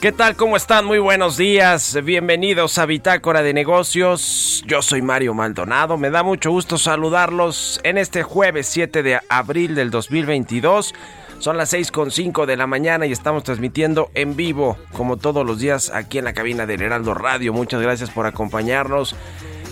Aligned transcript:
¿Qué 0.00 0.12
tal? 0.12 0.34
¿Cómo 0.34 0.56
están? 0.56 0.86
Muy 0.86 0.98
buenos 0.98 1.36
días. 1.36 1.94
Bienvenidos 2.02 2.78
a 2.78 2.86
Bitácora 2.86 3.42
de 3.42 3.52
Negocios. 3.52 4.64
Yo 4.66 4.80
soy 4.80 5.02
Mario 5.02 5.34
Maldonado. 5.34 5.98
Me 5.98 6.08
da 6.08 6.22
mucho 6.22 6.50
gusto 6.50 6.78
saludarlos 6.78 7.80
en 7.84 7.98
este 7.98 8.22
jueves 8.22 8.66
7 8.68 9.02
de 9.02 9.20
abril 9.28 9.74
del 9.74 9.90
2022. 9.90 10.94
Son 11.38 11.58
las 11.58 11.74
6.5 11.74 12.46
de 12.46 12.56
la 12.56 12.66
mañana 12.66 13.04
y 13.04 13.12
estamos 13.12 13.44
transmitiendo 13.44 14.10
en 14.14 14.36
vivo, 14.36 14.78
como 14.92 15.18
todos 15.18 15.44
los 15.44 15.58
días, 15.58 15.90
aquí 15.90 16.16
en 16.16 16.24
la 16.24 16.32
cabina 16.32 16.64
del 16.64 16.80
Heraldo 16.80 17.12
Radio. 17.12 17.52
Muchas 17.52 17.82
gracias 17.82 18.08
por 18.08 18.24
acompañarnos 18.24 19.14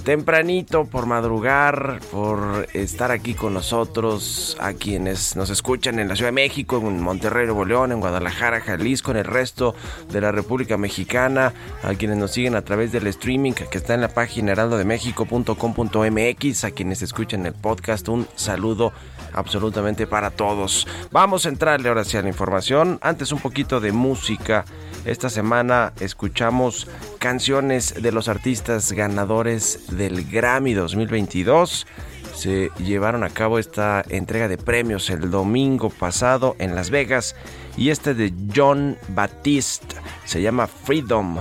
tempranito, 0.08 0.86
por 0.86 1.04
madrugar, 1.04 2.00
por 2.10 2.66
estar 2.72 3.10
aquí 3.10 3.34
con 3.34 3.52
nosotros, 3.52 4.56
a 4.58 4.72
quienes 4.72 5.36
nos 5.36 5.50
escuchan 5.50 5.98
en 5.98 6.08
la 6.08 6.16
Ciudad 6.16 6.28
de 6.28 6.32
México, 6.32 6.78
en 6.78 7.02
Monterrey, 7.02 7.44
Nuevo 7.44 7.66
León, 7.66 7.92
en 7.92 8.00
Guadalajara, 8.00 8.62
Jalisco, 8.62 9.10
en 9.10 9.18
el 9.18 9.26
resto 9.26 9.74
de 10.10 10.22
la 10.22 10.32
República 10.32 10.78
Mexicana, 10.78 11.52
a 11.82 11.92
quienes 11.92 12.16
nos 12.16 12.30
siguen 12.30 12.54
a 12.54 12.62
través 12.62 12.90
del 12.90 13.06
streaming 13.06 13.52
que 13.52 13.68
está 13.70 13.92
en 13.92 14.00
la 14.00 14.08
página 14.08 14.52
heraldodemexico.com.mx, 14.52 16.64
a 16.64 16.70
quienes 16.70 17.02
escuchan 17.02 17.44
el 17.44 17.52
podcast, 17.52 18.08
un 18.08 18.26
saludo 18.34 18.94
absolutamente 19.34 20.06
para 20.06 20.30
todos. 20.30 20.86
Vamos 21.12 21.44
a 21.44 21.50
entrarle 21.50 21.90
ahora 21.90 22.04
sí 22.04 22.16
a 22.16 22.22
la 22.22 22.28
información. 22.28 22.98
Antes 23.02 23.30
un 23.30 23.40
poquito 23.40 23.78
de 23.78 23.92
música. 23.92 24.64
Esta 25.04 25.30
semana 25.30 25.92
escuchamos 26.00 26.88
canciones 27.18 28.02
de 28.02 28.12
los 28.12 28.28
artistas 28.28 28.92
ganadores 28.92 29.96
del 29.96 30.28
Grammy 30.28 30.74
2022. 30.74 31.86
Se 32.34 32.70
llevaron 32.78 33.24
a 33.24 33.30
cabo 33.30 33.58
esta 33.58 34.04
entrega 34.08 34.48
de 34.48 34.58
premios 34.58 35.10
el 35.10 35.30
domingo 35.30 35.90
pasado 35.90 36.56
en 36.58 36.74
Las 36.74 36.90
Vegas 36.90 37.36
y 37.76 37.90
este 37.90 38.14
de 38.14 38.32
John 38.54 38.96
Batiste 39.08 39.96
se 40.24 40.42
llama 40.42 40.66
Freedom. 40.66 41.38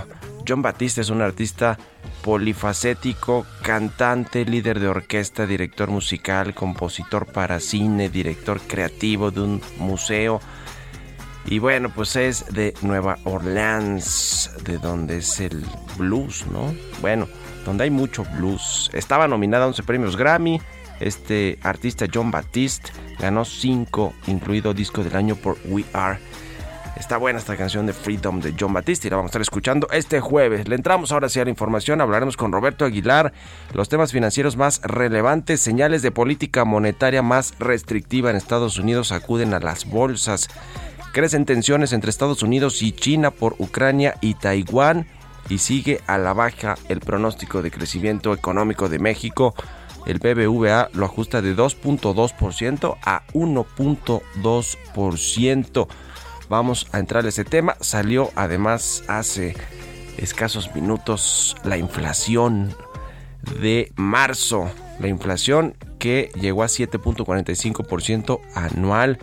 John 0.48 0.62
Batiste 0.62 1.02
es 1.02 1.10
un 1.10 1.22
artista 1.22 1.78
polifacético, 2.22 3.46
cantante, 3.64 4.46
líder 4.46 4.80
de 4.80 4.88
orquesta, 4.88 5.46
director 5.46 5.90
musical, 5.90 6.54
compositor 6.54 7.26
para 7.26 7.60
cine, 7.60 8.10
director 8.10 8.62
creativo 8.62 9.30
de 9.30 9.42
un 9.42 9.62
museo. 9.78 10.40
Y 11.50 11.60
bueno, 11.60 11.90
pues 11.90 12.18
es 12.18 12.46
de 12.54 12.74
Nueva 12.82 13.20
Orleans, 13.24 14.52
de 14.66 14.78
donde 14.80 15.20
es 15.20 15.40
el 15.40 15.66
blues, 15.98 16.46
¿no? 16.52 16.76
Bueno, 17.00 17.28
donde 17.66 17.86
hay 17.86 17.90
mucho 17.90 18.26
blues. 18.36 18.90
Estaba 18.94 19.30
nominada 19.30 19.64
a 19.64 19.68
11 19.68 19.84
premios 19.84 20.18
Grammy. 20.18 20.62
Este 21.00 21.58
artista 21.64 22.06
John 22.14 22.32
Batiste 22.32 22.92
ganó 23.18 23.46
5, 23.46 24.14
incluido 24.28 24.74
disco 24.74 25.06
del 25.06 25.16
año 25.16 25.36
por 25.38 25.58
We 25.66 25.86
Are. 25.94 26.20
Está 26.98 27.18
buena 27.18 27.40
esta 27.40 27.56
canción 27.56 27.86
de 27.86 27.94
Freedom 27.94 28.42
de 28.42 28.56
John 28.60 28.74
Batiste 28.74 29.08
y 29.08 29.12
la 29.12 29.18
vamos 29.18 29.30
a 29.30 29.32
estar 29.32 29.42
escuchando 29.42 29.88
este 29.92 30.20
jueves. 30.20 30.68
Le 30.68 30.76
entramos 30.76 31.12
ahora 31.12 31.30
sí 31.30 31.40
a 31.40 31.44
la 31.44 31.50
información, 31.52 32.02
hablaremos 32.02 32.36
con 32.36 32.52
Roberto 32.52 32.84
Aguilar, 32.86 33.32
los 33.74 33.88
temas 33.88 34.12
financieros 34.12 34.58
más 34.58 34.82
relevantes, 34.82 35.62
señales 35.62 36.02
de 36.02 36.12
política 36.12 36.66
monetaria 36.66 37.22
más 37.22 37.54
restrictiva 37.60 38.32
en 38.32 38.36
Estados 38.36 38.80
Unidos 38.80 39.12
acuden 39.12 39.54
a 39.54 39.60
las 39.60 39.86
bolsas. 39.86 40.50
Crecen 41.14 41.46
tensiones 41.46 41.94
entre 41.94 42.10
Estados 42.10 42.44
Unidos 42.44 42.82
y 42.82 42.92
China 42.92 43.32
por 43.32 43.56
Ucrania 43.60 44.16
y 44.22 44.34
Taiwán 44.36 45.08
y 45.50 45.58
sigue 45.60 46.02
a 46.08 46.18
la 46.18 46.34
baja 46.34 46.76
el 46.90 47.00
pronóstico 47.00 47.62
de 47.62 47.72
crecimiento 47.72 48.34
económico 48.34 48.90
de 48.90 49.00
México. 49.00 49.56
El 50.06 50.20
BBVA 50.20 50.90
lo 50.94 51.06
ajusta 51.06 51.42
de 51.42 51.56
2.2% 51.56 52.98
a 53.02 53.26
1.2%. 53.34 55.88
Vamos 56.50 56.88
a 56.92 57.00
entrar 57.00 57.26
a 57.26 57.30
ese 57.30 57.44
tema. 57.44 57.76
Salió 57.82 58.30
además 58.36 59.04
hace 59.08 59.56
escasos 60.18 60.74
minutos 60.76 61.56
la 61.64 61.78
inflación 61.78 62.76
de 63.62 63.92
marzo. 63.96 64.70
La 65.00 65.08
inflación 65.08 65.76
que 66.00 66.32
llegó 66.40 66.64
a 66.64 66.68
7.45% 66.68 68.40
anual. 68.56 69.20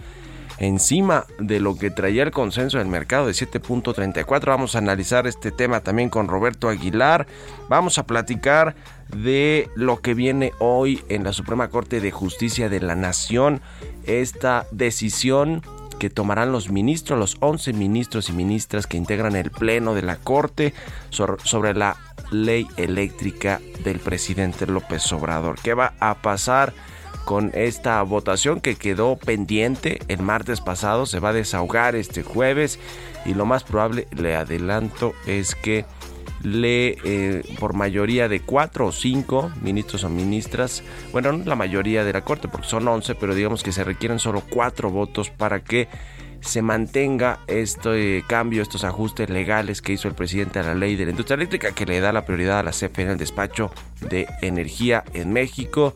Encima 0.59 1.27
de 1.39 1.61
lo 1.61 1.77
que 1.77 1.91
traía 1.91 2.23
el 2.23 2.31
consenso 2.31 2.79
del 2.79 2.89
mercado 2.89 3.27
de 3.27 3.33
7.34. 3.33 4.45
Vamos 4.47 4.75
a 4.75 4.79
analizar 4.79 5.27
este 5.27 5.51
tema 5.51 5.81
también 5.81 6.11
con 6.11 6.29
Roberto 6.29 6.69
Aguilar. 6.69 7.27
Vamos 7.69 7.99
a 7.99 8.06
platicar 8.06 8.75
de 9.09 9.69
lo 9.75 10.01
que 10.01 10.15
viene 10.15 10.53
hoy 10.59 11.03
en 11.09 11.25
la 11.25 11.33
Suprema 11.33 11.69
Corte 11.69 12.01
de 12.01 12.11
Justicia 12.11 12.69
de 12.69 12.81
la 12.81 12.95
Nación. 12.95 13.61
Esta 14.05 14.67
decisión 14.71 15.62
que 15.99 16.11
tomarán 16.11 16.53
los 16.53 16.71
ministros, 16.71 17.19
los 17.19 17.37
11 17.41 17.73
ministros 17.73 18.29
y 18.29 18.33
ministras 18.33 18.87
que 18.87 18.97
integran 18.97 19.37
el 19.37 19.51
Pleno 19.51 19.95
de 19.95 20.03
la 20.03 20.17
Corte 20.17 20.75
sobre 21.11 21.75
la 21.75 21.97
ley 22.31 22.67
eléctrica 22.77 23.61
del 23.85 24.01
presidente 24.01 24.67
López 24.67 25.11
Obrador. 25.12 25.56
¿Qué 25.62 25.75
va 25.75 25.95
a 26.01 26.17
pasar? 26.17 26.73
Con 27.25 27.50
esta 27.55 28.02
votación 28.02 28.61
que 28.61 28.76
quedó 28.76 29.16
pendiente 29.16 30.00
el 30.08 30.22
martes 30.22 30.61
pasado. 30.61 31.06
Se 31.06 31.20
va 31.20 31.31
a 31.31 31.32
desahogar 31.34 31.94
este 31.94 32.22
jueves 32.22 32.78
y 33.25 33.34
lo 33.34 33.46
más 33.46 33.64
probable, 33.64 34.06
le 34.16 34.37
adelanto, 34.37 35.14
es 35.26 35.55
que 35.55 35.84
le 36.43 36.99
eh, 37.05 37.43
por 37.58 37.72
mayoría 37.72 38.28
de 38.28 38.40
cuatro 38.40 38.87
o 38.87 38.93
cinco 38.93 39.50
ministros 39.62 40.05
o 40.05 40.11
ministras, 40.11 40.82
bueno, 41.11 41.32
no 41.32 41.44
la 41.44 41.56
mayoría 41.56 42.05
de 42.05 42.12
la 42.12 42.22
Corte 42.22 42.49
porque 42.49 42.69
son 42.69 42.87
11, 42.87 43.14
pero 43.14 43.34
digamos 43.34 43.62
que 43.62 43.72
se 43.72 43.82
requieren 43.82 44.19
solo 44.19 44.43
cuatro 44.49 44.90
votos 44.90 45.31
para 45.31 45.60
que 45.60 45.88
se 46.44 46.60
mantenga 46.60 47.40
este 47.46 48.22
cambio, 48.26 48.62
estos 48.62 48.84
ajustes 48.84 49.31
legales 49.31 49.81
que 49.81 49.94
hizo 49.94 50.08
el 50.08 50.14
presidente 50.14 50.58
a 50.58 50.62
la 50.62 50.75
ley 50.75 50.94
de 50.94 51.06
la 51.06 51.12
industria 51.12 51.37
eléctrica 51.37 51.72
que 51.72 51.87
le 51.87 52.00
da 52.00 52.12
la 52.12 52.26
prioridad 52.26 52.58
a 52.58 52.62
la 52.62 52.72
CFE 52.72 53.02
en 53.02 53.10
el 53.10 53.17
despacho 53.17 53.70
de 54.10 54.26
energía 54.43 55.05
en 55.14 55.32
México. 55.32 55.94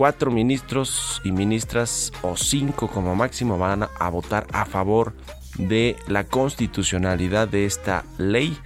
Cuatro 0.00 0.30
ministros 0.30 1.20
y 1.24 1.30
ministras 1.30 2.10
o 2.22 2.34
cinco 2.34 2.88
como 2.88 3.14
máximo 3.14 3.58
van 3.58 3.82
a 3.82 4.08
votar 4.08 4.46
a 4.50 4.64
favor 4.64 5.12
de 5.58 5.94
la 6.08 6.24
constitucionalidad 6.24 7.48
de 7.48 7.66
esta 7.66 8.06
ley 8.16 8.56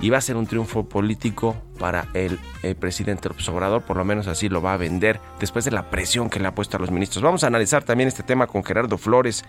y 0.00 0.10
va 0.10 0.18
a 0.18 0.20
ser 0.20 0.34
un 0.34 0.48
triunfo 0.48 0.88
político 0.88 1.54
para 1.78 2.08
el, 2.12 2.40
presidente 2.80 3.28
López 3.28 3.48
Obrador, 3.50 3.82
por 3.82 3.96
lo 3.96 4.04
menos 4.04 4.26
así 4.26 4.48
lo 4.48 4.62
va 4.62 4.72
a 4.72 4.76
vender 4.76 5.20
después 5.38 5.64
de 5.64 5.70
la 5.70 5.90
presión 5.90 6.28
que 6.28 6.40
le 6.40 6.48
ha 6.48 6.56
puesto 6.56 6.76
a 6.76 6.80
los 6.80 6.90
ministros. 6.90 7.22
Vamos 7.22 7.44
a 7.44 7.46
analizar 7.46 7.84
también 7.84 8.08
este 8.08 8.24
tema 8.24 8.48
con 8.48 8.64
Gerardo 8.64 8.98
Flores 8.98 9.44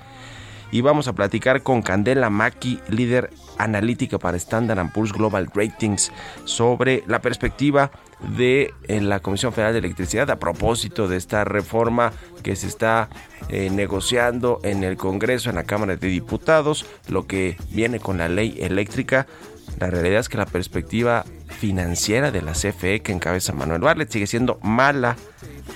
y 0.72 0.82
vamos 0.82 1.08
a 1.08 1.14
platicar 1.14 1.64
con 1.64 1.82
Candela 1.82 2.30
Maki, 2.30 2.80
líder 2.90 3.32
analítica 3.58 4.20
para 4.20 4.38
Standard 4.38 4.92
Poor's 4.92 5.14
Global 5.14 5.50
Ratings, 5.54 6.12
sobre 6.44 7.04
la 7.08 7.22
perspectiva 7.22 7.92
de 8.38 8.74
la 8.88 9.20
Comisión 9.20 9.54
Federal 9.54 9.74
de 9.74 9.80
Electricidad 9.80 10.30
a 10.32 10.40
propósito 10.40 11.08
de 11.08 11.18
esta 11.18 11.44
reforma 11.44 12.14
que 12.44 12.56
se 12.56 12.68
está 12.68 13.10
eh, 13.50 13.70
negociando 13.70 14.60
en 14.64 14.84
el 14.84 14.98
Congreso, 14.98 15.50
en 15.50 15.56
la 15.56 15.64
Cámara 15.64 15.96
de 15.96 16.08
Diputados, 16.08 16.86
lo 17.08 17.28
que 17.28 17.58
viene 17.72 18.00
con 18.00 18.18
la 18.18 18.30
ley 18.30 18.58
eléctrica 18.60 19.28
la 19.80 19.90
realidad 19.90 20.20
es 20.20 20.30
que 20.30 20.38
la 20.38 20.46
perspectiva 20.46 21.26
financiera 21.60 22.32
de 22.32 22.42
la 22.42 22.54
CFE 22.54 23.02
que 23.02 23.12
encabeza 23.12 23.54
Manuel 23.54 23.82
Barlet 23.82 24.12
sigue 24.12 24.28
siendo 24.28 24.60
mala, 24.62 25.16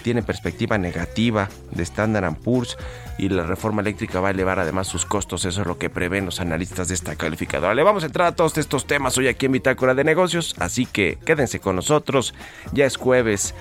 tiene 0.04 0.24
perspectiva 0.24 0.78
negativa 0.78 1.50
de 1.72 1.84
Standard 1.84 2.36
Poor's 2.36 2.78
y 3.18 3.28
la 3.30 3.44
reforma 3.44 3.82
eléctrica 3.82 4.22
va 4.22 4.30
a 4.30 4.32
elevar 4.32 4.60
además 4.60 4.88
sus 4.88 5.06
costos, 5.06 5.44
eso 5.46 5.62
es 5.62 5.68
lo 5.68 5.78
que 5.78 5.90
prevén 5.90 6.26
los 6.26 6.40
analistas 6.40 6.88
de 6.88 6.94
esta 6.94 7.16
calificadora. 7.16 7.76
Le 7.76 7.84
vamos 7.84 8.04
a 8.04 8.06
entrar 8.06 8.28
a 8.28 8.36
todos 8.36 8.58
estos 8.58 8.88
temas 8.88 9.18
hoy 9.18 9.28
aquí 9.28 9.48
en 9.48 9.52
Bitácora 9.54 9.94
de 9.94 10.04
Negocios, 10.06 10.56
así 10.60 10.86
que 10.86 11.18
quédense 11.26 11.60
con 11.60 11.76
nosotros, 11.76 12.34
ya 12.72 12.86
es 12.86 12.96
jueves. 12.98 13.54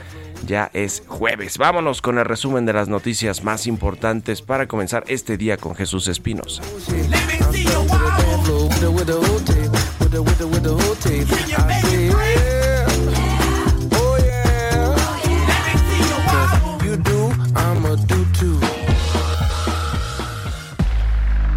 Ya 0.46 0.70
es 0.72 1.02
jueves. 1.08 1.58
Vámonos 1.58 2.00
con 2.00 2.16
el 2.18 2.24
resumen 2.24 2.64
de 2.64 2.72
las 2.72 2.86
noticias 2.86 3.42
más 3.42 3.66
importantes 3.66 4.40
para 4.40 4.68
comenzar 4.68 5.02
este 5.08 5.36
día 5.36 5.56
con 5.56 5.74
Jesús 5.74 6.06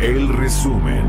El 0.02 0.28
resumen. 0.30 1.06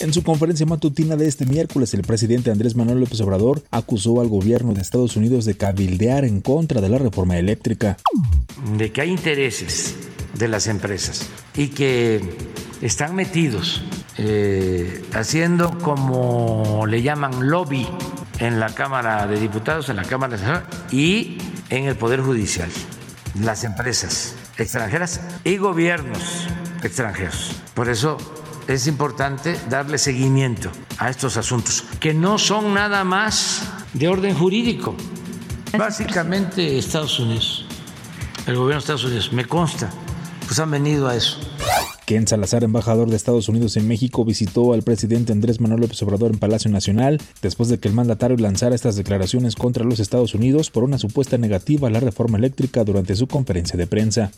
En 0.00 0.12
su 0.12 0.24
conferencia 0.24 0.66
matutina 0.66 1.14
de 1.14 1.28
este 1.28 1.46
miércoles, 1.46 1.94
el 1.94 2.02
presidente 2.02 2.50
Andrés 2.50 2.74
Manuel 2.74 2.98
López 2.98 3.20
Obrador 3.20 3.62
acusó 3.70 4.20
al 4.20 4.28
gobierno 4.28 4.72
de 4.72 4.80
Estados 4.80 5.16
Unidos 5.16 5.44
de 5.44 5.56
cabildear 5.56 6.24
en 6.24 6.40
contra 6.40 6.80
de 6.80 6.88
la 6.88 6.98
reforma 6.98 7.38
eléctrica. 7.38 7.98
De 8.76 8.90
que 8.90 9.02
hay 9.02 9.10
intereses 9.10 9.94
de 10.36 10.48
las 10.48 10.66
empresas 10.66 11.28
y 11.56 11.68
que 11.68 12.20
están 12.82 13.14
metidos 13.14 13.82
eh, 14.18 15.04
haciendo 15.14 15.78
como 15.78 16.84
le 16.86 17.00
llaman 17.00 17.48
lobby 17.48 17.88
en 18.38 18.60
la 18.60 18.74
Cámara 18.74 19.26
de 19.26 19.38
Diputados, 19.38 19.88
en 19.88 19.96
la 19.96 20.02
Cámara 20.02 20.36
de 20.36 20.96
y 20.96 21.38
en 21.70 21.84
el 21.84 21.96
Poder 21.96 22.20
Judicial, 22.20 22.68
las 23.40 23.64
empresas 23.64 24.34
extranjeras 24.58 25.20
y 25.44 25.56
gobiernos 25.56 26.48
extranjeros. 26.82 27.52
Por 27.72 27.88
eso 27.88 28.18
es 28.66 28.86
importante 28.86 29.58
darle 29.70 29.96
seguimiento 29.96 30.70
a 30.98 31.08
estos 31.08 31.36
asuntos, 31.36 31.84
que 32.00 32.12
no 32.12 32.36
son 32.36 32.74
nada 32.74 33.04
más 33.04 33.62
de 33.92 34.08
orden 34.08 34.34
jurídico. 34.36 34.94
Básicamente 35.78 36.78
Estados 36.78 37.18
Unidos, 37.18 37.64
el 38.46 38.56
gobierno 38.56 38.74
de 38.74 38.78
Estados 38.80 39.04
Unidos, 39.04 39.32
me 39.32 39.44
consta, 39.44 39.88
pues 40.46 40.58
han 40.58 40.70
venido 40.70 41.08
a 41.08 41.14
eso. 41.14 41.38
Ken 42.06 42.26
Salazar, 42.26 42.64
embajador 42.64 43.08
de 43.08 43.16
Estados 43.16 43.48
Unidos 43.48 43.76
en 43.76 43.86
México, 43.86 44.24
visitó 44.24 44.72
al 44.72 44.82
presidente 44.82 45.32
Andrés 45.32 45.60
Manuel 45.60 45.82
López 45.82 46.02
Obrador 46.02 46.32
en 46.32 46.38
Palacio 46.38 46.70
Nacional 46.70 47.20
después 47.42 47.68
de 47.68 47.78
que 47.78 47.88
el 47.88 47.94
mandatario 47.94 48.36
lanzara 48.36 48.74
estas 48.74 48.96
declaraciones 48.96 49.54
contra 49.54 49.84
los 49.84 50.00
Estados 50.00 50.34
Unidos 50.34 50.70
por 50.70 50.82
una 50.82 50.98
supuesta 50.98 51.38
negativa 51.38 51.88
a 51.88 51.90
la 51.90 52.00
reforma 52.00 52.38
eléctrica 52.38 52.82
durante 52.82 53.14
su 53.14 53.28
conferencia 53.28 53.76
de 53.76 53.86
prensa. 53.86 54.32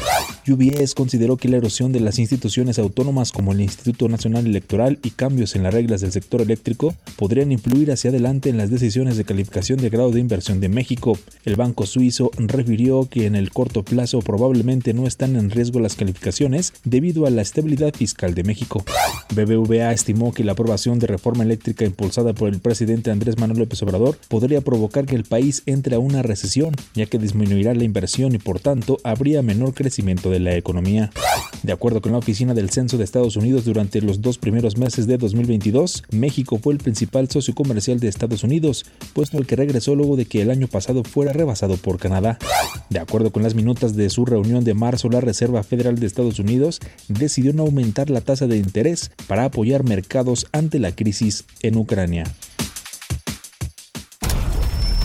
UBS 0.47 0.95
consideró 0.95 1.39
que 1.39 1.49
la 1.49 1.57
erosión 1.57 1.93
de 1.93 2.01
las 2.01 2.19
instituciones 2.19 2.79
autónomas 2.79 3.33
como 3.33 3.53
el 3.53 3.63
Instituto 3.63 4.09
Nacional 4.09 4.47
Electoral 4.47 4.99
y 5.03 5.11
cambios 5.11 5.57
en 5.57 5.63
las 5.63 5.73
reglas 5.73 6.03
del 6.03 6.13
sector 6.13 6.43
eléctrico 6.43 6.95
podrían 7.17 7.51
influir 7.51 7.91
hacia 7.91 8.11
adelante 8.11 8.51
en 8.51 8.59
las 8.59 8.71
decisiones 8.71 9.17
de 9.17 9.25
calificación 9.25 9.79
de 9.79 9.89
grado 9.89 10.11
de 10.11 10.21
inversión 10.21 10.61
de 10.61 10.69
México. 10.69 11.19
El 11.47 11.57
banco 11.57 11.87
suizo 11.87 12.31
refirió 12.37 13.09
que 13.09 13.25
en 13.25 13.37
el 13.37 13.51
corto 13.51 13.85
plazo 13.85 14.21
probablemente 14.21 14.93
no 14.93 15.07
están 15.07 15.37
en 15.37 15.51
riesgo 15.51 15.81
las 15.81 15.97
calificaciones 15.97 16.75
debido 16.85 17.27
a 17.27 17.31
la 17.31 17.43
estabilidad 17.55 17.95
fiscal 17.95 18.35
de 18.35 18.43
México. 18.43 18.85
BBVA 19.33 19.93
estimó 19.93 20.33
que 20.33 20.43
la 20.43 20.53
aprobación 20.53 20.99
de 20.99 21.07
reforma 21.07 21.45
eléctrica 21.45 21.85
impulsada 21.85 22.33
por 22.33 22.49
el 22.49 22.59
presidente 22.59 23.13
Andrés 23.13 23.39
Manuel 23.39 23.61
López 23.61 23.81
Obrador 23.85 24.19
podría 24.27 24.61
provocar 24.61 25.07
que 25.07 25.15
el 25.15 25.23
país 25.23 25.63
entre 25.67 25.95
a 25.95 26.01
una 26.01 26.23
recesión, 26.23 26.75
ya 26.95 27.07
que 27.07 27.19
disminuirá 27.19 27.73
la 27.73 27.85
inversión 27.85 28.35
y 28.35 28.39
por 28.39 28.59
tanto 28.59 28.99
habría 29.05 29.41
menor 29.43 29.73
crecimiento 29.73 30.31
de 30.31 30.41
la 30.41 30.57
economía. 30.57 31.13
De 31.63 31.73
acuerdo 31.73 32.03
con 32.03 32.11
la 32.11 32.19
Oficina 32.19 32.55
del 32.55 32.71
Censo 32.71 32.99
de 32.99 33.05
Estados 33.05 33.37
Unidos, 33.37 33.65
durante 33.65 34.03
los 34.03 34.21
dos 34.21 34.39
primeros 34.39 34.77
meses 34.77 35.07
de 35.07 35.17
2022, 35.17 36.03
México 36.11 36.59
fue 36.61 36.73
el 36.73 36.81
principal 36.81 37.31
socio 37.31 37.55
comercial 37.55 38.01
de 38.01 38.09
Estados 38.09 38.43
Unidos, 38.43 38.85
puesto 39.13 39.39
al 39.39 39.47
que 39.47 39.55
regresó 39.55 39.95
luego 39.95 40.17
de 40.17 40.27
que 40.27 40.43
el 40.43 40.51
año 40.51 40.67
pasado 40.67 41.05
fuera 41.05 41.33
rebasado 41.33 41.77
por 41.77 41.99
Canadá. 41.99 42.37
De 42.91 42.99
acuerdo 42.99 43.31
con 43.31 43.45
las 43.45 43.55
minutas 43.55 43.95
de 43.95 44.11
su 44.11 44.25
reunión 44.27 44.65
de 44.65 44.75
marzo, 44.75 45.09
la 45.09 45.21
Reserva 45.21 45.63
Federal 45.63 46.01
de 46.01 46.07
Estados 46.07 46.41
Unidos 46.41 46.81
decidió 47.09 47.44
no 47.53 47.65
aumentar 47.65 48.11
la 48.11 48.21
tasa 48.21 48.47
de 48.47 48.57
interés 48.57 49.11
para 49.27 49.45
apoyar 49.45 49.85
mercados 49.85 50.47
ante 50.53 50.79
la 50.79 50.93
crisis 50.93 51.45
en 51.61 51.77
Ucrania. 51.77 52.25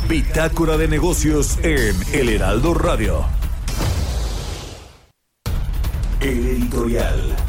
Bitácora 0.08 0.78
de 0.78 0.88
negocios 0.88 1.60
en 1.62 1.96
El 2.14 2.30
Heraldo 2.30 2.74
Radio. 2.74 3.26
El 6.20 6.48
editorial. 6.48 7.49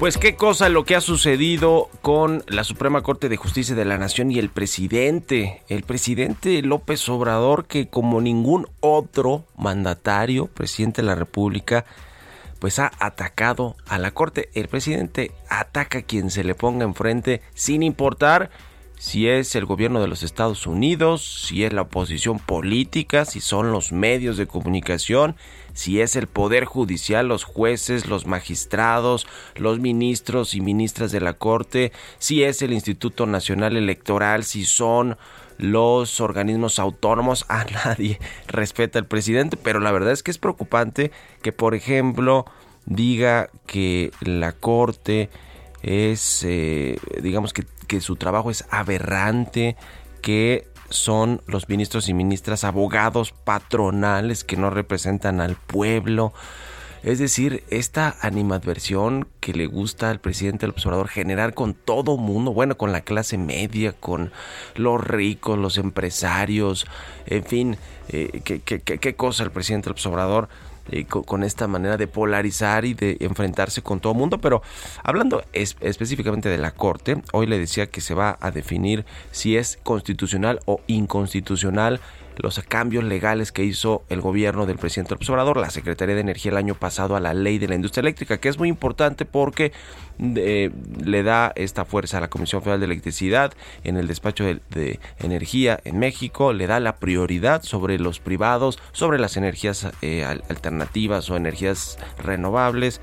Pues 0.00 0.16
qué 0.16 0.34
cosa 0.34 0.70
lo 0.70 0.86
que 0.86 0.96
ha 0.96 1.02
sucedido 1.02 1.90
con 2.00 2.42
la 2.46 2.64
Suprema 2.64 3.02
Corte 3.02 3.28
de 3.28 3.36
Justicia 3.36 3.74
de 3.74 3.84
la 3.84 3.98
Nación 3.98 4.30
y 4.30 4.38
el 4.38 4.48
presidente, 4.48 5.62
el 5.68 5.82
presidente 5.82 6.62
López 6.62 7.06
Obrador, 7.10 7.66
que 7.66 7.88
como 7.88 8.22
ningún 8.22 8.66
otro 8.80 9.44
mandatario, 9.58 10.46
presidente 10.46 11.02
de 11.02 11.06
la 11.06 11.16
República, 11.16 11.84
pues 12.60 12.78
ha 12.78 12.92
atacado 12.98 13.76
a 13.88 13.98
la 13.98 14.12
Corte. 14.12 14.48
El 14.54 14.68
presidente 14.68 15.32
ataca 15.50 15.98
a 15.98 16.02
quien 16.02 16.30
se 16.30 16.44
le 16.44 16.54
ponga 16.54 16.86
enfrente 16.86 17.42
sin 17.52 17.82
importar 17.82 18.48
si 18.98 19.28
es 19.28 19.54
el 19.54 19.66
gobierno 19.66 20.00
de 20.00 20.08
los 20.08 20.22
Estados 20.22 20.66
Unidos, 20.66 21.44
si 21.46 21.64
es 21.64 21.74
la 21.74 21.82
oposición 21.82 22.38
política, 22.38 23.26
si 23.26 23.40
son 23.40 23.70
los 23.70 23.92
medios 23.92 24.38
de 24.38 24.46
comunicación, 24.46 25.36
si 25.72 26.00
es 26.00 26.16
el 26.16 26.26
poder 26.26 26.64
judicial, 26.64 27.28
los 27.28 27.44
jueces, 27.44 28.06
los 28.06 28.26
magistrados, 28.26 29.26
los 29.56 29.78
ministros 29.78 30.54
y 30.54 30.60
ministras 30.60 31.12
de 31.12 31.20
la 31.20 31.34
Corte, 31.34 31.92
si 32.18 32.42
es 32.42 32.62
el 32.62 32.72
Instituto 32.72 33.26
Nacional 33.26 33.76
Electoral, 33.76 34.44
si 34.44 34.64
son 34.64 35.16
los 35.58 36.20
organismos 36.20 36.78
autónomos, 36.78 37.44
a 37.48 37.64
nadie 37.84 38.18
respeta 38.46 38.98
al 38.98 39.06
presidente, 39.06 39.56
pero 39.56 39.80
la 39.80 39.92
verdad 39.92 40.12
es 40.12 40.22
que 40.22 40.30
es 40.30 40.38
preocupante 40.38 41.12
que, 41.42 41.52
por 41.52 41.74
ejemplo, 41.74 42.46
diga 42.86 43.50
que 43.66 44.10
la 44.20 44.52
Corte 44.52 45.28
es, 45.82 46.44
eh, 46.44 46.98
digamos 47.22 47.52
que, 47.52 47.64
que 47.86 48.00
su 48.00 48.16
trabajo 48.16 48.50
es 48.50 48.64
aberrante, 48.70 49.76
que 50.22 50.69
son 50.90 51.40
los 51.46 51.68
ministros 51.68 52.08
y 52.08 52.14
ministras 52.14 52.64
abogados 52.64 53.32
patronales 53.32 54.44
que 54.44 54.56
no 54.56 54.70
representan 54.70 55.40
al 55.40 55.56
pueblo. 55.56 56.34
Es 57.02 57.18
decir, 57.18 57.64
esta 57.70 58.16
animadversión 58.20 59.26
que 59.40 59.54
le 59.54 59.66
gusta 59.66 60.10
al 60.10 60.20
presidente 60.20 60.66
del 60.66 60.72
observador 60.72 61.08
generar 61.08 61.54
con 61.54 61.72
todo 61.72 62.18
mundo, 62.18 62.52
bueno, 62.52 62.76
con 62.76 62.92
la 62.92 63.00
clase 63.00 63.38
media, 63.38 63.92
con 63.92 64.32
los 64.74 65.02
ricos, 65.02 65.58
los 65.58 65.78
empresarios, 65.78 66.86
en 67.24 67.44
fin, 67.44 67.76
eh, 68.08 68.42
¿qué, 68.44 68.60
qué, 68.60 69.14
cosa 69.14 69.44
el 69.44 69.50
presidente 69.50 69.86
del 69.86 69.92
observador 69.92 70.50
eh, 70.90 71.04
con, 71.04 71.42
esta 71.42 71.66
manera 71.66 71.96
de 71.96 72.06
polarizar 72.06 72.84
y 72.84 72.94
de 72.94 73.16
enfrentarse 73.20 73.82
con 73.82 74.00
todo 74.00 74.14
mundo. 74.14 74.40
Pero 74.40 74.62
hablando 75.02 75.42
es, 75.52 75.76
específicamente 75.80 76.48
de 76.48 76.58
la 76.58 76.72
Corte, 76.72 77.22
hoy 77.32 77.46
le 77.46 77.58
decía 77.58 77.86
que 77.86 78.00
se 78.00 78.14
va 78.14 78.38
a 78.40 78.50
definir 78.50 79.04
si 79.30 79.56
es 79.56 79.78
constitucional 79.82 80.60
o 80.66 80.80
inconstitucional 80.86 82.00
los 82.36 82.58
cambios 82.60 83.04
legales 83.04 83.52
que 83.52 83.64
hizo 83.64 84.02
el 84.08 84.20
gobierno 84.20 84.66
del 84.66 84.78
presidente 84.78 85.14
López 85.14 85.28
la 85.56 85.70
Secretaría 85.70 86.14
de 86.14 86.20
Energía 86.20 86.52
el 86.52 86.58
año 86.58 86.74
pasado 86.74 87.16
a 87.16 87.20
la 87.20 87.34
ley 87.34 87.58
de 87.58 87.68
la 87.68 87.74
industria 87.74 88.00
eléctrica, 88.00 88.38
que 88.38 88.48
es 88.48 88.58
muy 88.58 88.68
importante 88.68 89.24
porque 89.24 89.72
eh, 90.18 90.70
le 91.02 91.22
da 91.22 91.52
esta 91.54 91.84
fuerza 91.84 92.18
a 92.18 92.20
la 92.20 92.28
Comisión 92.28 92.62
Federal 92.62 92.80
de 92.80 92.86
Electricidad 92.86 93.52
en 93.84 93.96
el 93.96 94.06
despacho 94.06 94.44
de, 94.44 94.60
de, 94.70 95.00
energía 95.18 95.80
en 95.84 95.98
México, 95.98 96.52
le 96.52 96.66
da 96.66 96.80
la 96.80 96.96
prioridad 96.96 97.62
sobre 97.62 97.98
los 97.98 98.20
privados, 98.20 98.78
sobre 98.92 99.18
las 99.18 99.36
energías 99.36 99.88
eh, 100.02 100.24
alternativas 100.24 101.30
o 101.30 101.36
energías 101.36 101.98
renovables, 102.18 103.00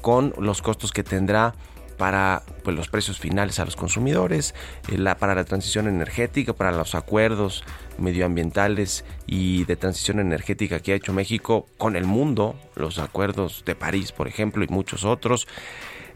con 0.00 0.34
los 0.38 0.62
costos 0.62 0.92
que 0.92 1.02
tendrá 1.02 1.54
para 1.98 2.42
pues, 2.62 2.74
los 2.74 2.88
precios 2.88 3.18
finales 3.18 3.58
a 3.58 3.66
los 3.66 3.76
consumidores, 3.76 4.54
eh, 4.90 4.96
la, 4.96 5.18
para 5.18 5.34
la 5.34 5.44
transición 5.44 5.88
energética, 5.88 6.54
para 6.54 6.72
los 6.72 6.94
acuerdos 6.94 7.64
medioambientales 7.98 9.04
y 9.26 9.64
de 9.64 9.76
transición 9.76 10.20
energética 10.20 10.80
que 10.80 10.92
ha 10.92 10.94
hecho 10.94 11.12
México 11.12 11.66
con 11.76 11.96
el 11.96 12.04
mundo, 12.04 12.54
los 12.76 12.98
acuerdos 12.98 13.64
de 13.66 13.74
París, 13.74 14.12
por 14.12 14.28
ejemplo, 14.28 14.64
y 14.64 14.68
muchos 14.68 15.04
otros. 15.04 15.46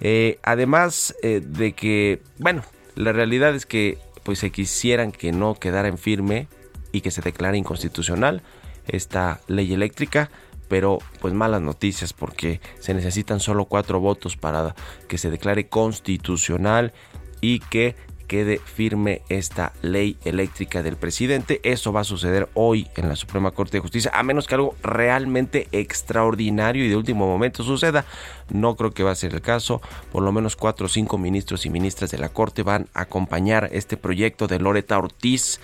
Eh, 0.01 0.39
además 0.43 1.15
eh, 1.23 1.43
de 1.45 1.73
que, 1.73 2.23
bueno, 2.39 2.63
la 2.95 3.13
realidad 3.13 3.55
es 3.55 3.67
que 3.67 3.99
pues 4.23 4.39
se 4.39 4.51
quisieran 4.51 5.13
que 5.13 5.33
no 5.33 5.55
quedara 5.57 5.89
en 5.89 5.99
firme 5.99 6.49
y 6.93 7.01
que 7.01 7.11
se 7.11 7.23
declare 7.23 7.59
inconstitucional 7.59 8.43
esta 8.87 9.41
ley 9.49 9.73
eléctrica, 9.73 10.31
pero 10.69 10.99
pues 11.21 11.35
malas 11.35 11.61
noticias 11.61 12.13
porque 12.13 12.61
se 12.79 12.95
necesitan 12.95 13.41
solo 13.41 13.67
cuatro 13.67 14.01
votos 14.01 14.37
para 14.37 14.75
que 15.09 15.19
se 15.19 15.31
declare 15.31 15.69
constitucional 15.69 16.93
y 17.41 17.61
que 17.61 17.97
quede 18.33 18.59
firme 18.59 19.21
esta 19.29 19.75
ley 19.83 20.17
eléctrica 20.25 20.83
del 20.83 20.97
presidente. 20.97 21.61
Eso 21.65 21.93
va 21.93 22.01
a 22.01 22.05
suceder 22.05 22.49
hoy 22.55 22.89
en 22.97 23.11
la 23.11 23.15
Suprema 23.15 23.51
Corte 23.51 23.77
de 23.77 23.83
Justicia, 23.83 24.11
a 24.15 24.23
menos 24.23 24.47
que 24.47 24.55
algo 24.55 24.75
realmente 24.83 25.69
extraordinario 25.71 26.83
y 26.83 26.89
de 26.89 26.97
último 26.97 27.27
momento 27.27 27.63
suceda. 27.63 28.07
No 28.49 28.75
creo 28.75 28.93
que 28.93 29.03
va 29.03 29.11
a 29.11 29.17
ser 29.17 29.35
el 29.35 29.43
caso. 29.43 29.83
Por 30.11 30.23
lo 30.23 30.33
menos 30.33 30.57
cuatro 30.57 30.87
o 30.87 30.89
cinco 30.89 31.19
ministros 31.19 31.67
y 31.67 31.69
ministras 31.69 32.11
de 32.11 32.17
la 32.17 32.31
Corte 32.31 32.63
van 32.63 32.89
a 32.95 33.03
acompañar 33.03 33.69
este 33.71 33.99
proyecto 33.99 34.47
de 34.47 34.61
Loreta 34.61 34.97
Ortiz 34.97 35.61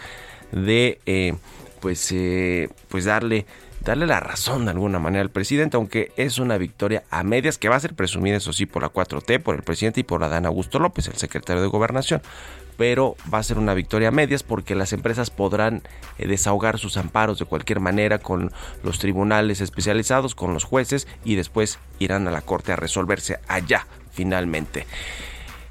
de 0.52 1.00
eh, 1.06 1.36
pues, 1.80 2.12
eh, 2.12 2.68
pues 2.88 3.06
darle 3.06 3.46
darle 3.80 4.06
la 4.06 4.20
razón 4.20 4.64
de 4.64 4.72
alguna 4.72 4.98
manera 4.98 5.22
al 5.22 5.30
presidente, 5.30 5.76
aunque 5.76 6.12
es 6.16 6.38
una 6.38 6.58
victoria 6.58 7.04
a 7.10 7.22
medias 7.22 7.58
que 7.58 7.68
va 7.68 7.76
a 7.76 7.80
ser 7.80 7.94
presumida, 7.94 8.36
eso 8.36 8.52
sí, 8.52 8.66
por 8.66 8.82
la 8.82 8.92
4T, 8.92 9.40
por 9.42 9.54
el 9.54 9.62
presidente 9.62 10.00
y 10.00 10.04
por 10.04 10.22
Adán 10.22 10.46
Augusto 10.46 10.78
López, 10.78 11.08
el 11.08 11.16
secretario 11.16 11.62
de 11.62 11.68
Gobernación. 11.68 12.22
Pero 12.76 13.16
va 13.32 13.38
a 13.38 13.42
ser 13.42 13.58
una 13.58 13.74
victoria 13.74 14.08
a 14.08 14.12
medias 14.12 14.44
porque 14.44 14.76
las 14.76 14.92
empresas 14.92 15.30
podrán 15.30 15.82
eh, 16.18 16.28
desahogar 16.28 16.78
sus 16.78 16.96
amparos 16.96 17.38
de 17.38 17.44
cualquier 17.44 17.80
manera 17.80 18.18
con 18.18 18.52
los 18.84 18.98
tribunales 18.98 19.60
especializados, 19.60 20.34
con 20.34 20.54
los 20.54 20.64
jueces 20.64 21.08
y 21.24 21.34
después 21.34 21.78
irán 21.98 22.28
a 22.28 22.30
la 22.30 22.40
corte 22.40 22.72
a 22.72 22.76
resolverse 22.76 23.40
allá 23.48 23.86
finalmente. 24.12 24.86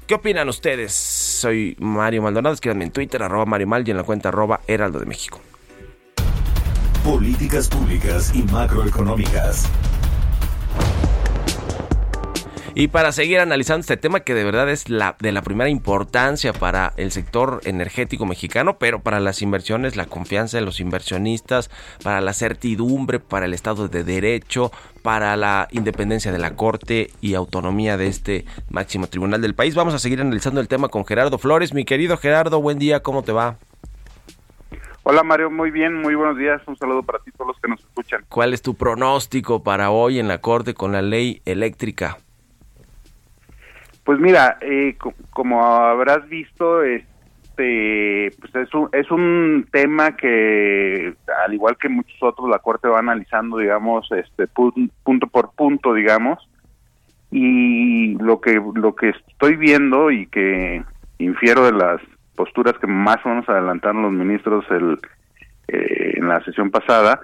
¿Qué 0.06 0.14
opinan 0.14 0.48
ustedes? 0.48 0.92
Soy 0.92 1.76
Mario 1.78 2.22
Maldonado, 2.22 2.54
escríbanme 2.54 2.84
en 2.84 2.92
Twitter, 2.92 3.22
arroba 3.22 3.44
Mario 3.44 3.66
Mal 3.66 3.86
y 3.86 3.90
en 3.90 3.98
la 3.98 4.04
cuenta 4.04 4.30
arroba 4.30 4.60
Heraldo 4.66 4.98
de 5.00 5.04
México. 5.04 5.40
Políticas 7.04 7.68
públicas 7.68 8.32
y 8.34 8.42
macroeconómicas. 8.42 9.68
Y 12.74 12.86
para 12.88 13.10
seguir 13.10 13.40
analizando 13.40 13.80
este 13.80 13.96
tema 13.96 14.20
que 14.20 14.34
de 14.34 14.44
verdad 14.44 14.70
es 14.70 14.88
la, 14.88 15.16
de 15.18 15.32
la 15.32 15.42
primera 15.42 15.68
importancia 15.68 16.52
para 16.52 16.92
el 16.96 17.10
sector 17.10 17.60
energético 17.64 18.24
mexicano, 18.24 18.78
pero 18.78 19.00
para 19.00 19.18
las 19.18 19.42
inversiones, 19.42 19.96
la 19.96 20.06
confianza 20.06 20.58
de 20.58 20.64
los 20.64 20.78
inversionistas, 20.78 21.70
para 22.04 22.20
la 22.20 22.34
certidumbre, 22.34 23.18
para 23.18 23.46
el 23.46 23.54
Estado 23.54 23.88
de 23.88 24.04
Derecho, 24.04 24.70
para 25.02 25.36
la 25.36 25.66
independencia 25.72 26.30
de 26.30 26.38
la 26.38 26.54
Corte 26.54 27.10
y 27.20 27.34
autonomía 27.34 27.96
de 27.96 28.06
este 28.06 28.44
máximo 28.70 29.08
tribunal 29.08 29.40
del 29.40 29.54
país. 29.54 29.74
Vamos 29.74 29.94
a 29.94 29.98
seguir 29.98 30.20
analizando 30.20 30.60
el 30.60 30.68
tema 30.68 30.88
con 30.88 31.04
Gerardo 31.04 31.38
Flores. 31.38 31.74
Mi 31.74 31.84
querido 31.84 32.16
Gerardo, 32.16 32.60
buen 32.60 32.78
día, 32.78 33.00
¿cómo 33.00 33.24
te 33.24 33.32
va? 33.32 33.56
Hola 35.10 35.22
Mario, 35.22 35.50
muy 35.50 35.70
bien, 35.70 35.94
muy 35.94 36.14
buenos 36.14 36.36
días. 36.36 36.60
Un 36.66 36.76
saludo 36.76 37.02
para 37.02 37.18
ti, 37.20 37.30
todos 37.30 37.48
los 37.48 37.60
que 37.60 37.68
nos 37.68 37.80
escuchan. 37.80 38.26
¿Cuál 38.28 38.52
es 38.52 38.60
tu 38.60 38.74
pronóstico 38.74 39.62
para 39.62 39.90
hoy 39.90 40.18
en 40.18 40.28
la 40.28 40.42
Corte 40.42 40.74
con 40.74 40.92
la 40.92 41.00
ley 41.00 41.40
eléctrica? 41.46 42.18
Pues 44.04 44.20
mira, 44.20 44.58
eh, 44.60 44.98
como 45.30 45.64
habrás 45.64 46.28
visto, 46.28 46.82
este, 46.82 48.32
pues 48.38 48.54
es 48.54 48.74
un, 48.74 48.90
es 48.92 49.10
un 49.10 49.66
tema 49.72 50.14
que, 50.14 51.14
al 51.42 51.54
igual 51.54 51.78
que 51.78 51.88
muchos 51.88 52.22
otros, 52.22 52.46
la 52.50 52.58
Corte 52.58 52.88
va 52.88 52.98
analizando, 52.98 53.56
digamos, 53.56 54.12
este 54.12 54.46
punto 54.46 55.26
por 55.28 55.52
punto, 55.52 55.94
digamos. 55.94 56.46
Y 57.30 58.12
lo 58.18 58.42
que 58.42 58.60
lo 58.74 58.94
que 58.94 59.14
estoy 59.30 59.56
viendo 59.56 60.10
y 60.10 60.26
que 60.26 60.84
infiero 61.16 61.64
de 61.64 61.72
las 61.72 62.02
posturas 62.38 62.78
que 62.78 62.86
más 62.86 63.18
o 63.24 63.28
menos 63.28 63.48
adelantaron 63.48 64.02
los 64.02 64.12
ministros 64.12 64.64
el, 64.70 64.98
eh, 65.66 66.14
en 66.16 66.28
la 66.28 66.42
sesión 66.44 66.70
pasada, 66.70 67.20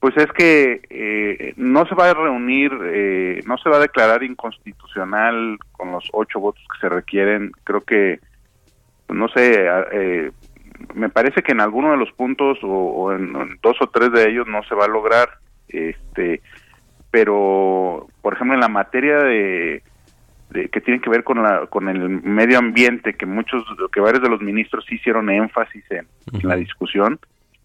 pues 0.00 0.18
es 0.18 0.30
que 0.32 0.82
eh, 0.90 1.54
no 1.56 1.86
se 1.86 1.94
va 1.94 2.10
a 2.10 2.14
reunir, 2.14 2.70
eh, 2.92 3.40
no 3.46 3.56
se 3.56 3.70
va 3.70 3.76
a 3.76 3.86
declarar 3.88 4.22
inconstitucional 4.22 5.58
con 5.72 5.92
los 5.92 6.08
ocho 6.12 6.40
votos 6.40 6.62
que 6.72 6.80
se 6.80 6.88
requieren. 6.90 7.52
Creo 7.64 7.80
que, 7.80 8.20
no 9.08 9.28
sé, 9.28 9.66
eh, 9.92 10.30
me 10.94 11.08
parece 11.08 11.42
que 11.42 11.52
en 11.52 11.62
alguno 11.62 11.90
de 11.92 11.96
los 11.96 12.12
puntos 12.12 12.58
o, 12.62 12.68
o 12.68 13.12
en, 13.12 13.34
en, 13.34 13.58
dos 13.62 13.78
o 13.80 13.86
tres 13.86 14.12
de 14.12 14.28
ellos 14.28 14.46
no 14.46 14.62
se 14.64 14.74
va 14.74 14.84
a 14.84 14.88
lograr. 14.88 15.28
Este, 15.68 16.42
pero, 17.10 18.06
por 18.20 18.34
ejemplo, 18.34 18.54
en 18.56 18.60
la 18.60 18.68
materia 18.68 19.16
de 19.16 19.82
de, 20.54 20.68
que 20.70 20.80
tiene 20.80 21.00
que 21.02 21.10
ver 21.10 21.22
con 21.24 21.42
la 21.42 21.66
con 21.66 21.88
el 21.88 22.08
medio 22.22 22.58
ambiente 22.58 23.14
que 23.18 23.26
muchos 23.26 23.62
que 23.92 24.00
varios 24.00 24.22
de 24.22 24.30
los 24.30 24.40
ministros 24.40 24.84
sí 24.88 24.94
hicieron 24.94 25.28
énfasis 25.28 25.84
en, 25.90 26.06
uh 26.06 26.30
-huh. 26.30 26.42
en 26.42 26.48
la 26.48 26.56
discusión 26.56 27.18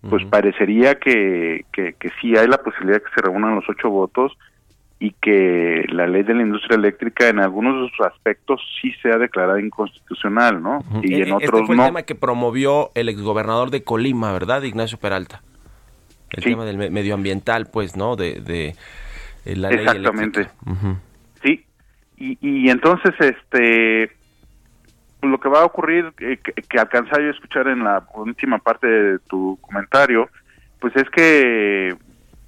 pues 0.10 0.24
uh 0.24 0.26
-huh. 0.26 0.30
parecería 0.30 0.96
que, 0.96 1.66
que, 1.74 1.94
que 2.00 2.10
sí 2.20 2.28
hay 2.38 2.48
la 2.48 2.58
posibilidad 2.58 2.98
de 3.00 3.04
que 3.06 3.16
se 3.16 3.22
reúnan 3.22 3.56
los 3.56 3.70
ocho 3.70 3.90
votos 3.90 4.32
y 5.02 5.12
que 5.22 5.86
la 5.90 6.08
ley 6.08 6.24
de 6.24 6.34
la 6.34 6.42
industria 6.42 6.76
eléctrica 6.76 7.30
en 7.30 7.40
algunos 7.40 7.74
de 7.84 7.90
sus 7.96 8.06
aspectos 8.06 8.62
sí 8.82 8.92
sea 9.02 9.18
declarada 9.18 9.60
inconstitucional, 9.62 10.62
¿no? 10.62 10.80
Uh 10.80 10.82
-huh. 10.82 11.10
Y 11.10 11.22
en 11.22 11.32
otros 11.32 11.54
este 11.54 11.66
fue 11.68 11.76
no. 11.76 11.84
el 11.84 11.90
tema 11.90 12.04
que 12.04 12.16
promovió 12.16 12.92
el 12.96 13.08
exgobernador 13.08 13.70
de 13.72 13.84
Colima, 13.84 14.34
¿verdad? 14.34 14.64
Ignacio 14.64 14.98
Peralta. 14.98 15.42
El 16.32 16.44
sí. 16.44 16.50
tema 16.50 16.66
del 16.66 16.78
medioambiental, 16.92 17.68
pues, 17.72 17.96
¿no? 17.96 18.16
De, 18.18 18.42
de, 18.42 18.76
de 19.46 19.56
la 19.56 19.70
Exactamente. 19.70 20.40
ley 20.40 20.50
eléctrica. 20.50 20.52
Uh 20.66 20.76
-huh. 20.76 20.96
Y, 22.20 22.38
y 22.42 22.70
entonces, 22.70 23.14
este, 23.20 24.12
lo 25.22 25.40
que 25.40 25.50
va 25.50 25.62
a 25.62 25.66
ocurrir, 25.66 26.12
eh, 26.20 26.38
que, 26.44 26.54
que 26.54 26.80
alcanzaba 26.80 27.22
yo 27.22 27.30
a 27.30 27.32
escuchar 27.32 27.68
en 27.68 27.84
la 27.84 28.04
última 28.14 28.60
parte 28.60 28.88
de 28.88 29.20
tu 29.20 29.58
comentario, 29.62 30.30
pues 30.80 30.96
es 30.96 31.10
que 31.10 31.96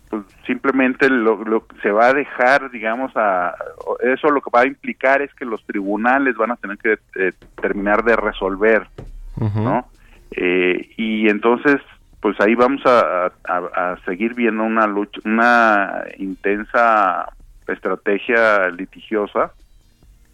pues 0.09 0.23
simplemente 0.45 1.07
lo, 1.09 1.41
lo 1.45 1.65
se 1.81 1.89
va 1.89 2.07
a 2.07 2.13
dejar, 2.13 2.69
digamos, 2.69 3.13
a 3.15 3.55
eso 4.01 4.29
lo 4.29 4.41
que 4.41 4.49
va 4.53 4.61
a 4.61 4.67
implicar 4.67 5.21
es 5.21 5.33
que 5.35 5.45
los 5.45 5.65
tribunales 5.65 6.35
van 6.35 6.51
a 6.51 6.57
tener 6.57 6.77
que 6.77 6.97
eh, 7.15 7.31
terminar 7.61 8.03
de 8.03 8.17
resolver, 8.17 8.87
uh 9.37 9.45
-huh. 9.45 9.63
¿no? 9.63 9.87
Eh, 10.31 10.89
y 10.97 11.29
entonces, 11.29 11.77
pues 12.19 12.37
ahí 12.41 12.55
vamos 12.55 12.81
a, 12.85 13.27
a- 13.45 13.91
a 13.93 13.97
seguir 14.03 14.33
viendo 14.33 14.63
una 14.63 14.85
lucha, 14.85 15.21
una 15.23 16.03
intensa 16.17 17.29
estrategia 17.67 18.69
litigiosa, 18.69 19.53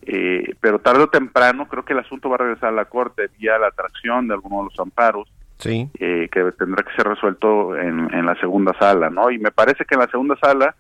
eh, 0.02 0.54
pero 0.62 0.80
tarde 0.80 1.04
o 1.04 1.10
temprano 1.10 1.68
creo 1.68 1.84
que 1.84 1.94
el 1.94 2.00
asunto 2.00 2.30
va 2.30 2.36
a 2.36 2.40
regresar 2.40 2.70
a 2.70 2.74
la 2.74 2.86
Corte 2.86 3.30
vía 3.38 3.58
la 3.58 3.68
atracción 3.68 4.28
de 4.28 4.36
algunos 4.36 4.60
de 4.60 4.66
los 4.72 4.80
amparos 4.80 5.28
Sí. 5.58 5.90
eh, 6.00 6.30
que 6.32 6.52
tendrá 6.52 6.84
que 6.84 6.96
ser 6.96 7.08
resuelto 7.08 7.76
en, 7.76 8.14
en 8.14 8.26
la 8.28 8.36
segunda 8.36 8.78
sala, 8.78 9.10
¿no? 9.10 9.32
Y 9.32 9.40
me 9.40 9.50
parece 9.52 9.86
que 9.86 9.96
en 9.96 10.02
la 10.02 10.08
segunda 10.08 10.38
sala 10.38 10.76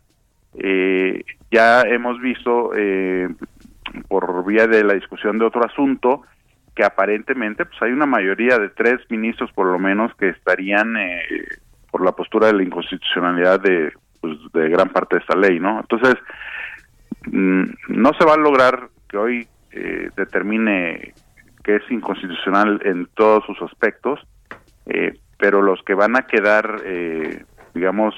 eh, 0.53 1.23
ya 1.51 1.81
hemos 1.81 2.19
visto 2.21 2.71
eh, 2.75 3.27
por 4.07 4.45
vía 4.45 4.67
de 4.67 4.83
la 4.83 4.93
discusión 4.93 5.39
de 5.39 5.45
otro 5.45 5.65
asunto 5.65 6.21
que 6.75 6.83
aparentemente 6.83 7.65
pues 7.65 7.81
hay 7.81 7.91
una 7.91 8.05
mayoría 8.05 8.59
de 8.59 8.69
tres 8.69 8.99
ministros 9.09 9.51
por 9.51 9.65
lo 9.65 9.79
menos 9.79 10.13
que 10.15 10.29
estarían 10.29 10.95
eh, 10.95 11.21
por 11.89 12.05
la 12.05 12.11
postura 12.11 12.47
de 12.47 12.53
la 12.53 12.63
inconstitucionalidad 12.63 13.59
de, 13.59 13.91
pues, 14.27 14.63
de 14.63 14.69
gran 14.69 14.89
parte 14.89 15.15
de 15.15 15.21
esta 15.21 15.35
ley, 15.35 15.59
¿no? 15.59 15.79
Entonces 15.79 16.15
mm, 17.25 17.63
no 17.89 18.11
se 18.17 18.25
va 18.25 18.33
a 18.33 18.37
lograr 18.37 18.89
que 19.07 19.17
hoy 19.17 19.47
eh, 19.71 20.09
determine 20.15 21.13
que 21.63 21.75
es 21.75 21.91
inconstitucional 21.91 22.79
en 22.83 23.07
todos 23.13 23.45
sus 23.45 23.61
aspectos, 23.61 24.19
eh, 24.85 25.19
pero 25.37 25.61
los 25.61 25.83
que 25.83 25.93
van 25.93 26.15
a 26.15 26.21
quedar, 26.21 26.81
eh, 26.85 27.43
digamos, 27.73 28.15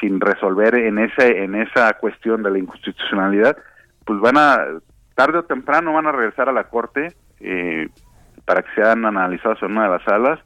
sin 0.00 0.20
resolver 0.20 0.74
en 0.74 0.98
ese 0.98 1.42
en 1.42 1.54
esa 1.54 1.94
cuestión 1.94 2.42
de 2.42 2.50
la 2.50 2.58
inconstitucionalidad, 2.58 3.56
pues 4.04 4.20
van 4.20 4.36
a 4.36 4.58
tarde 5.14 5.38
o 5.38 5.44
temprano 5.44 5.94
van 5.94 6.06
a 6.06 6.12
regresar 6.12 6.48
a 6.48 6.52
la 6.52 6.64
corte 6.64 7.14
eh, 7.40 7.88
para 8.44 8.62
que 8.62 8.74
sean 8.74 9.04
analizados 9.04 9.62
en 9.62 9.72
una 9.72 9.84
de 9.84 9.90
las 9.90 10.04
salas 10.04 10.38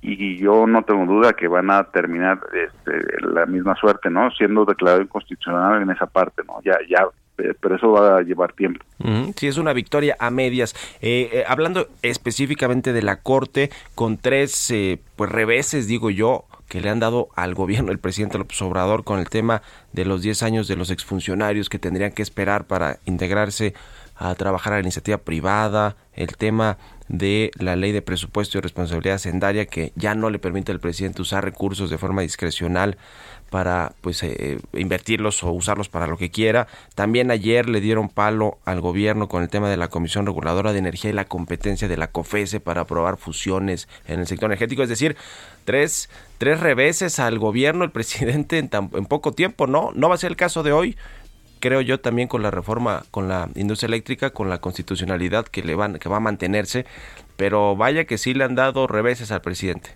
y 0.00 0.36
yo 0.38 0.66
no 0.66 0.82
tengo 0.82 1.06
duda 1.06 1.32
que 1.32 1.48
van 1.48 1.70
a 1.70 1.84
terminar 1.84 2.40
este, 2.52 3.26
la 3.26 3.46
misma 3.46 3.74
suerte, 3.76 4.10
¿no? 4.10 4.30
Siendo 4.30 4.64
declarado 4.64 5.02
inconstitucional 5.02 5.82
en 5.82 5.90
esa 5.90 6.06
parte, 6.06 6.42
¿no? 6.46 6.60
Ya, 6.62 6.78
ya, 6.88 7.06
eh, 7.38 7.54
pero 7.60 7.76
eso 7.76 7.92
va 7.92 8.18
a 8.18 8.22
llevar 8.22 8.52
tiempo. 8.52 8.84
Ujú, 8.98 9.32
Sí, 9.36 9.48
es 9.48 9.58
una 9.58 9.72
victoria 9.72 10.16
a 10.18 10.30
medias. 10.30 10.74
Eh, 11.00 11.30
eh, 11.32 11.44
hablando 11.46 11.88
específicamente 12.02 12.92
de 12.92 13.02
la 13.02 13.20
Corte, 13.20 13.70
con 13.94 14.18
tres 14.18 14.70
eh, 14.70 15.00
pues 15.16 15.30
reveses, 15.30 15.88
digo 15.88 16.10
yo, 16.10 16.44
que 16.68 16.80
le 16.80 16.90
han 16.90 17.00
dado 17.00 17.28
al 17.34 17.54
gobierno 17.54 17.92
el 17.92 17.98
presidente 17.98 18.38
López 18.38 18.60
Obrador 18.62 19.02
con 19.02 19.18
el 19.18 19.28
tema 19.30 19.62
de 19.92 20.04
los 20.04 20.22
10 20.22 20.42
años 20.42 20.68
de 20.68 20.76
los 20.76 20.90
exfuncionarios 20.90 21.68
que 21.68 21.78
tendrían 21.78 22.12
que 22.12 22.22
esperar 22.22 22.66
para 22.66 22.98
integrarse 23.06 23.74
a 24.18 24.34
trabajar 24.34 24.72
a 24.72 24.76
la 24.76 24.82
iniciativa 24.82 25.18
privada, 25.18 25.96
el 26.14 26.36
tema 26.36 26.76
de 27.06 27.50
la 27.58 27.76
ley 27.76 27.92
de 27.92 28.02
presupuesto 28.02 28.58
y 28.58 28.60
responsabilidad 28.60 29.14
hacendaria 29.14 29.64
que 29.66 29.92
ya 29.94 30.14
no 30.14 30.28
le 30.28 30.38
permite 30.38 30.72
al 30.72 30.80
presidente 30.80 31.22
usar 31.22 31.44
recursos 31.44 31.88
de 31.88 31.96
forma 31.98 32.22
discrecional 32.22 32.98
para 33.50 33.92
pues 34.02 34.22
eh, 34.24 34.58
invertirlos 34.74 35.42
o 35.42 35.50
usarlos 35.52 35.88
para 35.88 36.06
lo 36.06 36.18
que 36.18 36.30
quiera. 36.30 36.66
También 36.94 37.30
ayer 37.30 37.66
le 37.68 37.80
dieron 37.80 38.10
palo 38.10 38.58
al 38.66 38.80
gobierno 38.82 39.28
con 39.28 39.42
el 39.42 39.48
tema 39.48 39.70
de 39.70 39.78
la 39.78 39.88
Comisión 39.88 40.26
Reguladora 40.26 40.72
de 40.74 40.80
Energía 40.80 41.10
y 41.10 41.14
la 41.14 41.24
competencia 41.24 41.88
de 41.88 41.96
la 41.96 42.08
COFESE 42.10 42.60
para 42.60 42.82
aprobar 42.82 43.16
fusiones 43.16 43.88
en 44.06 44.20
el 44.20 44.26
sector 44.26 44.50
energético, 44.50 44.82
es 44.82 44.90
decir, 44.90 45.16
tres 45.64 46.10
tres 46.36 46.60
reveses 46.60 47.18
al 47.20 47.38
gobierno 47.38 47.84
el 47.84 47.90
presidente 47.98 48.58
en, 48.58 48.68
tan- 48.68 48.90
en 48.92 49.06
poco 49.06 49.32
tiempo, 49.32 49.66
¿no? 49.66 49.92
No 49.94 50.08
va 50.10 50.16
a 50.16 50.18
ser 50.18 50.30
el 50.30 50.36
caso 50.36 50.62
de 50.62 50.72
hoy. 50.72 50.96
Creo 51.60 51.80
yo 51.80 52.00
también 52.00 52.28
con 52.28 52.42
la 52.42 52.50
reforma 52.50 53.02
con 53.10 53.28
la 53.28 53.48
industria 53.54 53.88
eléctrica, 53.88 54.30
con 54.30 54.48
la 54.48 54.60
constitucionalidad 54.60 55.46
que 55.46 55.62
le 55.62 55.74
van 55.74 55.98
que 55.98 56.08
va 56.08 56.16
a 56.16 56.20
mantenerse, 56.20 56.86
pero 57.36 57.76
vaya 57.76 58.04
que 58.04 58.18
sí 58.18 58.34
le 58.34 58.44
han 58.44 58.54
dado 58.54 58.86
reveses 58.86 59.32
al 59.32 59.40
presidente. 59.40 59.90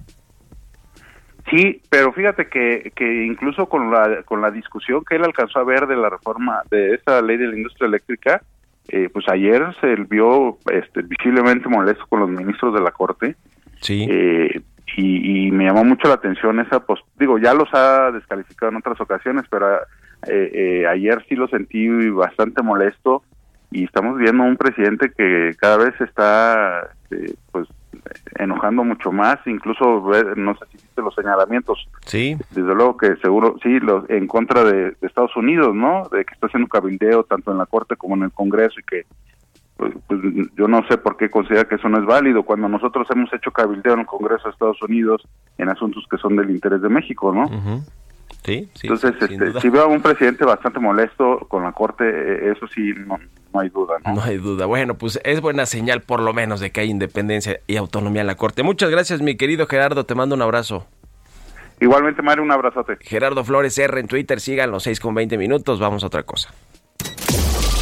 Sí, 1.51 1.83
pero 1.91 2.13
fíjate 2.13 2.49
que, 2.49 2.93
que 2.95 3.25
incluso 3.25 3.69
con 3.69 3.91
la, 3.91 4.23
con 4.23 4.41
la 4.41 4.51
discusión 4.51 5.05
que 5.05 5.17
él 5.17 5.25
alcanzó 5.25 5.59
a 5.59 5.65
ver 5.65 5.87
de 5.87 5.97
la 5.97 6.09
reforma 6.09 6.63
de 6.71 6.95
esa 6.95 7.21
ley 7.21 7.37
de 7.37 7.49
la 7.49 7.57
industria 7.57 7.89
eléctrica, 7.89 8.43
eh, 8.89 9.09
pues 9.13 9.29
ayer 9.29 9.63
se 9.81 9.95
vio 10.09 10.59
este, 10.71 11.03
visiblemente 11.03 11.69
molesto 11.69 12.07
con 12.09 12.21
los 12.21 12.31
ministros 12.31 12.73
de 12.75 12.81
la 12.81 12.91
Corte. 12.93 13.37
Sí. 13.81 14.07
Eh, 14.09 14.61
y, 14.97 15.47
y 15.47 15.51
me 15.51 15.65
llamó 15.65 15.85
mucho 15.85 16.09
la 16.09 16.15
atención 16.15 16.61
esa 16.61 16.85
post 16.85 17.03
digo 17.19 17.39
ya 17.39 17.55
los 17.55 17.73
ha 17.73 18.11
descalificado 18.11 18.71
en 18.71 18.79
otras 18.79 19.01
ocasiones 19.01 19.45
pero 19.49 19.79
eh, 20.27 20.51
eh, 20.83 20.87
ayer 20.87 21.25
sí 21.29 21.35
lo 21.35 21.49
sentí 21.49 21.89
bastante 22.11 22.63
molesto 22.63 23.23
y 23.71 23.85
estamos 23.85 24.19
viendo 24.19 24.45
un 24.45 24.57
presidente 24.57 25.11
que 25.17 25.55
cada 25.59 25.79
vez 25.79 25.99
está 26.01 26.91
este, 27.11 27.35
pues 27.51 27.69
enojando 28.39 28.85
mucho 28.85 29.13
más 29.13 29.39
incluso 29.47 30.03
no 30.37 30.55
sé 30.57 30.65
si 30.71 30.77
viste 30.79 31.03
los 31.03 31.15
señalamientos 31.15 31.89
Sí. 32.07 32.37
desde 32.51 32.75
luego 32.75 32.97
que 32.97 33.17
seguro 33.17 33.57
sí 33.63 33.81
los 33.81 34.09
en 34.11 34.27
contra 34.27 34.65
de, 34.65 34.91
de 34.93 34.97
Estados 35.03 35.37
Unidos 35.37 35.75
no 35.75 36.09
de 36.11 36.25
que 36.25 36.35
está 36.35 36.47
haciendo 36.49 36.69
cabildeo 36.69 37.25
tanto 37.25 37.53
en 37.53 37.59
la 37.59 37.67
corte 37.67 37.97
como 37.97 38.15
en 38.17 38.25
el 38.25 38.33
Congreso 38.33 38.81
y 38.81 38.83
que 38.85 39.07
pues, 39.77 39.95
pues, 40.07 40.21
yo 40.57 40.69
no 40.69 40.87
sé 40.89 40.97
por 40.99 41.17
qué 41.17 41.29
considera 41.31 41.65
que 41.65 41.75
eso 41.77 41.89
no 41.89 41.99
es 41.99 42.05
válido 42.05 42.43
cuando 42.45 42.69
nosotros 42.69 43.09
hemos 43.11 43.33
hecho 43.33 43.51
cabildeo 43.51 43.95
en 43.95 44.01
el 44.01 44.07
Congreso 44.07 44.45
de 44.45 44.51
Estados 44.51 44.81
Unidos 44.83 45.27
en 45.59 45.69
asuntos 45.71 46.05
que 46.11 46.19
son 46.19 46.37
del 46.37 46.51
interés 46.51 46.83
de 46.83 46.89
México, 46.89 47.33
¿no? 47.35 47.47
Ujú. 47.47 47.83
Sí, 48.45 48.69
sí, 48.75 48.89
Entonces, 48.89 49.15
sin 49.21 49.33
este, 49.35 49.45
duda. 49.47 49.61
si 49.61 49.69
veo 49.69 49.83
a 49.83 49.87
un 49.87 50.03
presidente 50.03 50.45
bastante 50.45 50.81
molesto 50.81 51.47
con 51.49 51.63
la 51.63 51.73
Corte, 51.73 52.05
eh, 52.05 52.53
eso 52.53 52.67
sí, 52.75 52.93
no, 53.07 53.19
no 53.55 53.61
hay 53.61 53.69
duda, 53.69 53.95
¿no? 54.05 54.15
No 54.15 54.23
hay 54.23 54.39
duda. 54.39 54.67
Bueno, 54.67 54.95
pues 54.95 55.21
es 55.25 55.41
buena 55.41 55.65
señal 55.67 56.03
por 56.03 56.21
lo 56.21 56.33
menos 56.33 56.59
de 56.61 56.71
que 56.71 56.81
hay 56.81 56.91
independencia 56.91 57.61
y 57.67 57.77
autonomía 57.77 58.23
en 58.23 58.27
la 58.27 58.35
Corte. 58.35 58.63
Muchas 58.63 58.91
gracias, 58.91 59.23
mi 59.23 59.37
querido 59.37 59.67
Gerardo. 59.67 60.05
Te 60.05 60.15
mando 60.15 60.35
un 60.35 60.43
abrazo. 60.43 60.87
Igualmente, 61.81 62.23
Mario, 62.23 62.45
un 62.45 62.53
abrazote. 62.53 62.97
Gerardo 63.01 63.45
Flores 63.45 63.77
R 63.79 63.99
en 63.99 64.07
Twitter. 64.07 64.41
Sigan 64.41 64.71
los 64.71 64.85
6 64.85 65.01
con 65.01 65.15
20 65.15 65.37
minutos. 65.37 65.81
Vamos 65.81 66.05
a 66.05 66.07
otra 66.07 66.23
cosa. 66.23 66.53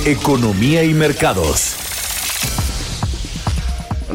Economía 0.07 0.85
y 0.85 0.95
mercados. 0.95 1.90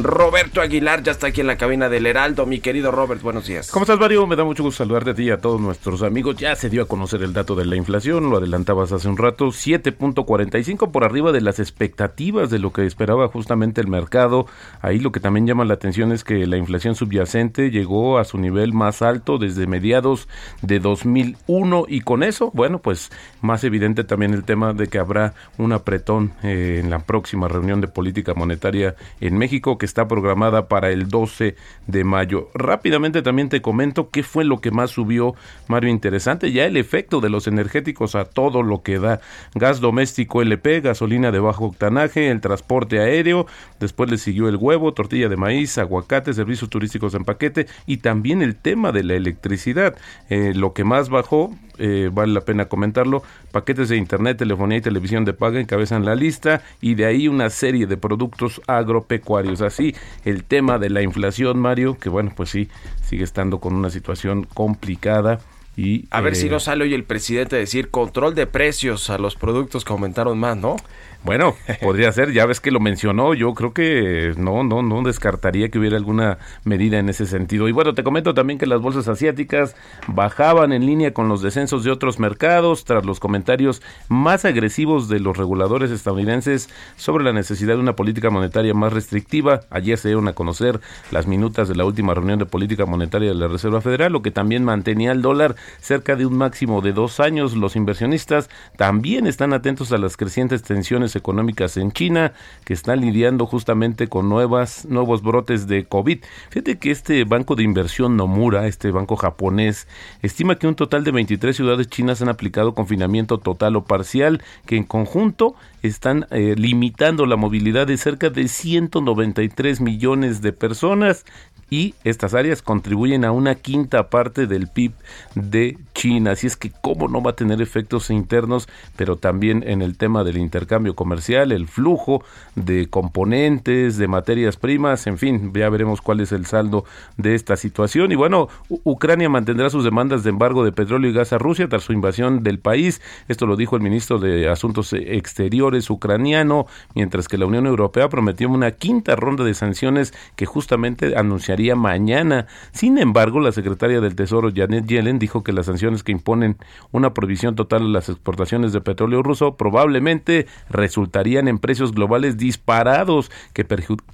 Roberto 0.01 0.61
Aguilar 0.61 1.03
ya 1.03 1.13
está 1.13 1.27
aquí 1.27 1.41
en 1.41 1.47
la 1.47 1.57
cabina 1.57 1.87
del 1.87 2.05
Heraldo. 2.05 2.45
Mi 2.45 2.59
querido 2.59 2.91
Robert, 2.91 3.21
buenos 3.21 3.47
días. 3.47 3.71
¿Cómo 3.71 3.83
estás, 3.83 3.99
Mario? 3.99 4.27
Me 4.27 4.35
da 4.35 4.43
mucho 4.43 4.63
gusto 4.63 4.83
saludarte 4.83 5.11
a 5.11 5.13
ti 5.15 5.23
y 5.23 5.29
a 5.29 5.37
todos 5.37 5.61
nuestros 5.61 6.03
amigos. 6.03 6.35
Ya 6.35 6.55
se 6.55 6.69
dio 6.69 6.83
a 6.83 6.87
conocer 6.87 7.23
el 7.23 7.31
dato 7.33 7.55
de 7.55 7.65
la 7.65 7.75
inflación, 7.75 8.29
lo 8.29 8.37
adelantabas 8.37 8.91
hace 8.91 9.07
un 9.07 9.17
rato, 9.17 9.47
7.45 9.47 10.91
por 10.91 11.03
arriba 11.05 11.31
de 11.31 11.41
las 11.41 11.59
expectativas 11.59 12.49
de 12.49 12.59
lo 12.59 12.73
que 12.73 12.85
esperaba 12.85 13.27
justamente 13.29 13.79
el 13.79 13.87
mercado. 13.87 14.47
Ahí 14.81 14.99
lo 14.99 15.11
que 15.11 15.19
también 15.19 15.47
llama 15.47 15.63
la 15.63 15.75
atención 15.75 16.11
es 16.11 16.23
que 16.23 16.45
la 16.45 16.57
inflación 16.57 16.95
subyacente 16.95 17.71
llegó 17.71 18.17
a 18.19 18.25
su 18.25 18.37
nivel 18.37 18.73
más 18.73 19.01
alto 19.01 19.37
desde 19.37 19.65
mediados 19.65 20.27
de 20.61 20.79
2001 20.79 21.85
y 21.87 22.01
con 22.01 22.23
eso, 22.23 22.51
bueno, 22.53 22.79
pues 22.79 23.11
más 23.41 23.63
evidente 23.63 24.03
también 24.03 24.33
el 24.33 24.43
tema 24.43 24.73
de 24.73 24.87
que 24.87 24.99
habrá 24.99 25.33
un 25.57 25.71
apretón 25.71 26.33
eh, 26.43 26.81
en 26.83 26.89
la 26.89 26.99
próxima 26.99 27.47
reunión 27.47 27.79
de 27.79 27.87
política 27.87 28.33
monetaria 28.33 28.95
en 29.21 29.37
México 29.37 29.77
que 29.77 29.84
está 29.85 30.07
programada 30.07 30.67
para 30.67 30.89
el 30.89 31.07
12 31.07 31.55
de 31.87 32.03
mayo. 32.03 32.49
Rápidamente 32.53 33.21
también 33.21 33.49
te 33.49 33.61
comento 33.61 34.09
qué 34.09 34.23
fue 34.23 34.43
lo 34.43 34.59
que 34.59 34.71
más 34.71 34.91
subió, 34.91 35.35
Mario, 35.67 35.89
interesante, 35.89 36.51
ya 36.51 36.65
el 36.65 36.77
efecto 36.77 37.21
de 37.21 37.29
los 37.29 37.47
energéticos 37.47 38.15
a 38.15 38.25
todo 38.25 38.63
lo 38.63 38.81
que 38.81 38.99
da 38.99 39.21
gas 39.53 39.79
doméstico 39.79 40.41
LP, 40.41 40.81
gasolina 40.81 41.31
de 41.31 41.39
bajo 41.39 41.65
octanaje, 41.65 42.29
el 42.29 42.41
transporte 42.41 42.99
aéreo, 42.99 43.45
después 43.79 44.09
le 44.09 44.17
siguió 44.17 44.49
el 44.49 44.57
huevo, 44.57 44.93
tortilla 44.93 45.29
de 45.29 45.37
maíz, 45.37 45.77
aguacate, 45.77 46.33
servicios 46.33 46.69
turísticos 46.69 47.13
en 47.13 47.25
paquete 47.25 47.67
y 47.85 47.97
también 47.97 48.41
el 48.41 48.55
tema 48.55 48.91
de 48.91 49.03
la 49.03 49.13
electricidad. 49.15 49.95
Eh, 50.29 50.53
lo 50.55 50.73
que 50.73 50.83
más 50.83 51.09
bajó, 51.09 51.53
eh, 51.77 52.09
vale 52.11 52.33
la 52.33 52.41
pena 52.41 52.65
comentarlo, 52.65 53.23
paquetes 53.51 53.89
de 53.89 53.97
internet, 53.97 54.37
telefonía 54.37 54.77
y 54.77 54.81
televisión 54.81 55.25
de 55.25 55.33
paga 55.33 55.59
encabezan 55.59 56.05
la 56.05 56.15
lista 56.15 56.61
y 56.81 56.95
de 56.95 57.05
ahí 57.05 57.27
una 57.27 57.49
serie 57.49 57.87
de 57.87 57.97
productos 57.97 58.61
agropecuarios. 58.67 59.61
Así, 59.61 59.95
el 60.23 60.43
tema 60.43 60.79
de 60.79 60.89
la 60.89 61.01
inflación, 61.01 61.59
Mario, 61.59 61.97
que 61.97 62.09
bueno, 62.09 62.31
pues 62.35 62.49
sí, 62.49 62.69
sigue 63.03 63.23
estando 63.23 63.59
con 63.59 63.73
una 63.75 63.89
situación 63.89 64.43
complicada. 64.43 65.39
Y, 65.77 66.07
A 66.09 66.21
ver 66.21 66.33
eh, 66.33 66.35
si 66.37 66.49
no 66.49 66.59
sale 66.59 66.85
hoy 66.85 66.93
el 66.93 67.03
presidente 67.03 67.57
a 67.57 67.59
decir 67.59 67.89
control 67.89 68.33
de 68.33 68.47
precios 68.47 69.09
a 69.09 69.17
los 69.17 69.35
productos 69.35 69.83
que 69.83 69.91
aumentaron 69.91 70.37
más, 70.39 70.55
¿no? 70.55 70.77
Bueno, 71.25 71.55
podría 71.81 72.11
ser, 72.11 72.31
ya 72.31 72.45
ves 72.45 72.59
que 72.59 72.69
lo 72.69 72.79
mencionó, 72.79 73.33
yo 73.33 73.55
creo 73.55 73.73
que 73.73 74.33
no, 74.37 74.63
no, 74.63 74.83
no 74.83 75.01
descartaría 75.01 75.69
que 75.69 75.79
hubiera 75.79 75.97
alguna 75.97 76.37
medida 76.63 76.99
en 76.99 77.09
ese 77.09 77.25
sentido. 77.25 77.67
Y 77.67 77.71
bueno, 77.71 77.95
te 77.95 78.03
comento 78.03 78.35
también 78.35 78.59
que 78.59 78.67
las 78.67 78.79
bolsas 78.79 79.07
asiáticas 79.07 79.75
bajaban 80.07 80.71
en 80.71 80.85
línea 80.85 81.15
con 81.15 81.27
los 81.27 81.41
descensos 81.41 81.83
de 81.83 81.89
otros 81.89 82.19
mercados 82.19 82.85
tras 82.85 83.05
los 83.05 83.19
comentarios 83.19 83.81
más 84.07 84.45
agresivos 84.45 85.09
de 85.09 85.19
los 85.19 85.35
reguladores 85.35 85.89
estadounidenses 85.89 86.69
sobre 86.95 87.23
la 87.23 87.33
necesidad 87.33 87.73
de 87.73 87.79
una 87.79 87.95
política 87.95 88.29
monetaria 88.29 88.75
más 88.75 88.93
restrictiva. 88.93 89.61
Ayer 89.71 89.97
se 89.97 90.09
dieron 90.09 90.27
a 90.27 90.33
conocer 90.33 90.79
las 91.09 91.25
minutas 91.25 91.67
de 91.67 91.75
la 91.75 91.85
última 91.85 92.13
reunión 92.13 92.37
de 92.37 92.45
política 92.45 92.85
monetaria 92.85 93.29
de 93.29 93.35
la 93.35 93.47
Reserva 93.47 93.81
Federal, 93.81 94.13
lo 94.13 94.21
que 94.21 94.29
también 94.29 94.63
mantenía 94.63 95.11
el 95.11 95.23
dólar 95.23 95.55
cerca 95.81 96.15
de 96.15 96.27
un 96.27 96.37
máximo 96.37 96.81
de 96.81 96.93
dos 96.93 97.19
años. 97.19 97.55
Los 97.55 97.75
inversionistas 97.75 98.47
también 98.77 99.25
están 99.25 99.53
atentos 99.53 99.91
a 99.91 99.97
las 99.97 100.17
crecientes 100.17 100.61
tensiones 100.61 101.14
económicas 101.15 101.77
en 101.77 101.91
China, 101.91 102.33
que 102.63 102.73
están 102.73 103.01
lidiando 103.01 103.45
justamente 103.45 104.07
con 104.07 104.29
nuevas, 104.29 104.85
nuevos 104.85 105.21
brotes 105.21 105.67
de 105.67 105.85
COVID. 105.85 106.19
Fíjate 106.49 106.77
que 106.77 106.91
este 106.91 107.23
banco 107.23 107.55
de 107.55 107.63
inversión 107.63 108.17
Nomura, 108.17 108.67
este 108.67 108.91
banco 108.91 109.15
japonés, 109.15 109.87
estima 110.21 110.55
que 110.55 110.67
un 110.67 110.75
total 110.75 111.03
de 111.03 111.11
23 111.11 111.55
ciudades 111.55 111.87
chinas 111.87 112.21
han 112.21 112.29
aplicado 112.29 112.73
confinamiento 112.73 113.37
total 113.37 113.75
o 113.75 113.83
parcial, 113.83 114.41
que 114.65 114.77
en 114.77 114.83
conjunto 114.83 115.55
están 115.81 116.27
eh, 116.31 116.55
limitando 116.57 117.25
la 117.25 117.35
movilidad 117.35 117.87
de 117.87 117.97
cerca 117.97 118.29
de 118.29 118.47
193 118.47 119.81
millones 119.81 120.41
de 120.41 120.53
personas 120.53 121.25
y 121.69 121.95
estas 122.03 122.33
áreas 122.33 122.61
contribuyen 122.61 123.25
a 123.25 123.31
una 123.31 123.55
quinta 123.55 124.09
parte 124.09 124.45
del 124.47 124.67
PIB 124.67 124.91
de 125.35 125.77
China. 125.93 126.31
Así 126.31 126.47
es 126.47 126.55
que 126.55 126.71
cómo 126.81 127.07
no 127.07 127.21
va 127.21 127.31
a 127.31 127.35
tener 127.35 127.61
efectos 127.61 128.09
internos, 128.09 128.67
pero 128.95 129.15
también 129.15 129.63
en 129.65 129.81
el 129.81 129.97
tema 129.97 130.23
del 130.23 130.37
intercambio 130.37 130.95
comercial, 130.95 131.51
el 131.51 131.67
flujo 131.67 132.23
de 132.55 132.87
componentes, 132.87 133.97
de 133.97 134.07
materias 134.07 134.57
primas, 134.57 135.07
en 135.07 135.17
fin, 135.17 135.51
ya 135.53 135.69
veremos 135.69 136.01
cuál 136.01 136.19
es 136.19 136.31
el 136.31 136.45
saldo 136.45 136.85
de 137.17 137.35
esta 137.35 137.55
situación. 137.55 138.11
Y 138.11 138.15
bueno, 138.15 138.47
Ucrania 138.69 139.29
mantendrá 139.29 139.69
sus 139.69 139.83
demandas 139.83 140.23
de 140.23 140.29
embargo 140.29 140.63
de 140.63 140.71
petróleo 140.71 141.09
y 141.09 141.13
gas 141.13 141.33
a 141.33 141.37
Rusia 141.37 141.67
tras 141.67 141.83
su 141.83 141.93
invasión 141.93 142.43
del 142.43 142.59
país. 142.59 143.01
Esto 143.27 143.47
lo 143.47 143.55
dijo 143.55 143.75
el 143.75 143.81
ministro 143.81 144.19
de 144.19 144.49
Asuntos 144.49 144.93
Exteriores 144.93 145.89
ucraniano, 145.89 146.67
mientras 146.93 147.27
que 147.27 147.37
la 147.37 147.45
Unión 147.45 147.65
Europea 147.65 148.09
prometió 148.09 148.49
una 148.49 148.71
quinta 148.71 149.15
ronda 149.15 149.43
de 149.43 149.53
sanciones 149.53 150.13
que 150.35 150.45
justamente 150.45 151.17
anunciaría 151.17 151.54
mañana. 151.75 152.47
Sin 152.71 152.97
embargo, 152.97 153.39
la 153.39 153.51
secretaria 153.51 154.01
del 154.01 154.15
Tesoro, 154.15 154.51
Janet 154.53 154.85
Yellen, 154.85 155.19
dijo 155.19 155.43
que 155.43 155.53
las 155.53 155.67
sanciones 155.67 156.03
que 156.03 156.11
imponen 156.11 156.57
una 156.91 157.13
prohibición 157.13 157.55
total 157.55 157.83
a 157.83 157.89
las 157.89 158.09
exportaciones 158.09 158.73
de 158.73 158.81
petróleo 158.81 159.23
ruso 159.23 159.55
probablemente 159.55 160.47
resultarían 160.69 161.47
en 161.47 161.59
precios 161.59 161.93
globales 161.93 162.37
disparados 162.37 163.31
que 163.53 163.65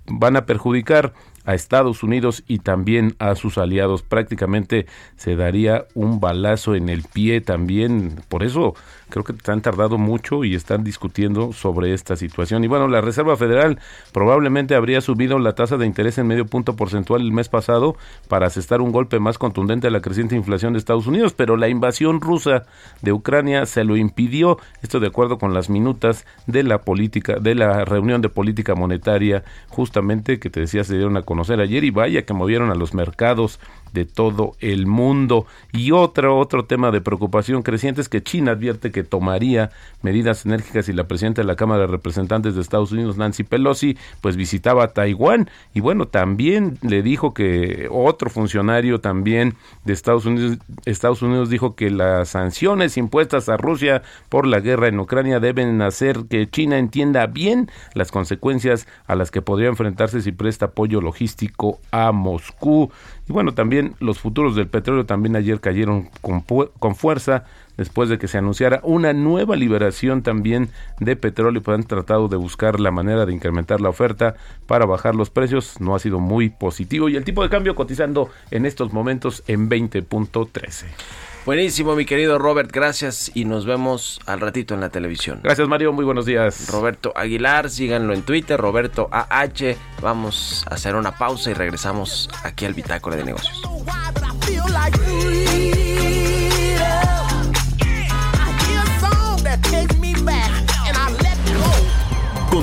van 0.07 0.35
a 0.35 0.45
perjudicar 0.45 1.13
a 1.45 1.55
Estados 1.55 2.03
Unidos 2.03 2.43
y 2.47 2.59
también 2.59 3.15
a 3.19 3.35
sus 3.35 3.57
aliados. 3.57 4.03
Prácticamente 4.03 4.85
se 5.17 5.35
daría 5.35 5.85
un 5.95 6.19
balazo 6.19 6.75
en 6.75 6.89
el 6.89 7.03
pie 7.03 7.41
también. 7.41 8.21
Por 8.29 8.43
eso 8.43 8.75
creo 9.11 9.23
que 9.23 9.35
han 9.51 9.61
tardado 9.61 9.99
mucho 9.99 10.43
y 10.43 10.55
están 10.55 10.83
discutiendo 10.83 11.53
sobre 11.53 11.93
esta 11.93 12.15
situación. 12.15 12.63
Y 12.63 12.67
bueno, 12.67 12.87
la 12.87 13.01
Reserva 13.01 13.37
Federal 13.37 13.77
probablemente 14.11 14.73
habría 14.73 15.01
subido 15.01 15.37
la 15.37 15.53
tasa 15.53 15.77
de 15.77 15.85
interés 15.85 16.17
en 16.17 16.25
medio 16.25 16.47
punto 16.47 16.75
porcentual 16.75 17.21
el 17.21 17.31
mes 17.31 17.49
pasado 17.49 17.95
para 18.27 18.47
asestar 18.47 18.81
un 18.81 18.91
golpe 18.91 19.19
más 19.19 19.37
contundente 19.37 19.87
a 19.87 19.91
la 19.91 20.01
creciente 20.01 20.35
inflación 20.35 20.73
de 20.73 20.79
Estados 20.79 21.05
Unidos, 21.05 21.33
pero 21.33 21.57
la 21.57 21.69
invasión 21.69 22.21
rusa 22.21 22.63
de 23.03 23.13
Ucrania 23.13 23.67
se 23.67 23.83
lo 23.83 23.95
impidió. 23.95 24.57
Esto 24.81 24.99
de 24.99 25.07
acuerdo 25.07 25.37
con 25.37 25.53
las 25.53 25.69
minutas 25.69 26.25
de 26.47 26.63
la 26.63 26.79
política 26.79 27.35
de 27.39 27.55
la 27.55 27.85
reunión 27.85 28.21
de 28.21 28.29
política 28.29 28.73
monetaria 28.73 29.43
justamente 29.69 30.39
que 30.39 30.49
te 30.49 30.61
decía 30.61 30.83
se 30.83 30.95
dieron 30.95 31.17
a 31.17 31.23
conocer 31.23 31.59
ayer 31.59 31.83
y 31.83 31.91
vaya 31.91 32.23
que 32.23 32.33
movieron 32.33 32.71
a 32.71 32.75
los 32.75 32.93
mercados 32.93 33.59
de 33.93 34.05
todo 34.05 34.55
el 34.59 34.87
mundo. 34.87 35.45
Y 35.71 35.91
otro, 35.91 36.37
otro 36.37 36.65
tema 36.65 36.91
de 36.91 37.01
preocupación 37.01 37.63
creciente 37.63 38.01
es 38.01 38.09
que 38.09 38.23
China 38.23 38.51
advierte 38.51 38.91
que 38.91 39.03
tomaría 39.03 39.71
medidas 40.01 40.45
enérgicas 40.45 40.89
y 40.89 40.93
la 40.93 41.07
presidenta 41.07 41.41
de 41.41 41.47
la 41.47 41.55
Cámara 41.55 41.81
de 41.81 41.87
Representantes 41.87 42.55
de 42.55 42.61
Estados 42.61 42.91
Unidos, 42.91 43.17
Nancy 43.17 43.43
Pelosi, 43.43 43.97
pues 44.21 44.35
visitaba 44.35 44.89
Taiwán 44.89 45.49
y 45.73 45.79
bueno, 45.79 46.07
también 46.07 46.77
le 46.81 47.01
dijo 47.01 47.33
que 47.33 47.87
otro 47.91 48.29
funcionario 48.29 48.99
también 48.99 49.55
de 49.85 49.93
Estados 49.93 50.25
Unidos, 50.25 50.57
Estados 50.85 51.21
Unidos 51.21 51.49
dijo 51.49 51.75
que 51.75 51.89
las 51.89 52.29
sanciones 52.29 52.97
impuestas 52.97 53.49
a 53.49 53.57
Rusia 53.57 54.01
por 54.29 54.47
la 54.47 54.59
guerra 54.59 54.87
en 54.87 54.99
Ucrania 54.99 55.39
deben 55.39 55.81
hacer 55.81 56.25
que 56.29 56.49
China 56.49 56.77
entienda 56.77 57.27
bien 57.27 57.69
las 57.93 58.11
consecuencias 58.11 58.87
a 59.07 59.15
las 59.15 59.31
que 59.31 59.41
podría 59.41 59.69
enfrentarse 59.69 60.21
si 60.21 60.31
presta 60.31 60.67
apoyo 60.67 61.01
logístico 61.01 61.79
a 61.91 62.11
Moscú. 62.11 62.91
Y 63.31 63.33
bueno, 63.33 63.53
también 63.53 63.95
los 64.01 64.19
futuros 64.19 64.57
del 64.57 64.67
petróleo 64.67 65.05
también 65.05 65.37
ayer 65.37 65.61
cayeron 65.61 66.09
con, 66.19 66.41
con 66.41 66.95
fuerza 66.95 67.45
después 67.77 68.09
de 68.09 68.19
que 68.19 68.27
se 68.27 68.37
anunciara 68.37 68.81
una 68.83 69.13
nueva 69.13 69.55
liberación 69.55 70.21
también 70.21 70.67
de 70.99 71.15
petróleo, 71.15 71.61
pues 71.61 71.75
han 71.75 71.85
tratado 71.85 72.27
de 72.27 72.35
buscar 72.35 72.81
la 72.81 72.91
manera 72.91 73.25
de 73.25 73.31
incrementar 73.31 73.79
la 73.79 73.87
oferta 73.87 74.35
para 74.67 74.85
bajar 74.85 75.15
los 75.15 75.29
precios, 75.29 75.79
no 75.79 75.95
ha 75.95 75.99
sido 75.99 76.19
muy 76.19 76.49
positivo 76.49 77.07
y 77.07 77.15
el 77.15 77.23
tipo 77.23 77.41
de 77.41 77.47
cambio 77.47 77.73
cotizando 77.73 78.29
en 78.51 78.65
estos 78.65 78.91
momentos 78.91 79.43
en 79.47 79.69
20.13. 79.69 81.30
Buenísimo, 81.43 81.95
mi 81.95 82.05
querido 82.05 82.37
Robert, 82.37 82.71
gracias 82.71 83.31
y 83.33 83.45
nos 83.45 83.65
vemos 83.65 84.19
al 84.27 84.39
ratito 84.39 84.75
en 84.75 84.81
la 84.81 84.89
televisión. 84.89 85.39
Gracias, 85.41 85.67
Mario, 85.67 85.91
muy 85.91 86.05
buenos 86.05 86.27
días. 86.27 86.69
Roberto 86.69 87.13
Aguilar, 87.15 87.71
síganlo 87.71 88.13
en 88.13 88.21
Twitter, 88.21 88.59
Roberto 88.59 89.09
AH. 89.11 89.75
Vamos 90.01 90.63
a 90.69 90.75
hacer 90.75 90.95
una 90.95 91.17
pausa 91.17 91.49
y 91.49 91.53
regresamos 91.55 92.29
aquí 92.43 92.65
al 92.65 92.75
Bitácora 92.75 93.15
de 93.15 93.23
Negocios. 93.23 93.59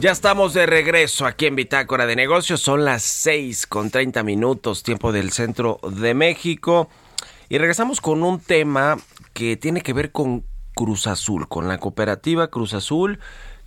Ya 0.00 0.12
estamos 0.12 0.54
de 0.54 0.64
regreso 0.64 1.26
aquí 1.26 1.44
en 1.44 1.56
Bitácora 1.56 2.06
de 2.06 2.16
Negocios. 2.16 2.62
Son 2.62 2.86
las 2.86 3.02
6 3.02 3.66
con 3.66 3.90
30 3.90 4.22
minutos, 4.22 4.82
tiempo 4.82 5.12
del 5.12 5.30
centro 5.30 5.78
de 5.82 6.14
México. 6.14 6.88
Y 7.50 7.58
regresamos 7.58 8.00
con 8.00 8.22
un 8.22 8.40
tema 8.40 8.96
que 9.34 9.58
tiene 9.58 9.82
que 9.82 9.92
ver 9.92 10.10
con 10.10 10.46
Cruz 10.74 11.06
Azul, 11.06 11.48
con 11.48 11.68
la 11.68 11.76
cooperativa 11.76 12.48
Cruz 12.48 12.72
Azul, 12.72 13.18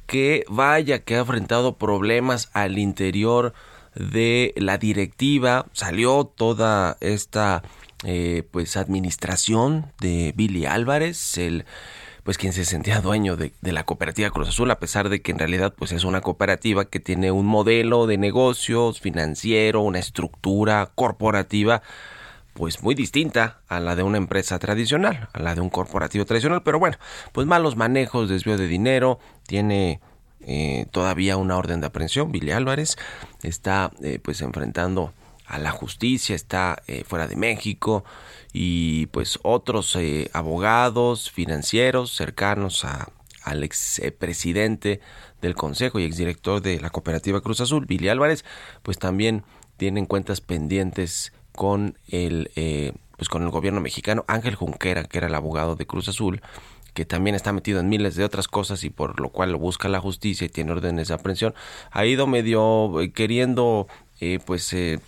que 0.08 0.44
vaya 0.50 1.04
que 1.04 1.18
ha 1.18 1.20
enfrentado 1.20 1.78
problemas 1.78 2.50
al 2.54 2.80
interior 2.80 3.54
de 3.94 4.56
la 4.58 4.80
directiva. 4.80 5.68
Salió 5.72 6.26
toda 6.26 6.98
esta 7.00 7.62
eh, 8.06 8.42
pues 8.50 8.76
administración 8.76 9.92
de 10.00 10.34
Billy 10.36 10.66
Álvarez, 10.66 11.38
el 11.38 11.66
pues 12.24 12.38
quien 12.38 12.54
se 12.54 12.66
sentía 12.66 13.02
dueño 13.02 13.36
de, 13.36 13.54
la 13.62 13.86
cooperativa 13.86 14.30
Cruz 14.30 14.50
Azul, 14.50 14.72
a 14.72 14.80
pesar 14.80 15.10
de 15.10 15.22
que 15.22 15.32
en 15.32 15.40
realidad 15.40 15.74
pues 15.78 15.92
es 15.92 16.04
una 16.06 16.22
cooperativa 16.22 16.86
que 16.86 17.00
tiene 17.00 17.32
un 17.32 17.46
modelo 17.46 18.08
de 18.08 18.18
negocios 18.18 19.02
financiero, 19.02 19.82
una 19.82 20.00
estructura 20.00 20.92
corporativa 20.96 21.82
pues 22.54 22.84
muy 22.84 22.96
distinta 22.96 23.62
a 23.68 23.80
la 23.80 23.96
de 23.96 24.04
una 24.04 24.18
empresa 24.18 24.60
tradicional, 24.60 25.28
a 25.34 25.40
la 25.40 25.56
de 25.56 25.62
un 25.62 25.70
corporativo 25.70 26.26
tradicional, 26.26 26.62
pero 26.64 26.80
bueno, 26.80 26.98
pues 27.32 27.48
malos 27.48 27.76
manejos, 27.76 28.30
desvío 28.30 28.58
de 28.58 28.68
dinero, 28.68 29.20
tiene 29.48 30.00
eh, 30.42 30.86
todavía 30.92 31.36
una 31.38 31.58
orden 31.58 31.82
de 31.82 31.88
aprehensión, 31.88 32.32
Billy 32.32 32.52
Álvarez 32.52 32.96
está 33.42 33.92
eh, 34.04 34.20
pues 34.22 34.42
enfrentando 34.42 35.14
a 35.46 35.58
la 35.58 35.72
justicia, 35.72 36.36
está 36.36 36.82
eh, 36.88 37.04
fuera 37.06 37.28
de 37.28 37.36
México, 37.36 38.06
y 38.54 39.08
pues 39.08 39.40
otros 39.42 39.96
eh, 39.96 40.30
abogados 40.32 41.32
financieros 41.32 42.16
cercanos 42.16 42.86
a, 42.86 43.10
al 43.44 43.64
ex 43.64 44.00
presidente 44.20 45.02
del 45.42 45.56
consejo 45.56 46.00
y 46.00 46.04
exdirector 46.04 46.62
de 46.62 46.80
la 46.80 46.92
cooperativa 46.92 47.42
Cruz 47.42 47.60
Azul, 47.62 47.88
Billy 47.88 48.10
Álvarez, 48.10 48.46
pues 48.84 49.00
también 49.00 49.44
tienen 49.78 50.06
cuentas 50.06 50.40
pendientes 50.40 51.34
con 51.52 51.98
el 52.08 52.52
eh, 52.56 52.94
pues 53.18 53.28
con 53.30 53.44
el 53.44 53.50
gobierno 53.50 53.82
mexicano. 53.82 54.24
Ángel 54.28 54.56
Junquera, 54.56 55.04
que 55.04 55.18
era 55.18 55.28
el 55.28 55.36
abogado 55.36 55.76
de 55.76 55.86
Cruz 55.86 56.08
Azul, 56.08 56.42
que 56.94 57.06
también 57.06 57.36
está 57.36 57.54
metido 57.54 57.80
en 57.80 57.90
miles 57.90 58.16
de 58.16 58.24
otras 58.24 58.48
cosas 58.48 58.84
y 58.84 58.90
por 58.90 59.20
lo 59.20 59.30
cual 59.30 59.52
lo 59.52 59.60
busca 59.60 59.90
la 59.90 60.00
justicia 60.00 60.46
y 60.46 60.50
tiene 60.50 60.72
órdenes 60.72 61.08
de 61.08 61.14
aprehensión, 61.16 61.54
ha 61.92 62.06
ido 62.06 62.28
medio 62.28 63.02
eh, 63.02 63.12
queriendo 63.12 63.88
pues 64.46 64.72
eh, 64.72 65.02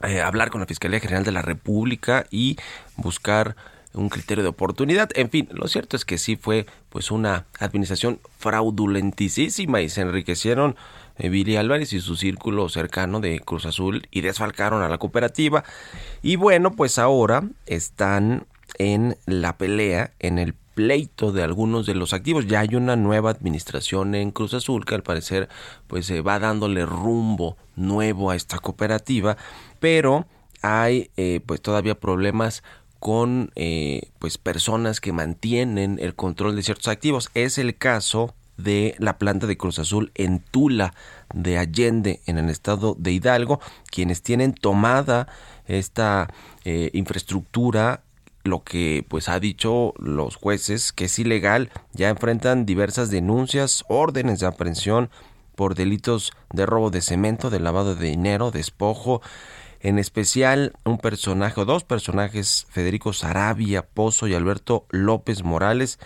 hablar 0.00 0.50
con 0.50 0.60
la 0.60 0.66
Fiscalía 0.66 1.00
General 1.00 1.24
de 1.24 1.32
la 1.32 1.42
República 1.42 2.26
y 2.30 2.56
buscar 2.96 3.56
un 3.94 4.08
criterio 4.08 4.42
de 4.42 4.50
oportunidad. 4.50 5.10
En 5.14 5.30
fin, 5.30 5.48
lo 5.52 5.68
cierto 5.68 5.96
es 5.96 6.04
que 6.04 6.18
sí 6.18 6.36
fue 6.36 6.66
pues 6.88 7.10
una 7.10 7.46
administración 7.58 8.20
fraudulentísima 8.38 9.80
y 9.80 9.88
se 9.88 10.02
enriquecieron 10.02 10.76
eh, 11.18 11.28
Billy 11.28 11.56
Álvarez 11.56 11.92
y 11.92 12.00
su 12.00 12.16
círculo 12.16 12.68
cercano 12.68 13.20
de 13.20 13.40
Cruz 13.40 13.66
Azul 13.66 14.06
y 14.10 14.20
desfalcaron 14.20 14.82
a 14.82 14.88
la 14.88 14.98
cooperativa. 14.98 15.64
Y 16.22 16.36
bueno, 16.36 16.72
pues 16.72 16.98
ahora 16.98 17.42
están 17.66 18.46
en 18.78 19.16
la 19.26 19.56
pelea, 19.56 20.12
en 20.18 20.38
el 20.38 20.54
pleito 20.78 21.32
de 21.32 21.42
algunos 21.42 21.86
de 21.86 21.96
los 21.96 22.12
activos. 22.12 22.46
Ya 22.46 22.60
hay 22.60 22.76
una 22.76 22.94
nueva 22.94 23.32
administración 23.32 24.14
en 24.14 24.30
Cruz 24.30 24.54
Azul 24.54 24.84
que 24.84 24.94
al 24.94 25.02
parecer 25.02 25.48
pues 25.88 26.06
se 26.06 26.20
va 26.20 26.38
dándole 26.38 26.86
rumbo 26.86 27.56
nuevo 27.74 28.30
a 28.30 28.36
esta 28.36 28.60
cooperativa, 28.60 29.36
pero 29.80 30.28
hay 30.62 31.10
eh, 31.16 31.40
pues 31.44 31.60
todavía 31.62 31.98
problemas 31.98 32.62
con 33.00 33.50
eh, 33.56 34.02
pues 34.20 34.38
personas 34.38 35.00
que 35.00 35.12
mantienen 35.12 35.98
el 36.00 36.14
control 36.14 36.54
de 36.54 36.62
ciertos 36.62 36.86
activos. 36.86 37.28
Es 37.34 37.58
el 37.58 37.76
caso 37.76 38.36
de 38.56 38.94
la 39.00 39.18
planta 39.18 39.48
de 39.48 39.56
Cruz 39.56 39.80
Azul 39.80 40.12
en 40.14 40.38
Tula 40.38 40.94
de 41.34 41.58
Allende 41.58 42.20
en 42.26 42.38
el 42.38 42.50
estado 42.50 42.94
de 42.96 43.10
Hidalgo, 43.10 43.58
quienes 43.90 44.22
tienen 44.22 44.54
tomada 44.54 45.26
esta 45.66 46.32
eh, 46.64 46.90
infraestructura 46.92 48.04
lo 48.48 48.64
que 48.64 49.04
pues 49.08 49.28
ha 49.28 49.40
dicho 49.40 49.94
los 49.98 50.36
jueces 50.36 50.92
que 50.92 51.06
es 51.06 51.18
ilegal 51.18 51.70
ya 51.92 52.08
enfrentan 52.08 52.66
diversas 52.66 53.10
denuncias 53.10 53.84
órdenes 53.88 54.40
de 54.40 54.46
aprehensión 54.46 55.10
por 55.54 55.74
delitos 55.74 56.32
de 56.52 56.66
robo 56.66 56.90
de 56.90 57.00
cemento 57.00 57.50
de 57.50 57.60
lavado 57.60 57.94
de 57.94 58.08
dinero 58.08 58.50
despojo 58.50 59.20
en 59.80 59.98
especial 59.98 60.72
un 60.84 60.98
personaje 60.98 61.60
o 61.60 61.64
dos 61.64 61.84
personajes, 61.84 62.66
Federico 62.70 63.12
Sarabia 63.12 63.82
Pozo 63.82 64.26
y 64.26 64.34
Alberto 64.34 64.86
López 64.90 65.44
Morales, 65.44 65.98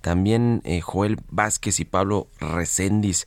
también 0.00 0.62
eh, 0.64 0.80
Joel 0.80 1.18
Vázquez 1.28 1.80
y 1.80 1.84
Pablo 1.84 2.28
Recendis, 2.40 3.26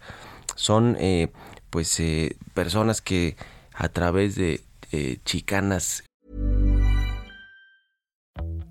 son 0.55 0.97
eh, 0.99 1.31
pues 1.69 1.99
eh, 1.99 2.37
personas 2.53 3.01
que 3.01 3.35
a 3.73 3.89
través 3.89 4.35
de 4.35 4.61
eh, 4.91 5.17
chicanas 5.25 6.03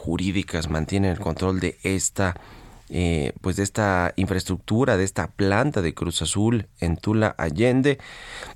jurídicas 0.00 0.70
mantienen 0.70 1.10
el 1.10 1.20
control 1.20 1.60
de 1.60 1.78
esta 1.82 2.34
eh, 2.92 3.34
pues 3.40 3.54
de 3.54 3.62
esta 3.62 4.12
infraestructura, 4.16 4.96
de 4.96 5.04
esta 5.04 5.28
planta 5.28 5.80
de 5.80 5.94
Cruz 5.94 6.22
Azul 6.22 6.66
en 6.80 6.96
Tula 6.96 7.36
Allende. 7.38 7.98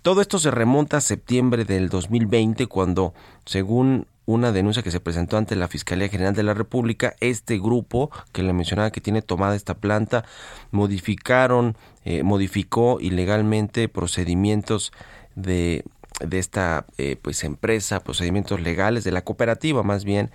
Todo 0.03 0.21
esto 0.21 0.41
se 0.41 0.51
remonta 0.51 0.97
a 0.97 1.01
septiembre 1.01 1.65
del 1.65 1.89
2020 1.89 2.67
cuando, 2.67 3.15
según 3.45 4.09
una 4.27 4.51
denuncia 4.51 4.83
que 4.83 4.91
se 4.91 4.99
presentó 4.99 5.37
ante 5.37 5.55
la 5.55 5.69
Fiscalía 5.69 6.09
General 6.09 6.35
de 6.35 6.43
la 6.43 6.55
República, 6.55 7.15
este 7.21 7.59
grupo 7.59 8.11
que 8.33 8.43
le 8.43 8.53
mencionaba 8.53 8.91
que 8.91 9.01
tiene 9.01 9.23
tomada 9.23 9.55
esta 9.55 9.75
planta, 9.75 10.25
modificaron, 10.73 11.77
eh, 12.05 12.25
modificó 12.25 12.99
ilegalmente 13.01 13.89
procedimientos 13.89 14.93
de, 15.37 15.85
de 16.21 16.39
esta 16.39 16.87
eh, 16.99 17.17
pues 17.21 17.45
empresa, 17.45 18.03
procedimientos 18.03 18.61
legales 18.61 19.05
de 19.05 19.13
la 19.13 19.23
cooperativa 19.23 19.83
más 19.83 20.05
bien, 20.05 20.31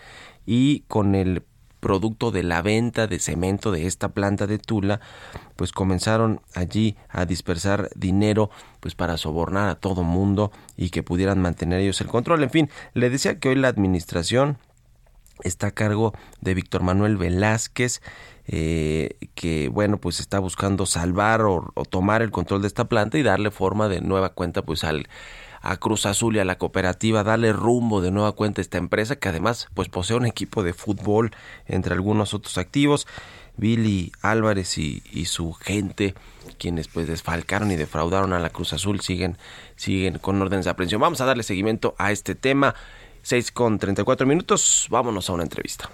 y 0.45 0.81
con 0.87 1.15
el 1.15 1.43
producto 1.79 2.31
de 2.31 2.43
la 2.43 2.61
venta 2.61 3.07
de 3.07 3.19
cemento 3.19 3.71
de 3.71 3.87
esta 3.87 4.09
planta 4.09 4.47
de 4.47 4.59
Tula, 4.59 4.99
pues 5.55 5.71
comenzaron 5.71 6.41
allí 6.53 6.97
a 7.09 7.25
dispersar 7.25 7.89
dinero 7.95 8.49
pues 8.79 8.95
para 8.95 9.17
sobornar 9.17 9.69
a 9.69 9.75
todo 9.75 10.03
mundo 10.03 10.51
y 10.75 10.89
que 10.89 11.03
pudieran 11.03 11.41
mantener 11.41 11.79
ellos 11.79 12.01
el 12.01 12.07
control. 12.07 12.43
En 12.43 12.49
fin, 12.49 12.69
le 12.93 13.09
decía 13.09 13.39
que 13.39 13.49
hoy 13.49 13.55
la 13.55 13.69
administración 13.69 14.57
está 15.43 15.67
a 15.67 15.71
cargo 15.71 16.13
de 16.41 16.53
Víctor 16.53 16.83
Manuel 16.83 17.17
Velázquez, 17.17 18.01
eh, 18.47 19.17
que 19.35 19.69
bueno, 19.69 19.99
pues 19.99 20.19
está 20.19 20.39
buscando 20.39 20.85
salvar 20.85 21.41
o, 21.41 21.71
o 21.75 21.85
tomar 21.85 22.21
el 22.21 22.31
control 22.31 22.61
de 22.61 22.67
esta 22.67 22.89
planta 22.89 23.17
y 23.17 23.23
darle 23.23 23.51
forma 23.51 23.87
de 23.87 24.01
nueva 24.01 24.29
cuenta 24.29 24.63
pues 24.63 24.83
al 24.83 25.07
a 25.61 25.77
Cruz 25.77 26.05
Azul 26.05 26.35
y 26.35 26.39
a 26.39 26.45
la 26.45 26.57
cooperativa, 26.57 27.23
darle 27.23 27.53
rumbo 27.53 28.01
de 28.01 28.11
nueva 28.11 28.31
cuenta 28.33 28.61
a 28.61 28.63
esta 28.63 28.77
empresa 28.77 29.17
que 29.17 29.29
además 29.29 29.67
pues 29.73 29.89
posee 29.89 30.17
un 30.17 30.25
equipo 30.25 30.63
de 30.63 30.73
fútbol 30.73 31.31
entre 31.65 31.93
algunos 31.93 32.33
otros 32.33 32.57
activos. 32.57 33.07
Billy 33.57 34.11
Álvarez 34.21 34.77
y, 34.77 35.25
su 35.25 35.53
gente, 35.53 36.15
quienes 36.57 36.87
pues 36.87 37.07
desfalcaron 37.07 37.71
y 37.71 37.75
defraudaron 37.75 38.33
a 38.33 38.39
la 38.39 38.49
Cruz 38.49 38.73
Azul, 38.73 39.01
siguen, 39.01 39.37
siguen 39.75 40.17
con 40.17 40.41
órdenes 40.41 40.65
de 40.65 40.71
aprehensión. 40.71 41.01
Vamos 41.01 41.21
a 41.21 41.25
darle 41.25 41.43
seguimiento 41.43 41.93
a 41.97 42.11
este 42.11 42.35
tema. 42.35 42.73
6 43.21 43.51
con 43.51 43.77
34 43.77 44.25
minutos, 44.25 44.87
vámonos 44.89 45.29
a 45.29 45.33
una 45.33 45.43
entrevista. 45.43 45.89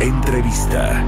Entrevista. 0.00 1.04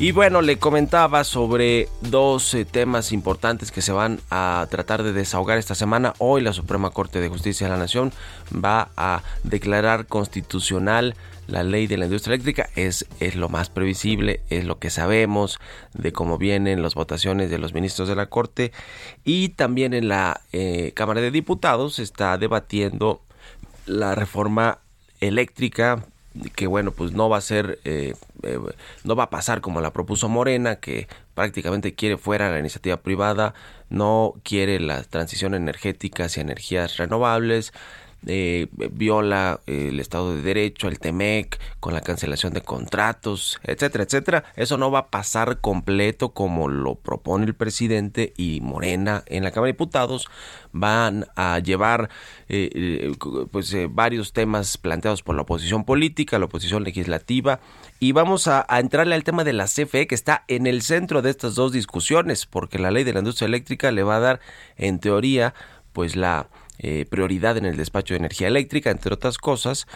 Y 0.00 0.12
bueno, 0.12 0.42
le 0.42 0.60
comentaba 0.60 1.24
sobre 1.24 1.88
dos 2.02 2.56
temas 2.70 3.10
importantes 3.10 3.72
que 3.72 3.82
se 3.82 3.90
van 3.90 4.20
a 4.30 4.64
tratar 4.70 5.02
de 5.02 5.12
desahogar 5.12 5.58
esta 5.58 5.74
semana. 5.74 6.14
Hoy 6.18 6.40
la 6.40 6.52
Suprema 6.52 6.90
Corte 6.90 7.20
de 7.20 7.28
Justicia 7.28 7.66
de 7.66 7.72
la 7.72 7.80
Nación 7.80 8.12
va 8.52 8.90
a 8.96 9.24
declarar 9.42 10.06
constitucional 10.06 11.16
la 11.48 11.64
ley 11.64 11.88
de 11.88 11.96
la 11.96 12.04
industria 12.04 12.34
eléctrica. 12.34 12.70
Es, 12.76 13.06
es 13.18 13.34
lo 13.34 13.48
más 13.48 13.70
previsible, 13.70 14.40
es 14.50 14.66
lo 14.66 14.78
que 14.78 14.90
sabemos 14.90 15.58
de 15.94 16.12
cómo 16.12 16.38
vienen 16.38 16.80
las 16.80 16.94
votaciones 16.94 17.50
de 17.50 17.58
los 17.58 17.74
ministros 17.74 18.08
de 18.08 18.14
la 18.14 18.26
Corte. 18.26 18.70
Y 19.24 19.48
también 19.48 19.94
en 19.94 20.06
la 20.06 20.42
eh, 20.52 20.92
Cámara 20.94 21.20
de 21.20 21.32
Diputados 21.32 21.96
se 21.96 22.04
está 22.04 22.38
debatiendo 22.38 23.20
la 23.84 24.14
reforma 24.14 24.78
eléctrica 25.20 26.04
que 26.54 26.66
bueno 26.66 26.92
pues 26.92 27.12
no 27.12 27.28
va 27.28 27.38
a 27.38 27.42
ser 27.42 27.78
eh, 27.84 28.14
eh, 28.42 28.58
no 29.04 29.16
va 29.16 29.24
a 29.24 29.30
pasar 29.30 29.60
como 29.60 29.80
la 29.80 29.92
propuso 29.92 30.28
Morena 30.28 30.76
que 30.76 31.08
prácticamente 31.34 31.94
quiere 31.94 32.16
fuera 32.16 32.50
la 32.50 32.58
iniciativa 32.58 32.98
privada 32.98 33.54
no 33.88 34.34
quiere 34.42 34.80
la 34.80 35.02
transición 35.02 35.54
energética 35.54 36.24
hacia 36.24 36.40
energías 36.40 36.96
renovables 36.96 37.72
eh, 38.26 38.66
viola 38.72 39.60
eh, 39.66 39.88
el 39.88 40.00
Estado 40.00 40.34
de 40.34 40.42
Derecho, 40.42 40.88
el 40.88 40.98
TEMEC, 40.98 41.58
con 41.80 41.94
la 41.94 42.00
cancelación 42.00 42.52
de 42.52 42.62
contratos, 42.62 43.60
etcétera, 43.62 44.04
etcétera. 44.04 44.44
Eso 44.56 44.78
no 44.78 44.90
va 44.90 44.98
a 45.00 45.10
pasar 45.10 45.60
completo 45.60 46.30
como 46.30 46.68
lo 46.68 46.96
propone 46.96 47.46
el 47.46 47.54
presidente 47.54 48.32
y 48.36 48.60
Morena 48.60 49.22
en 49.26 49.44
la 49.44 49.50
Cámara 49.50 49.68
de 49.68 49.72
Diputados. 49.72 50.28
Van 50.72 51.26
a 51.36 51.58
llevar 51.60 52.10
eh, 52.50 52.70
eh, 52.74 53.12
pues 53.50 53.72
eh, 53.74 53.88
varios 53.90 54.32
temas 54.32 54.78
planteados 54.78 55.22
por 55.22 55.36
la 55.36 55.42
oposición 55.42 55.84
política, 55.84 56.38
la 56.38 56.46
oposición 56.46 56.82
legislativa 56.82 57.60
y 58.00 58.12
vamos 58.12 58.48
a, 58.48 58.64
a, 58.68 58.80
entrarle 58.80 59.14
al 59.14 59.24
tema 59.24 59.44
de 59.44 59.52
la 59.52 59.66
CFE 59.66 60.06
que 60.06 60.14
está 60.14 60.44
en 60.48 60.66
el 60.66 60.80
centro 60.80 61.20
de 61.20 61.28
estas 61.28 61.54
dos 61.54 61.72
discusiones 61.72 62.46
porque 62.46 62.78
la 62.78 62.90
ley 62.90 63.04
de 63.04 63.12
la 63.12 63.18
industria 63.18 63.48
eléctrica 63.48 63.90
le 63.90 64.02
va 64.02 64.16
a 64.16 64.20
dar 64.20 64.40
en 64.76 64.98
teoría 64.98 65.52
pues 65.92 66.16
la 66.16 66.48
eh, 66.78 67.06
prioridad 67.10 67.56
en 67.56 67.66
el 67.66 67.76
despacho 67.76 68.14
de 68.14 68.18
energía 68.18 68.48
eléctrica, 68.48 68.90
entre 68.90 69.14
otras 69.14 69.38
cosas, 69.38 69.86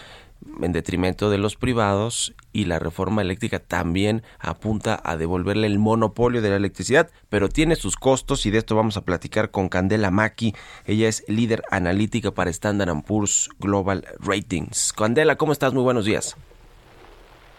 en 0.60 0.72
detrimento 0.72 1.30
de 1.30 1.38
los 1.38 1.56
privados 1.56 2.34
y 2.52 2.64
la 2.64 2.78
reforma 2.78 3.22
eléctrica 3.22 3.58
también 3.58 4.22
apunta 4.38 5.00
a 5.04 5.16
devolverle 5.16 5.66
el 5.66 5.78
monopolio 5.78 6.42
de 6.42 6.50
la 6.50 6.56
electricidad, 6.56 7.10
pero 7.28 7.48
tiene 7.48 7.76
sus 7.76 7.96
costos 7.96 8.46
y 8.46 8.50
de 8.50 8.58
esto 8.58 8.76
vamos 8.76 8.96
a 8.96 9.02
platicar 9.02 9.50
con 9.50 9.68
Candela 9.68 10.10
Maki. 10.10 10.54
Ella 10.86 11.08
es 11.08 11.24
líder 11.28 11.62
analítica 11.70 12.32
para 12.32 12.50
Standard 12.50 13.02
Poor's 13.06 13.48
Global 13.58 14.04
Ratings. 14.18 14.92
Candela, 14.92 15.36
¿cómo 15.36 15.52
estás? 15.52 15.72
Muy 15.72 15.82
buenos 15.82 16.04
días. 16.04 16.36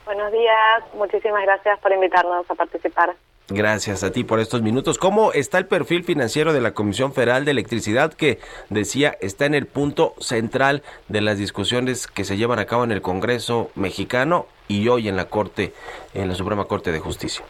Buenos 0.06 0.32
días, 0.32 0.84
muchísimas 0.96 1.44
gracias 1.44 1.80
por 1.80 1.92
invitarnos 1.94 2.50
a 2.50 2.56
participar. 2.56 3.16
Gracias 3.50 4.04
a 4.04 4.12
ti 4.12 4.24
por 4.24 4.40
estos 4.40 4.62
minutos. 4.62 4.98
¿Cómo 4.98 5.34
está 5.34 5.58
el 5.58 5.68
perfil 5.68 6.06
financiero 6.06 6.54
de 6.54 6.62
la 6.62 6.74
Comisión 6.74 7.14
Federal 7.14 7.44
de 7.44 7.52
Electricidad 7.52 8.14
que 8.14 8.40
decía 8.70 9.18
está 9.20 9.46
en 9.46 9.54
el 9.54 9.68
punto 9.68 10.14
central 10.20 10.82
de 11.10 11.22
las 11.22 11.38
discusiones 11.38 12.08
que 12.08 12.24
se 12.24 12.38
llevan 12.38 12.60
a 12.60 12.66
cabo 12.66 12.86
en 12.86 12.94
el 12.94 13.02
Congreso 13.02 13.70
mexicano 13.76 14.48
y 14.70 14.88
hoy 14.88 15.10
en 15.10 15.18
la 15.18 15.26
Corte, 15.26 15.74
en 16.14 16.30
la 16.30 16.36
Suprema 16.36 16.66
Corte 16.66 16.94
de 16.94 17.00
Justicia? 17.00 17.44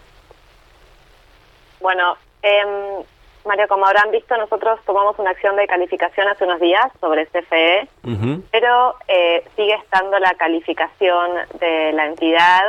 Bueno, 1.79 2.17
eh, 2.41 2.63
Mario, 3.45 3.67
como 3.67 3.85
habrán 3.85 4.09
visto, 4.09 4.35
nosotros 4.37 4.79
tomamos 4.85 5.19
una 5.19 5.31
acción 5.31 5.55
de 5.57 5.67
calificación 5.67 6.27
hace 6.27 6.45
unos 6.45 6.59
días 6.59 6.85
sobre 7.01 7.27
CFE, 7.27 7.87
pero 8.51 8.95
eh, 9.07 9.43
sigue 9.55 9.75
estando 9.75 10.17
la 10.17 10.31
calificación 10.35 11.31
de 11.59 11.91
la 11.93 12.07
entidad, 12.07 12.63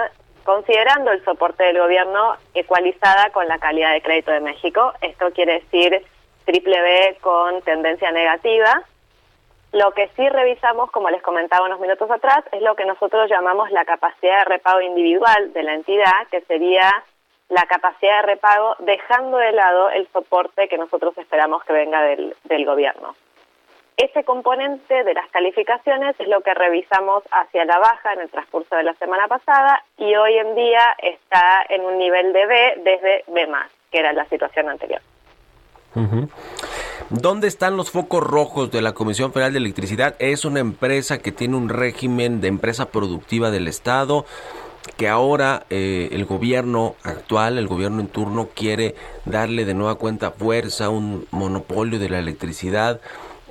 considerando 0.45 1.11
el 1.11 1.25
soporte 1.25 1.65
del 1.65 1.79
gobierno 1.79 2.37
ecualizada 2.55 3.31
con 3.31 3.49
la 3.49 3.59
calidad 3.59 3.93
de 3.93 4.03
crédito 4.03 4.31
de 4.31 4.41
México. 4.41 4.93
Esto 5.01 5.31
quiere 5.33 5.61
decir 5.61 6.05
triple 6.45 6.81
B 6.81 7.19
con 7.21 7.63
tendencia 7.63 8.11
negativa. 8.13 8.83
Lo 9.73 9.91
que 9.93 10.09
sí 10.15 10.29
revisamos, 10.29 10.91
como 10.93 11.11
les 11.11 11.23
comentaba 11.23 11.67
unos 11.67 11.81
minutos 11.81 12.09
atrás, 12.11 12.45
es 12.53 12.63
lo 12.63 12.77
que 12.77 12.85
nosotros 12.85 13.29
llamamos 13.29 13.71
la 13.73 13.85
capacidad 13.85 14.41
de 14.41 14.45
repago 14.45 14.81
individual 14.81 15.53
de 15.53 15.63
la 15.65 15.75
entidad, 15.75 16.29
que 16.31 16.43
sería 16.43 16.91
la 17.49 17.63
capacidad 17.63 18.21
de 18.21 18.35
repago, 18.35 18.77
dejando 18.81 19.39
de 19.39 19.53
lado 19.53 19.91
el 19.91 20.07
soporte 20.13 20.69
que 20.69 20.79
nosotros 20.79 21.17
esperamos 21.19 21.65
que 21.65 21.73
venga 21.73 22.03
del, 22.03 22.37
del 22.45 22.65
gobierno. 22.65 23.17
Ese 23.97 24.25
componente 24.25 25.05
de 25.05 25.15
las 25.15 25.31
calificaciones 25.31 26.17
es 26.19 26.27
lo 26.27 26.41
que 26.41 26.53
revisamos 26.53 27.23
hacia 27.31 27.65
la 27.65 27.79
baja 27.79 28.13
en 28.15 28.23
el 28.23 28.31
transcurso 28.31 28.75
de 28.75 28.83
la 28.83 28.95
semana 28.95 29.29
pasada 29.29 29.85
y 29.97 30.15
hoy 30.17 30.37
en 30.37 30.57
día 30.57 30.97
está 30.99 31.65
en 31.69 31.83
un 31.83 31.99
nivel 31.99 32.33
de 32.33 32.47
B 32.47 32.75
desde 32.79 33.25
B+, 33.29 33.47
que 33.93 33.99
era 33.99 34.13
la 34.13 34.25
situación 34.27 34.69
anterior. 34.69 35.01
¿Dónde 37.09 37.47
están 37.47 37.77
los 37.77 37.93
focos 37.93 38.21
rojos 38.21 38.73
de 38.73 38.83
la 38.83 38.95
Comisión 38.95 39.33
Federal 39.33 39.53
de 39.53 39.59
Electricidad? 39.59 40.17
Es 40.19 40.45
una 40.45 40.59
empresa 40.59 41.19
que 41.19 41.31
tiene 41.31 41.57
un 41.57 41.69
régimen 41.69 42.41
de 42.41 42.49
empresa 42.49 42.87
productiva 42.87 43.53
del 43.53 43.69
Estado 43.69 44.25
que 44.97 45.09
ahora 45.09 45.65
eh, 45.71 46.11
el 46.13 46.25
gobierno 46.25 46.97
actual, 47.05 47.59
el 47.59 47.69
gobierno 47.69 48.01
en 48.01 48.09
turno, 48.09 48.49
quiere 48.55 48.95
darle 49.25 49.65
de 49.65 49.75
nueva 49.75 49.95
cuenta 49.95 50.31
fuerza, 50.31 50.91
un 50.91 51.27
monopolio 51.31 51.99
de 51.99 52.11
la 52.11 52.19
electricidad. 52.19 53.01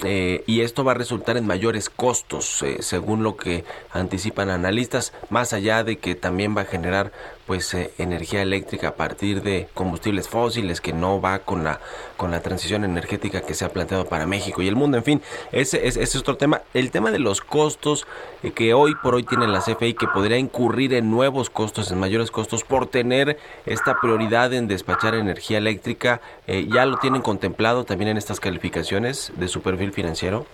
Eh, 0.04 0.44
y 0.48 0.62
esto 0.62 0.84
va 0.84 0.94
a 0.94 0.96
resultar 0.96 1.38
en 1.38 1.46
mayores 1.46 1.90
costos, 1.90 2.64
eh, 2.64 2.78
según 2.82 3.24
lo 3.24 3.38
que 3.38 3.64
anticipan 3.92 4.50
analistas, 4.50 5.14
más 5.30 5.54
allá 5.54 5.84
de 5.84 5.98
que 5.98 6.16
también 6.16 6.58
va 6.58 6.62
a 6.62 6.66
generar 6.66 7.12
pues 7.46 7.74
eh, 7.74 7.92
energía 7.98 8.42
eléctrica 8.42 8.90
a 8.90 8.96
partir 8.96 9.42
de 9.42 9.68
combustibles 9.74 10.28
fósiles 10.30 10.82
que 10.82 10.94
no 10.94 11.20
va 11.22 11.40
con 11.40 11.64
la 11.64 11.80
con 12.18 12.32
la 12.32 12.42
transición 12.42 12.86
energética 12.86 13.42
que 13.42 13.54
se 13.54 13.66
ha 13.66 13.70
planteado 13.70 14.06
para 14.06 14.26
México 14.26 14.62
y 14.62 14.68
el 14.68 14.76
mundo. 14.76 14.98
En 14.98 15.04
fin 15.04 15.22
ese, 15.52 15.88
ese 15.88 16.04
es 16.04 16.16
otro 16.16 16.38
tema. 16.38 16.62
El 16.74 16.92
tema 16.92 17.12
de 17.12 17.20
los 17.20 17.42
costos 17.42 18.08
eh, 18.44 18.52
que 18.52 18.74
hoy 18.74 18.96
por 18.96 19.16
hoy 19.16 19.24
tiene 19.24 19.48
la 19.48 19.60
CFE 19.60 19.96
que 19.96 20.08
podría 20.08 20.38
incurrir 20.38 20.94
en 20.94 21.12
nuevos 21.12 21.50
costos 21.50 21.92
en 21.92 22.00
mayores 22.00 22.32
costos 22.32 22.64
por 22.64 22.88
tener 22.88 23.38
esta 23.66 24.00
prioridad 24.00 24.54
en 24.54 24.68
despachar 24.68 25.16
energía 25.16 25.58
eléctrica 25.58 26.22
eh, 26.48 26.68
ya 26.72 26.86
lo 26.86 26.98
tienen 26.98 27.22
contemplado 27.22 27.84
también 27.84 28.10
en 28.10 28.18
estas 28.18 28.40
calificaciones 28.40 29.32
de 29.36 29.48
su 29.48 29.62
perfil 29.62 29.92
financiero 29.92 30.46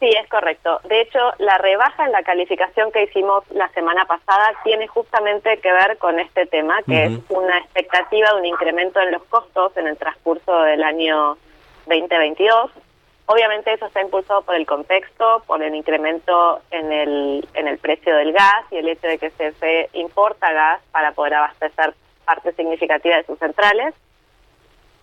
Sí, 0.00 0.08
es 0.18 0.26
correcto. 0.30 0.80
De 0.84 1.02
hecho, 1.02 1.18
la 1.38 1.58
rebaja 1.58 2.06
en 2.06 2.12
la 2.12 2.22
calificación 2.22 2.90
que 2.90 3.02
hicimos 3.02 3.44
la 3.50 3.68
semana 3.68 4.06
pasada 4.06 4.54
tiene 4.64 4.88
justamente 4.88 5.58
que 5.58 5.70
ver 5.70 5.98
con 5.98 6.18
este 6.18 6.46
tema, 6.46 6.82
que 6.84 7.04
es 7.04 7.12
una 7.28 7.58
expectativa 7.58 8.30
de 8.30 8.38
un 8.38 8.46
incremento 8.46 8.98
en 8.98 9.12
los 9.12 9.22
costos 9.24 9.76
en 9.76 9.86
el 9.86 9.98
transcurso 9.98 10.62
del 10.62 10.82
año 10.82 11.36
2022. 11.86 12.70
Obviamente 13.26 13.74
eso 13.74 13.86
está 13.86 14.00
impulsado 14.00 14.40
por 14.40 14.54
el 14.54 14.64
contexto, 14.64 15.42
por 15.46 15.62
el 15.62 15.74
incremento 15.74 16.60
en 16.70 16.92
el, 16.92 17.46
en 17.52 17.68
el 17.68 17.76
precio 17.76 18.16
del 18.16 18.32
gas 18.32 18.64
y 18.70 18.78
el 18.78 18.88
hecho 18.88 19.06
de 19.06 19.18
que 19.18 19.30
se 19.30 19.90
importa 19.92 20.50
gas 20.50 20.80
para 20.92 21.12
poder 21.12 21.34
abastecer 21.34 21.92
parte 22.24 22.52
significativa 22.54 23.16
de 23.16 23.24
sus 23.24 23.38
centrales. 23.38 23.94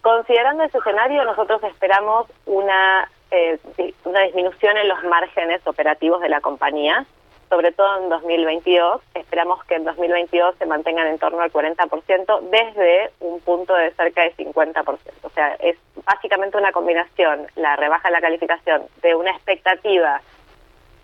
Considerando 0.02 0.64
ese 0.64 0.78
escenario, 0.78 1.26
nosotros 1.26 1.62
esperamos 1.64 2.28
una 2.46 3.10
eh, 3.32 3.60
una 4.06 4.22
disminución 4.22 4.78
en 4.78 4.88
los 4.88 5.04
márgenes 5.04 5.66
operativos 5.68 6.22
de 6.22 6.30
la 6.30 6.40
compañía, 6.40 7.06
sobre 7.50 7.72
todo 7.72 8.02
en 8.02 8.10
2022. 8.10 9.02
Esperamos 9.16 9.64
que 9.66 9.76
en 9.76 9.84
2022 9.84 10.56
se 10.58 10.66
mantengan 10.66 11.08
en 11.08 11.20
torno 11.20 11.42
al 11.42 11.52
40% 11.52 12.42
desde 12.50 13.12
un 13.20 13.42
punto 13.42 13.74
de 13.74 13.92
cerca 13.92 14.24
de 14.24 14.36
50%. 14.36 14.98
O 15.24 15.30
sea, 15.32 15.56
es 15.56 15.78
básicamente 16.06 16.58
una 16.58 16.72
combinación, 16.72 17.48
la 17.56 17.76
rebaja 17.76 18.08
de 18.08 18.14
la 18.14 18.22
calificación 18.22 18.84
de 19.02 19.16
una 19.16 19.32
expectativa 19.32 20.22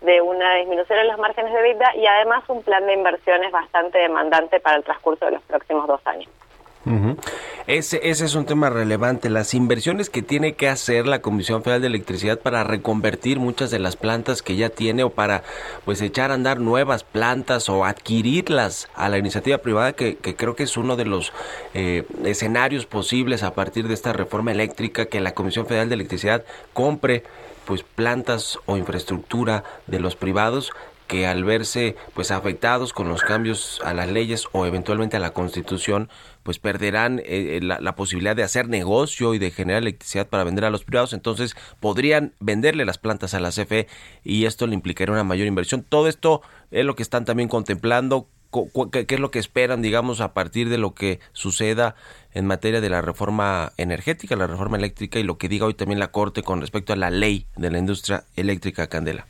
de 0.00 0.20
una 0.20 0.56
disminución 0.56 0.98
en 0.98 1.08
los 1.08 1.18
márgenes 1.18 1.52
de 1.52 1.62
vida 1.62 1.90
y 1.96 2.06
además 2.06 2.44
un 2.48 2.62
plan 2.62 2.84
de 2.86 2.92
inversiones 2.92 3.50
bastante 3.50 3.98
demandante 3.98 4.60
para 4.60 4.76
el 4.76 4.84
transcurso 4.84 5.24
de 5.24 5.32
los 5.32 5.42
próximos 5.42 5.86
dos 5.86 6.00
años. 6.06 6.30
Ese, 7.66 8.10
ese 8.10 8.26
es 8.26 8.34
un 8.34 8.44
tema 8.44 8.68
relevante, 8.68 9.30
las 9.30 9.54
inversiones 9.54 10.10
que 10.10 10.20
tiene 10.20 10.52
que 10.52 10.68
hacer 10.68 11.06
la 11.06 11.22
Comisión 11.22 11.62
Federal 11.62 11.80
de 11.80 11.86
Electricidad 11.86 12.38
para 12.38 12.62
reconvertir 12.62 13.38
muchas 13.38 13.70
de 13.70 13.78
las 13.78 13.96
plantas 13.96 14.42
que 14.42 14.56
ya 14.56 14.68
tiene 14.68 15.02
o 15.02 15.10
para 15.10 15.44
pues 15.86 16.02
echar 16.02 16.30
a 16.30 16.34
andar 16.34 16.60
nuevas 16.60 17.04
plantas 17.04 17.70
o 17.70 17.86
adquirirlas 17.86 18.88
a 18.94 19.08
la 19.08 19.16
iniciativa 19.16 19.58
privada 19.58 19.94
que, 19.94 20.16
que 20.16 20.36
creo 20.36 20.56
que 20.56 20.64
es 20.64 20.76
uno 20.76 20.96
de 20.96 21.06
los 21.06 21.32
eh, 21.72 22.04
escenarios 22.24 22.84
posibles 22.84 23.42
a 23.42 23.54
partir 23.54 23.88
de 23.88 23.94
esta 23.94 24.12
reforma 24.12 24.52
eléctrica 24.52 25.06
que 25.06 25.20
la 25.20 25.32
Comisión 25.32 25.66
Federal 25.66 25.88
de 25.88 25.94
Electricidad 25.94 26.44
compre 26.74 27.22
pues 27.64 27.82
plantas 27.82 28.58
o 28.66 28.76
infraestructura 28.76 29.64
de 29.86 30.00
los 30.00 30.16
privados 30.16 30.72
que 31.06 31.26
al 31.26 31.44
verse 31.44 31.96
pues 32.14 32.30
afectados 32.30 32.92
con 32.92 33.08
los 33.08 33.22
cambios 33.22 33.80
a 33.84 33.92
las 33.94 34.08
leyes 34.08 34.46
o 34.52 34.66
eventualmente 34.66 35.16
a 35.16 35.20
la 35.20 35.32
constitución 35.32 36.08
pues 36.44 36.60
perderán 36.60 37.20
eh, 37.24 37.58
la, 37.60 37.80
la, 37.80 37.96
posibilidad 37.96 38.36
de 38.36 38.44
hacer 38.44 38.68
negocio 38.68 39.34
y 39.34 39.38
de 39.38 39.50
generar 39.50 39.82
electricidad 39.82 40.28
para 40.28 40.44
vender 40.44 40.64
a 40.64 40.70
los 40.70 40.84
privados 40.84 41.12
entonces 41.12 41.56
podrían 41.80 42.32
venderle 42.38 42.84
las 42.84 42.98
plantas 42.98 43.34
a 43.34 43.40
la 43.40 43.50
CFE 43.50 43.88
y 44.22 44.44
esto 44.44 44.68
le 44.68 44.74
implicaría 44.74 45.12
una 45.12 45.24
mayor 45.24 45.48
inversión 45.48 45.82
todo 45.82 46.06
esto 46.06 46.42
es 46.70 46.84
lo 46.84 46.94
que 46.94 47.02
están 47.02 47.24
también 47.24 47.48
contemplando 47.48 48.28
¿Qué, 48.92 49.06
es 49.08 49.20
lo 49.20 49.32
que 49.32 49.40
esperan, 49.40 49.82
digamos, 49.82 50.20
a 50.20 50.32
partir 50.32 50.68
de 50.68 50.78
lo 50.78 50.94
que 50.94 51.18
suceda 51.32 51.96
en 52.32 52.46
materia 52.46 52.80
de 52.80 52.88
la 52.88 53.02
reforma 53.02 53.72
energética, 53.76 54.36
la 54.36 54.46
reforma 54.46 54.76
eléctrica 54.76 55.18
y 55.18 55.24
lo 55.24 55.38
que 55.38 55.48
diga 55.48 55.66
hoy 55.66 55.74
también 55.74 55.98
la 55.98 56.12
Corte 56.12 56.42
con 56.42 56.60
respecto 56.60 56.92
a 56.92 56.96
la 56.96 57.10
ley 57.10 57.46
de 57.56 57.70
la 57.70 57.78
industria 57.78 58.24
eléctrica, 58.36 58.86
Candela? 58.86 59.26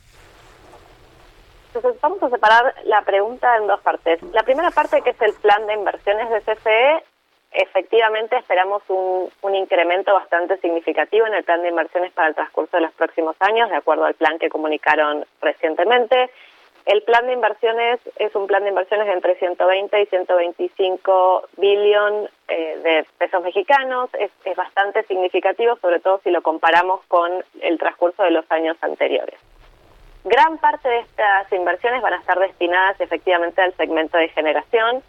Entonces 1.75 1.99
vamos 2.01 2.23
a 2.23 2.29
separar 2.29 2.73
la 2.85 3.01
pregunta 3.01 3.57
en 3.57 3.67
dos 3.67 3.81
partes. 3.81 4.23
La 4.31 4.43
primera 4.43 4.71
parte 4.71 5.01
que 5.01 5.09
es 5.09 5.21
el 5.21 5.33
plan 5.33 5.67
de 5.67 5.73
inversiones 5.73 6.29
de 6.29 6.41
CFE, 6.41 7.03
efectivamente 7.51 8.37
esperamos 8.37 8.81
un, 8.87 9.29
incremento 9.53 10.13
bastante 10.13 10.57
significativo 10.57 11.27
en 11.27 11.33
el 11.33 11.43
plan 11.43 11.61
de 11.61 11.69
inversiones 11.69 12.13
para 12.13 12.29
el 12.29 12.35
transcurso 12.35 12.77
de 12.77 12.83
los 12.83 12.93
próximos 12.93 13.35
años, 13.39 13.69
de 13.69 13.75
acuerdo 13.75 14.05
al 14.05 14.13
plan 14.13 14.39
que 14.39 14.49
comunicaron 14.49 15.25
recientemente. 15.41 16.29
El 16.85 17.01
plan 17.01 17.25
de 17.25 17.33
inversiones 17.33 17.99
es 18.17 18.33
un 18.35 18.47
plan 18.47 18.63
de 18.63 18.69
inversiones 18.69 19.07
de 19.07 19.13
entre 19.13 19.35
120 19.35 20.01
y 20.01 20.05
125 20.05 21.49
billón 21.57 22.29
eh, 22.47 22.79
de 22.83 23.05
pesos 23.17 23.43
mexicanos. 23.43 24.09
Es 24.13 24.31
bastante 24.55 25.03
significativo, 25.03 25.75
sobre 25.81 25.99
todo 25.99 26.21
si 26.23 26.31
lo 26.31 26.41
comparamos 26.41 27.01
con 27.07 27.43
el 27.61 27.77
transcurso 27.79 28.23
de 28.23 28.31
los 28.31 28.49
años 28.51 28.77
anteriores. 28.81 29.39
Gran 30.25 30.57
parte 30.57 30.89
de 30.89 30.99
estas 31.01 31.53
inversiones 31.53 32.01
van 32.01 32.13
a 32.13 32.17
estar 32.17 32.39
destinadas 32.39 32.99
efectivamente 32.99 33.61
al 33.61 33.75
segmento 33.77 34.17
de 34.17 34.27
generación. 34.29 35.03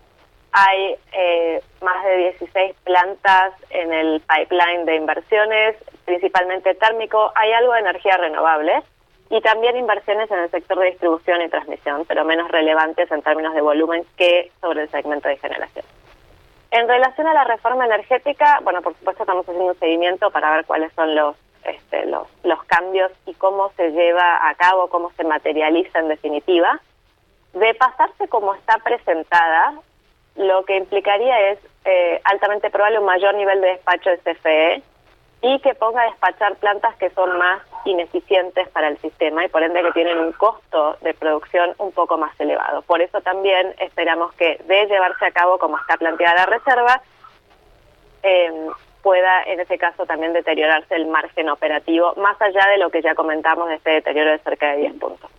Hay 0.52 0.94
eh, 1.12 1.62
más 1.80 2.04
de 2.04 2.16
16 2.38 2.76
plantas 2.84 3.54
en 3.70 3.94
el 3.94 4.20
pipeline 4.20 4.84
de 4.84 4.96
inversiones, 4.96 5.76
principalmente 6.04 6.74
térmico. 6.74 7.32
Hay 7.34 7.50
algo 7.52 7.72
de 7.72 7.80
energía 7.80 8.18
renovable 8.18 8.82
y 9.30 9.40
también 9.40 9.78
inversiones 9.78 10.30
en 10.30 10.40
el 10.40 10.50
sector 10.50 10.78
de 10.78 10.90
distribución 10.90 11.40
y 11.40 11.48
transmisión, 11.48 12.04
pero 12.06 12.26
menos 12.26 12.50
relevantes 12.50 13.10
en 13.10 13.22
términos 13.22 13.54
de 13.54 13.62
volumen 13.62 14.04
que 14.18 14.52
sobre 14.60 14.82
el 14.82 14.90
segmento 14.90 15.30
de 15.30 15.38
generación. 15.38 15.86
En 16.72 16.86
relación 16.88 17.26
a 17.26 17.32
la 17.32 17.44
reforma 17.44 17.86
energética, 17.86 18.60
bueno, 18.62 18.82
por 18.82 18.94
supuesto 18.96 19.22
estamos 19.22 19.48
haciendo 19.48 19.72
un 19.72 19.78
seguimiento 19.78 20.30
para 20.30 20.56
ver 20.56 20.66
cuáles 20.66 20.92
son 20.92 21.14
los 21.14 21.36
este, 21.68 22.06
los, 22.06 22.26
cambios 22.66 23.12
y 23.26 23.34
cómo 23.34 23.70
se 23.76 23.90
lleva 23.90 24.48
a 24.48 24.54
cabo, 24.54 24.88
cómo 24.88 25.12
se 25.16 25.24
materializa 25.24 26.00
en 26.00 26.08
definitiva, 26.08 26.80
de 27.52 27.74
pasarse 27.74 28.28
como 28.28 28.54
está 28.54 28.78
presentada, 28.78 29.74
lo 30.34 30.64
que 30.64 30.76
implicaría 30.76 31.50
es 31.52 31.58
eh, 31.84 32.20
altamente 32.24 32.70
probable 32.70 32.98
un 32.98 33.06
mayor 33.06 33.34
nivel 33.34 33.60
de 33.60 33.68
despacho 33.68 34.10
de 34.10 34.18
CFE 34.18 34.82
y 35.42 35.60
que 35.60 35.74
ponga 35.74 36.02
a 36.02 36.06
despachar 36.06 36.56
plantas 36.56 36.96
que 36.96 37.10
son 37.10 37.38
más 37.38 37.62
ineficientes 37.84 38.68
para 38.70 38.88
el 38.88 38.98
sistema 38.98 39.44
y 39.44 39.48
por 39.48 39.62
ende 39.62 39.82
que 39.82 39.92
tienen 39.92 40.18
un 40.18 40.32
costo 40.32 40.96
de 41.02 41.14
producción 41.14 41.74
un 41.78 41.92
poco 41.92 42.18
más 42.18 42.38
elevado. 42.40 42.82
Por 42.82 43.00
eso 43.00 43.20
también 43.20 43.74
esperamos 43.78 44.34
que 44.34 44.60
de 44.64 44.86
llevarse 44.86 45.24
a 45.24 45.30
cabo 45.30 45.58
como 45.58 45.78
está 45.78 45.96
planteada 45.96 46.34
la 46.34 46.46
reserva, 46.46 47.02
eh, 48.22 48.68
pueda 49.06 49.44
en 49.44 49.60
ese 49.60 49.78
caso 49.78 50.04
también 50.04 50.32
deteriorarse 50.32 50.96
el 50.96 51.06
margen 51.06 51.48
operativo, 51.48 52.12
más 52.16 52.36
allá 52.42 52.66
de 52.72 52.78
lo 52.78 52.90
que 52.90 53.02
ya 53.02 53.14
comentamos 53.14 53.68
de 53.68 53.76
este 53.76 53.90
deterioro 53.90 54.32
de 54.32 54.38
cerca 54.40 54.72
de 54.72 54.78
10 54.78 54.94
puntos. 54.94 55.30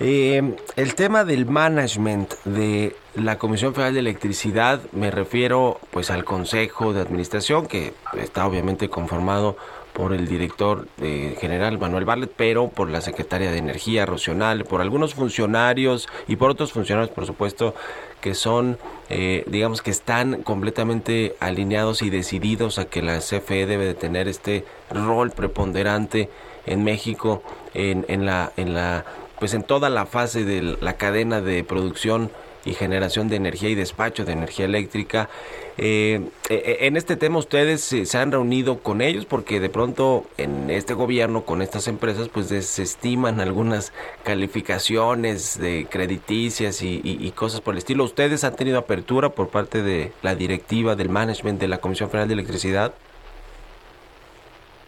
Eh, 0.00 0.56
el 0.76 0.94
tema 0.94 1.24
del 1.24 1.44
management 1.44 2.32
de 2.46 2.96
la 3.16 3.36
Comisión 3.36 3.74
Federal 3.74 3.92
de 3.92 4.00
Electricidad, 4.00 4.80
me 4.92 5.10
refiero 5.10 5.78
pues 5.90 6.10
al 6.10 6.24
Consejo 6.24 6.94
de 6.94 7.02
Administración, 7.02 7.66
que 7.66 7.92
está 8.18 8.46
obviamente 8.46 8.88
conformado 8.88 9.58
por 9.96 10.12
el 10.12 10.28
director 10.28 10.88
eh, 11.00 11.36
general 11.40 11.78
Manuel 11.78 12.04
Barlet, 12.04 12.30
pero 12.36 12.68
por 12.68 12.90
la 12.90 13.00
secretaria 13.00 13.50
de 13.50 13.56
Energía, 13.56 14.04
Rocional, 14.04 14.66
por 14.66 14.82
algunos 14.82 15.14
funcionarios 15.14 16.06
y 16.28 16.36
por 16.36 16.50
otros 16.50 16.72
funcionarios, 16.72 17.14
por 17.14 17.24
supuesto, 17.24 17.74
que 18.20 18.34
son, 18.34 18.78
eh, 19.08 19.44
digamos 19.46 19.80
que 19.80 19.90
están 19.90 20.42
completamente 20.42 21.34
alineados 21.40 22.02
y 22.02 22.10
decididos 22.10 22.78
a 22.78 22.84
que 22.84 23.00
la 23.00 23.20
CFE 23.20 23.64
debe 23.64 23.86
de 23.86 23.94
tener 23.94 24.28
este 24.28 24.66
rol 24.90 25.30
preponderante 25.30 26.28
en 26.66 26.84
México, 26.84 27.42
en, 27.72 28.04
en 28.08 28.26
la, 28.26 28.52
en 28.58 28.74
la, 28.74 29.06
pues 29.38 29.54
en 29.54 29.62
toda 29.62 29.88
la 29.88 30.04
fase 30.04 30.44
de 30.44 30.76
la 30.78 30.98
cadena 30.98 31.40
de 31.40 31.64
producción 31.64 32.30
y 32.66 32.74
generación 32.74 33.28
de 33.28 33.36
energía 33.36 33.70
y 33.70 33.74
despacho 33.74 34.26
de 34.26 34.32
energía 34.32 34.66
eléctrica. 34.66 35.30
Eh, 35.78 36.22
eh, 36.48 36.78
en 36.80 36.96
este 36.96 37.16
tema 37.16 37.38
ustedes 37.38 37.92
eh, 37.92 38.06
se 38.06 38.16
han 38.16 38.32
reunido 38.32 38.78
con 38.78 39.02
ellos 39.02 39.26
porque 39.26 39.60
de 39.60 39.68
pronto 39.68 40.24
en 40.38 40.70
este 40.70 40.94
gobierno 40.94 41.44
con 41.44 41.60
estas 41.60 41.86
empresas 41.86 42.30
pues 42.30 42.48
desestiman 42.48 43.40
algunas 43.40 43.92
calificaciones 44.22 45.60
de 45.60 45.86
crediticias 45.90 46.80
y- 46.80 47.02
y 47.04 47.30
cosas 47.32 47.60
por 47.60 47.74
el 47.74 47.78
estilo. 47.78 48.04
¿Ustedes 48.04 48.42
han 48.44 48.56
tenido 48.56 48.78
apertura 48.78 49.28
por 49.28 49.50
parte 49.50 49.82
de 49.82 50.12
la 50.22 50.34
directiva 50.34 50.94
del 50.94 51.10
management 51.10 51.60
de 51.60 51.68
la 51.68 51.76
Comisión 51.78 52.08
Federal 52.08 52.28
de 52.28 52.34
Electricidad? 52.34 52.94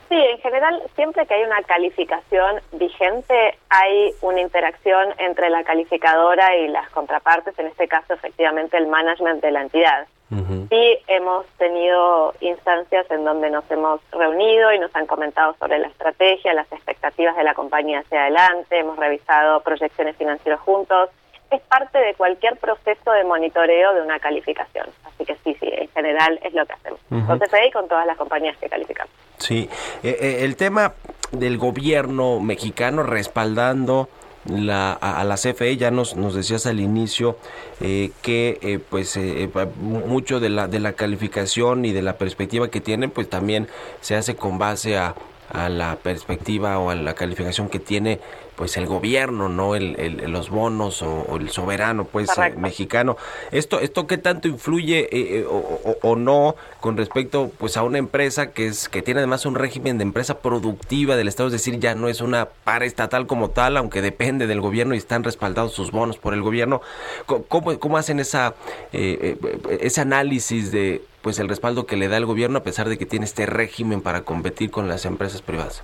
Sí, 0.08 0.14
en 0.16 0.38
general, 0.38 0.82
siempre 0.96 1.26
que 1.26 1.34
hay 1.34 1.42
una 1.42 1.62
calificación 1.64 2.62
vigente, 2.72 3.58
hay 3.68 4.14
una 4.22 4.40
interacción 4.40 5.08
entre 5.18 5.50
la 5.50 5.64
calificadora 5.64 6.56
y 6.56 6.68
las 6.68 6.88
contrapartes, 6.90 7.58
en 7.58 7.66
este 7.66 7.88
caso, 7.88 8.14
efectivamente, 8.14 8.78
el 8.78 8.86
management 8.86 9.42
de 9.42 9.50
la 9.50 9.60
entidad. 9.60 10.06
Sí, 10.30 10.98
hemos 11.06 11.46
tenido 11.56 12.34
instancias 12.40 13.10
en 13.10 13.24
donde 13.24 13.50
nos 13.50 13.64
hemos 13.70 14.00
reunido 14.12 14.72
y 14.74 14.78
nos 14.78 14.94
han 14.94 15.06
comentado 15.06 15.56
sobre 15.58 15.78
la 15.78 15.86
estrategia, 15.86 16.52
las 16.52 16.70
expectativas 16.70 17.34
de 17.36 17.44
la 17.44 17.54
compañía 17.54 18.00
hacia 18.00 18.22
adelante, 18.22 18.78
hemos 18.78 18.98
revisado 18.98 19.60
proyecciones 19.60 20.16
financieras 20.16 20.60
juntos. 20.60 21.08
Es 21.50 21.62
parte 21.62 21.98
de 21.98 22.12
cualquier 22.12 22.58
proceso 22.58 23.10
de 23.10 23.24
monitoreo 23.24 23.94
de 23.94 24.02
una 24.02 24.18
calificación. 24.18 24.86
Así 25.04 25.24
que 25.24 25.34
sí, 25.44 25.56
sí, 25.58 25.70
en 25.72 25.88
general 25.88 26.38
es 26.42 26.52
lo 26.52 26.66
que 26.66 26.74
hacemos. 26.74 27.00
CFE 27.08 27.68
y 27.68 27.70
con 27.70 27.88
todas 27.88 28.06
las 28.06 28.18
compañías 28.18 28.56
que 28.58 28.68
calificamos. 28.68 29.12
Sí, 29.38 29.68
eh, 30.02 30.18
eh, 30.20 30.44
el 30.44 30.56
tema 30.56 30.92
del 31.32 31.56
gobierno 31.56 32.38
mexicano 32.38 33.02
respaldando 33.02 34.10
la, 34.48 34.92
a, 34.92 35.20
a 35.20 35.24
la 35.24 35.36
CFE, 35.36 35.76
ya 35.76 35.90
nos, 35.90 36.16
nos 36.16 36.34
decías 36.34 36.66
al 36.66 36.80
inicio 36.80 37.36
eh, 37.80 38.10
que 38.22 38.58
eh, 38.62 38.78
pues 38.78 39.16
eh, 39.16 39.48
mucho 39.80 40.40
de 40.40 40.48
la, 40.48 40.68
de 40.68 40.80
la 40.80 40.92
calificación 40.92 41.84
y 41.84 41.92
de 41.92 42.02
la 42.02 42.16
perspectiva 42.18 42.68
que 42.68 42.80
tienen 42.80 43.10
pues 43.10 43.28
también 43.28 43.68
se 44.00 44.16
hace 44.16 44.36
con 44.36 44.58
base 44.58 44.96
a, 44.96 45.14
a 45.50 45.68
la 45.68 45.96
perspectiva 45.96 46.78
o 46.78 46.90
a 46.90 46.94
la 46.94 47.14
calificación 47.14 47.68
que 47.68 47.78
tiene 47.78 48.20
pues 48.58 48.76
el 48.76 48.86
gobierno, 48.86 49.48
no 49.48 49.76
el, 49.76 49.94
el- 50.00 50.32
los 50.32 50.50
bonos 50.50 51.00
o, 51.02 51.20
o 51.28 51.36
el 51.36 51.48
soberano 51.50 52.04
pues 52.04 52.28
eh, 52.30 52.32
mexicano. 52.58 53.16
Esto 53.52 53.78
esto 53.78 54.08
qué 54.08 54.18
tanto 54.18 54.48
influye 54.48 54.98
eh, 55.12 55.38
eh, 55.38 55.44
o, 55.48 55.56
o- 55.56 55.96
o 56.02 56.16
no 56.16 56.56
con 56.80 56.96
respecto 56.96 57.52
pues 57.56 57.76
a 57.76 57.84
una 57.84 57.98
empresa 57.98 58.50
que 58.50 58.66
es 58.66 58.88
que 58.88 59.00
tiene 59.00 59.20
además 59.20 59.46
un 59.46 59.54
régimen 59.54 59.96
de 59.96 60.02
empresa 60.02 60.40
productiva 60.40 61.14
del 61.14 61.28
estado, 61.28 61.46
es 61.46 61.52
decir, 61.52 61.78
ya 61.78 61.94
no 61.94 62.08
es 62.08 62.20
una 62.20 62.48
paraestatal 62.64 63.28
como 63.28 63.50
tal, 63.50 63.76
aunque 63.76 64.02
depende 64.02 64.48
del 64.48 64.60
gobierno 64.60 64.94
y 64.94 64.98
están 64.98 65.22
respaldados 65.22 65.72
sus 65.72 65.92
bonos 65.92 66.18
por 66.18 66.34
el 66.34 66.42
gobierno. 66.42 66.82
¿Cómo, 67.26 67.78
cómo 67.78 67.96
hacen 67.96 68.18
esa 68.18 68.54
eh, 68.92 69.36
ese 69.80 70.00
análisis 70.00 70.72
de 70.72 71.00
pues 71.22 71.38
el 71.38 71.48
respaldo 71.48 71.86
que 71.86 71.96
le 71.96 72.08
da 72.08 72.16
el 72.16 72.26
gobierno 72.26 72.58
a 72.58 72.62
pesar 72.64 72.88
de 72.88 72.98
que 72.98 73.06
tiene 73.06 73.24
este 73.24 73.46
régimen 73.46 74.00
para 74.00 74.22
competir 74.22 74.72
con 74.72 74.88
las 74.88 75.04
empresas 75.04 75.42
privadas? 75.42 75.82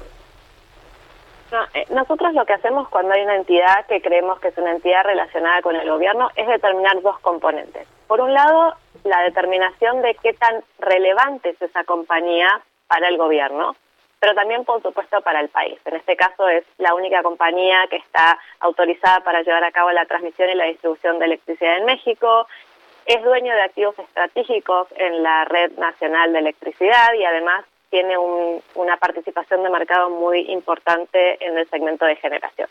Eh, 1.74 1.86
nosotros 1.90 2.34
lo 2.34 2.44
que 2.44 2.52
hacemos 2.52 2.88
cuando 2.88 3.14
hay 3.14 3.22
una 3.22 3.36
entidad 3.36 3.86
que 3.86 4.00
creemos 4.00 4.40
que 4.40 4.48
es 4.48 4.58
una 4.58 4.72
entidad 4.72 5.04
relacionada 5.04 5.62
con 5.62 5.76
el 5.76 5.88
gobierno 5.88 6.30
es 6.36 6.46
determinar 6.46 7.00
dos 7.02 7.18
componentes. 7.20 7.86
Por 8.06 8.20
un 8.20 8.32
lado, 8.32 8.74
la 9.04 9.22
determinación 9.22 10.02
de 10.02 10.14
qué 10.22 10.32
tan 10.32 10.62
relevante 10.78 11.50
es 11.50 11.62
esa 11.62 11.84
compañía 11.84 12.48
para 12.86 13.08
el 13.08 13.16
gobierno, 13.16 13.76
pero 14.20 14.34
también, 14.34 14.64
por 14.64 14.82
supuesto, 14.82 15.20
para 15.20 15.40
el 15.40 15.48
país. 15.48 15.78
En 15.84 15.96
este 15.96 16.16
caso 16.16 16.48
es 16.48 16.64
la 16.78 16.94
única 16.94 17.22
compañía 17.22 17.86
que 17.88 17.96
está 17.96 18.38
autorizada 18.60 19.20
para 19.20 19.42
llevar 19.42 19.64
a 19.64 19.72
cabo 19.72 19.90
la 19.92 20.06
transmisión 20.06 20.48
y 20.50 20.54
la 20.54 20.64
distribución 20.64 21.18
de 21.18 21.26
electricidad 21.26 21.78
en 21.78 21.84
México, 21.84 22.46
es 23.06 23.22
dueño 23.22 23.54
de 23.54 23.62
activos 23.62 23.98
estratégicos 23.98 24.88
en 24.96 25.22
la 25.22 25.44
red 25.44 25.72
nacional 25.72 26.32
de 26.32 26.38
electricidad 26.38 27.12
y 27.18 27.24
además 27.24 27.64
tiene 27.94 28.18
un- 28.18 28.60
una 28.74 28.96
participación 28.96 29.62
de 29.62 29.70
mercado 29.70 30.10
muy 30.10 30.40
importante 30.50 31.36
en 31.46 31.56
el 31.56 31.64
segmento 31.70 32.04
de 32.04 32.16
generación. 32.16 32.68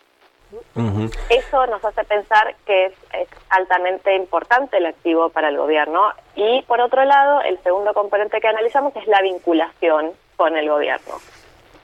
Eso 1.30 1.65
nos 1.67 1.84
hace 1.86 2.03
pensar 2.03 2.53
que 2.65 2.88
es, 2.88 2.93
es 3.13 3.30
altamente 3.49 4.13
importante 4.15 4.76
el 4.78 4.86
activo 4.86 5.30
para 5.30 5.47
el 5.47 5.57
gobierno 5.57 6.11
y 6.36 6.61
por 6.63 6.82
otro 6.82 7.05
lado 7.05 7.39
el 7.41 7.57
segundo 7.63 7.93
componente 7.93 8.41
que 8.41 8.49
analizamos 8.49 8.93
es 8.97 9.07
la 9.07 9.21
vinculación 9.21 10.11
con 10.36 10.57
el 10.57 10.67
gobierno. 10.69 11.15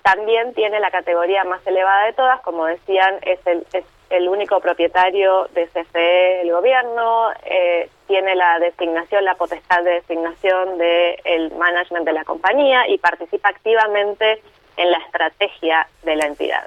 También 0.04 0.54
tiene 0.54 0.82
la 0.82 0.92
categoría 0.92 1.46
más 1.46 1.66
elevada 1.66 2.08
de 2.08 2.14
todas, 2.14 2.42
como 2.42 2.66
decían, 2.66 3.20
es 3.22 3.40
el, 3.48 3.66
es 3.72 3.86
el 4.10 4.28
único 4.28 4.60
propietario 4.60 5.48
de 5.54 5.66
CFE 5.68 6.42
el 6.42 6.52
gobierno, 6.52 7.32
eh, 7.46 7.90
tiene 8.10 8.36
la 8.36 8.58
designación, 8.60 9.24
la 9.24 9.36
potestad 9.36 9.84
de 9.84 9.92
designación 10.02 10.78
del 10.80 11.52
management 11.56 12.06
de 12.06 12.14
la 12.14 12.24
compañía 12.26 12.88
y 12.88 12.98
participa 12.98 13.50
activamente 13.50 14.42
en 14.78 14.92
la 14.92 14.98
estrategia 14.98 15.88
de 16.04 16.16
la 16.16 16.26
entidad. 16.26 16.64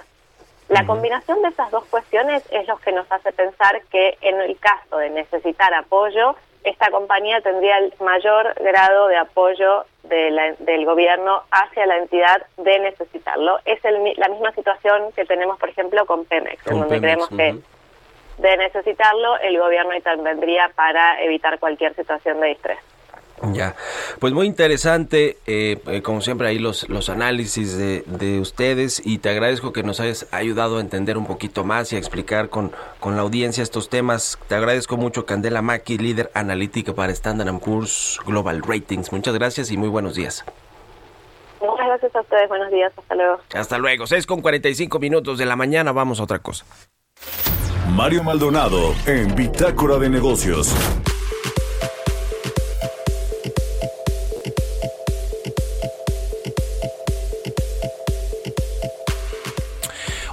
La 0.68 0.86
combinación 0.86 1.42
de 1.42 1.48
esas 1.48 1.70
dos 1.72 1.84
cuestiones 1.86 2.44
es 2.52 2.66
lo 2.68 2.76
que 2.78 2.92
nos 2.92 3.10
hace 3.10 3.32
pensar 3.32 3.82
que 3.90 4.16
en 4.20 4.40
el 4.40 4.56
caso 4.58 4.96
de 4.98 5.10
necesitar 5.10 5.74
apoyo, 5.74 6.36
esta 6.62 6.92
compañía 6.92 7.40
tendría 7.40 7.78
el 7.78 7.92
mayor 7.98 8.54
grado 8.62 9.08
de 9.08 9.16
apoyo 9.16 9.84
de 10.04 10.30
la- 10.30 10.52
del 10.60 10.84
gobierno 10.84 11.42
hacia 11.50 11.86
la 11.86 11.96
entidad 11.96 12.46
de 12.56 12.78
necesitarlo. 12.78 13.58
Es 13.64 13.84
el 13.84 14.14
la 14.16 14.28
misma 14.28 14.52
situación 14.52 15.10
que 15.16 15.24
tenemos, 15.24 15.58
por 15.58 15.68
ejemplo, 15.70 16.06
con 16.06 16.24
Pemex, 16.24 16.64
en 16.68 16.78
donde 16.78 17.00
Pemex, 17.00 17.26
creemos 17.26 17.28
que 17.30 17.54
de 18.38 18.56
necesitarlo 18.56 19.38
el 19.38 19.58
gobierno 19.58 19.94
intervendría 19.94 20.70
para 20.74 21.22
evitar 21.22 21.58
cualquier 21.58 21.94
situación 21.94 22.40
de 22.40 22.48
distrés. 22.48 22.78
Ya, 23.50 23.74
pues 24.20 24.32
muy 24.32 24.46
interesante, 24.46 25.36
eh, 25.48 25.76
eh, 25.88 26.00
como 26.02 26.20
siempre 26.20 26.46
ahí 26.46 26.60
los, 26.60 26.88
los 26.88 27.08
análisis 27.08 27.76
de, 27.76 28.04
de 28.06 28.38
ustedes 28.38 29.04
y 29.04 29.18
te 29.18 29.30
agradezco 29.30 29.72
que 29.72 29.82
nos 29.82 29.98
hayas 29.98 30.32
ayudado 30.32 30.78
a 30.78 30.80
entender 30.80 31.18
un 31.18 31.26
poquito 31.26 31.64
más 31.64 31.92
y 31.92 31.96
a 31.96 31.98
explicar 31.98 32.50
con, 32.50 32.70
con 33.00 33.16
la 33.16 33.22
audiencia 33.22 33.62
estos 33.64 33.88
temas. 33.88 34.38
Te 34.46 34.54
agradezco 34.54 34.96
mucho 34.96 35.26
Candela 35.26 35.60
Maki, 35.60 35.98
líder 35.98 36.30
analítica 36.34 36.94
para 36.94 37.10
Standard 37.10 37.58
Poor's 37.58 38.20
Global 38.24 38.62
Ratings. 38.62 39.12
Muchas 39.12 39.34
gracias 39.34 39.72
y 39.72 39.76
muy 39.76 39.88
buenos 39.88 40.14
días. 40.14 40.44
Muchas 41.60 41.86
gracias 41.86 42.14
a 42.14 42.20
ustedes, 42.20 42.48
buenos 42.48 42.70
días, 42.70 42.92
hasta 42.96 43.14
luego. 43.14 43.40
Hasta 43.54 43.78
luego, 43.78 44.06
6 44.06 44.26
con 44.26 44.40
45 44.40 45.00
minutos 45.00 45.38
de 45.38 45.46
la 45.46 45.56
mañana, 45.56 45.90
vamos 45.90 46.20
a 46.20 46.24
otra 46.24 46.38
cosa. 46.38 46.64
Mario 47.94 48.24
Maldonado 48.24 48.94
en 49.06 49.34
Bitácora 49.34 49.98
de 49.98 50.08
Negocios. 50.08 50.74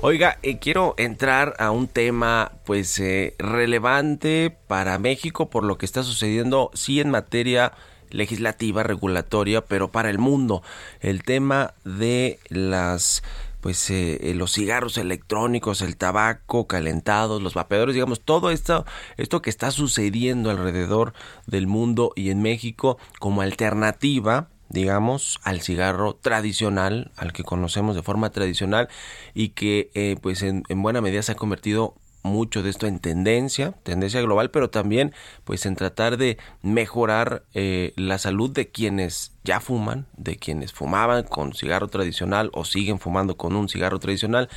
Oiga, 0.01 0.39
eh, 0.41 0.57
quiero 0.59 0.95
entrar 0.97 1.55
a 1.59 1.71
un 1.71 1.89
tema 1.89 2.53
pues 2.63 2.97
eh, 2.99 3.35
relevante 3.37 4.55
para 4.67 4.97
México 4.97 5.49
por 5.49 5.65
lo 5.65 5.77
que 5.77 5.85
está 5.85 6.03
sucediendo 6.03 6.71
sí 6.73 7.01
en 7.01 7.09
materia 7.09 7.73
legislativa, 8.09 8.83
regulatoria, 8.83 9.65
pero 9.65 9.89
para 9.89 10.09
el 10.09 10.17
mundo. 10.17 10.63
El 11.01 11.23
tema 11.23 11.73
de 11.83 12.39
las 12.47 13.21
pues 13.61 13.89
eh, 13.89 14.19
eh, 14.21 14.33
los 14.33 14.53
cigarros 14.53 14.97
electrónicos, 14.97 15.81
el 15.81 15.97
tabaco 15.97 16.67
calentados, 16.67 17.41
los 17.41 17.53
vapeadores, 17.53 17.95
digamos, 17.95 18.21
todo 18.21 18.51
esto, 18.51 18.85
esto 19.17 19.41
que 19.41 19.49
está 19.49 19.71
sucediendo 19.71 20.49
alrededor 20.49 21.13
del 21.47 21.67
mundo 21.67 22.13
y 22.15 22.29
en 22.29 22.41
México 22.41 22.97
como 23.19 23.41
alternativa 23.41 24.49
digamos, 24.69 25.39
al 25.43 25.61
cigarro 25.61 26.13
tradicional, 26.13 27.11
al 27.17 27.33
que 27.33 27.43
conocemos 27.43 27.95
de 27.95 28.03
forma 28.03 28.29
tradicional 28.29 28.87
y 29.33 29.49
que 29.49 29.89
eh, 29.95 30.15
pues 30.21 30.43
en, 30.43 30.63
en 30.69 30.81
buena 30.83 31.01
medida 31.01 31.23
se 31.23 31.31
ha 31.31 31.35
convertido 31.35 31.95
mucho 32.23 32.63
de 32.63 32.69
esto 32.69 32.85
en 32.87 32.99
tendencia, 32.99 33.71
tendencia 33.83 34.21
global, 34.21 34.51
pero 34.51 34.69
también 34.69 35.13
pues 35.45 35.65
en 35.65 35.75
tratar 35.75 36.17
de 36.17 36.37
mejorar 36.61 37.43
eh, 37.53 37.93
la 37.95 38.17
salud 38.17 38.51
de 38.51 38.69
quienes 38.69 39.33
ya 39.43 39.59
fuman, 39.61 40.05
de 40.15 40.35
quienes 40.37 40.73
fumaban 40.73 41.23
con 41.23 41.53
cigarro 41.53 41.87
tradicional 41.87 42.51
o 42.53 42.65
siguen 42.65 42.99
fumando 42.99 43.37
con 43.37 43.55
un 43.55 43.67
cigarro 43.69 43.97
tradicional 43.97 44.49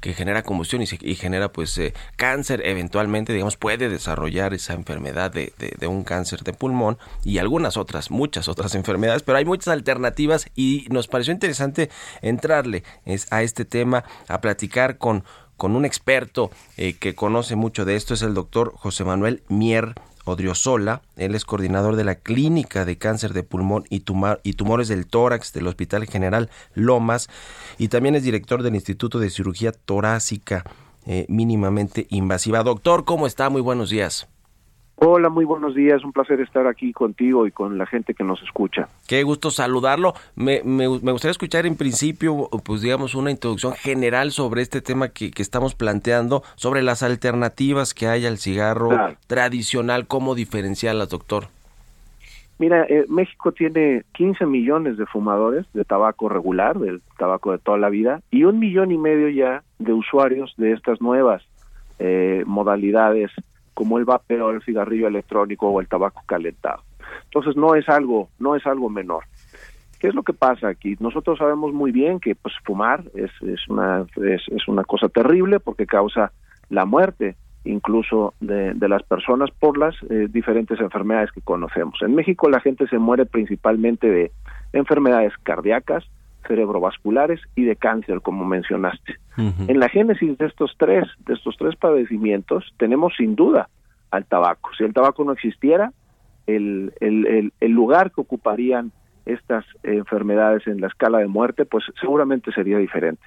que 0.00 0.12
genera 0.12 0.42
combustión 0.42 0.82
y, 0.82 0.86
se- 0.86 0.98
y 1.00 1.14
genera 1.14 1.50
pues 1.52 1.78
eh, 1.78 1.94
cáncer. 2.16 2.60
Eventualmente, 2.66 3.32
digamos, 3.32 3.56
puede 3.56 3.88
desarrollar 3.88 4.52
esa 4.52 4.74
enfermedad 4.74 5.30
de, 5.30 5.52
de- 5.58 5.74
de 5.78 5.86
un 5.86 6.02
cáncer 6.04 6.42
de 6.42 6.52
pulmón 6.52 6.98
y 7.24 7.38
algunas 7.38 7.76
otras, 7.76 8.10
muchas 8.10 8.48
otras 8.48 8.74
enfermedades, 8.74 9.22
pero 9.22 9.38
hay 9.38 9.44
muchas 9.44 9.68
alternativas 9.68 10.46
y 10.54 10.86
nos 10.90 11.06
pareció 11.08 11.32
interesante 11.32 11.88
entrarle 12.20 12.82
a 13.30 13.42
este 13.42 13.64
tema, 13.64 14.04
a 14.28 14.40
platicar 14.40 14.98
con 14.98 15.24
con 15.56 15.76
un 15.76 15.84
experto 15.84 16.50
eh, 16.76 16.94
que 16.94 17.14
conoce 17.14 17.56
mucho 17.56 17.84
de 17.84 17.96
esto, 17.96 18.14
es 18.14 18.22
el 18.22 18.34
doctor 18.34 18.72
José 18.76 19.04
Manuel 19.04 19.42
Mier 19.48 19.94
Odriozola. 20.24 21.02
Él 21.16 21.34
es 21.34 21.44
coordinador 21.44 21.96
de 21.96 22.04
la 22.04 22.16
Clínica 22.16 22.84
de 22.84 22.98
Cáncer 22.98 23.32
de 23.32 23.42
Pulmón 23.42 23.84
y, 23.90 24.04
y 24.42 24.52
Tumores 24.54 24.88
del 24.88 25.06
Tórax 25.06 25.52
del 25.52 25.66
Hospital 25.66 26.06
General 26.06 26.50
Lomas 26.74 27.28
y 27.78 27.88
también 27.88 28.14
es 28.14 28.22
director 28.22 28.62
del 28.62 28.74
Instituto 28.74 29.18
de 29.18 29.30
Cirugía 29.30 29.72
Torácica 29.72 30.64
eh, 31.06 31.26
Mínimamente 31.28 32.06
Invasiva. 32.10 32.62
Doctor, 32.62 33.04
¿cómo 33.04 33.26
está? 33.26 33.50
Muy 33.50 33.60
buenos 33.60 33.90
días. 33.90 34.26
Hola, 35.06 35.28
muy 35.28 35.44
buenos 35.44 35.74
días. 35.74 36.02
Un 36.02 36.12
placer 36.12 36.40
estar 36.40 36.66
aquí 36.66 36.92
contigo 36.94 37.46
y 37.46 37.50
con 37.50 37.76
la 37.76 37.84
gente 37.84 38.14
que 38.14 38.24
nos 38.24 38.42
escucha. 38.42 38.88
Qué 39.06 39.22
gusto 39.22 39.50
saludarlo. 39.50 40.14
Me, 40.34 40.62
me, 40.64 40.88
me 40.88 41.12
gustaría 41.12 41.32
escuchar 41.32 41.66
en 41.66 41.76
principio, 41.76 42.48
pues 42.64 42.80
digamos, 42.80 43.14
una 43.14 43.30
introducción 43.30 43.74
general 43.74 44.30
sobre 44.30 44.62
este 44.62 44.80
tema 44.80 45.08
que, 45.10 45.30
que 45.30 45.42
estamos 45.42 45.74
planteando, 45.74 46.42
sobre 46.54 46.82
las 46.82 47.02
alternativas 47.02 47.92
que 47.92 48.06
hay 48.06 48.24
al 48.24 48.38
cigarro 48.38 48.88
Claro. 48.88 49.16
tradicional, 49.26 50.06
cómo 50.06 50.34
diferenciarlas, 50.34 51.10
doctor. 51.10 51.48
Mira, 52.58 52.84
eh, 52.88 53.04
México 53.08 53.52
tiene 53.52 54.04
15 54.14 54.46
millones 54.46 54.96
de 54.96 55.04
fumadores 55.04 55.66
de 55.74 55.84
tabaco 55.84 56.30
regular, 56.30 56.78
del 56.78 57.02
tabaco 57.18 57.52
de 57.52 57.58
toda 57.58 57.76
la 57.76 57.90
vida, 57.90 58.22
y 58.30 58.44
un 58.44 58.58
millón 58.58 58.90
y 58.90 58.96
medio 58.96 59.28
ya 59.28 59.64
de 59.78 59.92
usuarios 59.92 60.54
de 60.56 60.72
estas 60.72 61.02
nuevas 61.02 61.42
eh, 61.98 62.42
modalidades 62.46 63.30
como 63.74 63.98
el 63.98 64.04
vapeo, 64.04 64.50
el 64.50 64.62
cigarrillo 64.62 65.08
electrónico 65.08 65.68
o 65.68 65.80
el 65.80 65.88
tabaco 65.88 66.22
calentado. 66.26 66.82
Entonces 67.24 67.56
no 67.56 67.74
es 67.74 67.88
algo, 67.88 68.28
no 68.38 68.56
es 68.56 68.66
algo 68.66 68.88
menor. 68.88 69.24
¿Qué 69.98 70.08
es 70.08 70.14
lo 70.14 70.22
que 70.22 70.32
pasa 70.32 70.68
aquí? 70.68 70.96
Nosotros 71.00 71.38
sabemos 71.38 71.72
muy 71.72 71.90
bien 71.90 72.20
que 72.20 72.34
pues 72.34 72.54
fumar 72.64 73.04
es, 73.14 73.30
una 73.68 74.06
es, 74.16 74.68
una 74.68 74.84
cosa 74.84 75.08
terrible 75.08 75.60
porque 75.60 75.86
causa 75.86 76.32
la 76.68 76.84
muerte 76.84 77.36
incluso 77.64 78.34
de, 78.40 78.74
de 78.74 78.88
las 78.88 79.02
personas 79.02 79.50
por 79.50 79.78
las 79.78 79.94
eh, 80.10 80.26
diferentes 80.28 80.78
enfermedades 80.80 81.32
que 81.32 81.40
conocemos. 81.40 82.00
En 82.02 82.14
México 82.14 82.50
la 82.50 82.60
gente 82.60 82.86
se 82.88 82.98
muere 82.98 83.24
principalmente 83.24 84.10
de 84.10 84.32
enfermedades 84.74 85.32
cardíacas, 85.42 86.04
cerebrovasculares 86.46 87.40
y 87.54 87.64
de 87.64 87.76
cáncer, 87.76 88.20
como 88.20 88.44
mencionaste. 88.44 89.16
En 89.36 89.80
la 89.80 89.88
génesis 89.88 90.38
de 90.38 90.46
estos 90.46 90.74
tres, 90.78 91.04
de 91.26 91.34
estos 91.34 91.56
tres 91.56 91.74
padecimientos, 91.76 92.72
tenemos 92.78 93.14
sin 93.16 93.34
duda 93.34 93.68
al 94.10 94.24
tabaco. 94.26 94.70
Si 94.76 94.84
el 94.84 94.92
tabaco 94.92 95.24
no 95.24 95.32
existiera, 95.32 95.92
el, 96.46 96.92
el, 97.00 97.26
el, 97.26 97.52
el 97.60 97.72
lugar 97.72 98.12
que 98.12 98.20
ocuparían 98.20 98.92
estas 99.26 99.64
enfermedades 99.82 100.66
en 100.66 100.80
la 100.80 100.88
escala 100.88 101.18
de 101.18 101.26
muerte, 101.26 101.64
pues 101.64 101.84
seguramente 102.00 102.52
sería 102.52 102.78
diferente. 102.78 103.22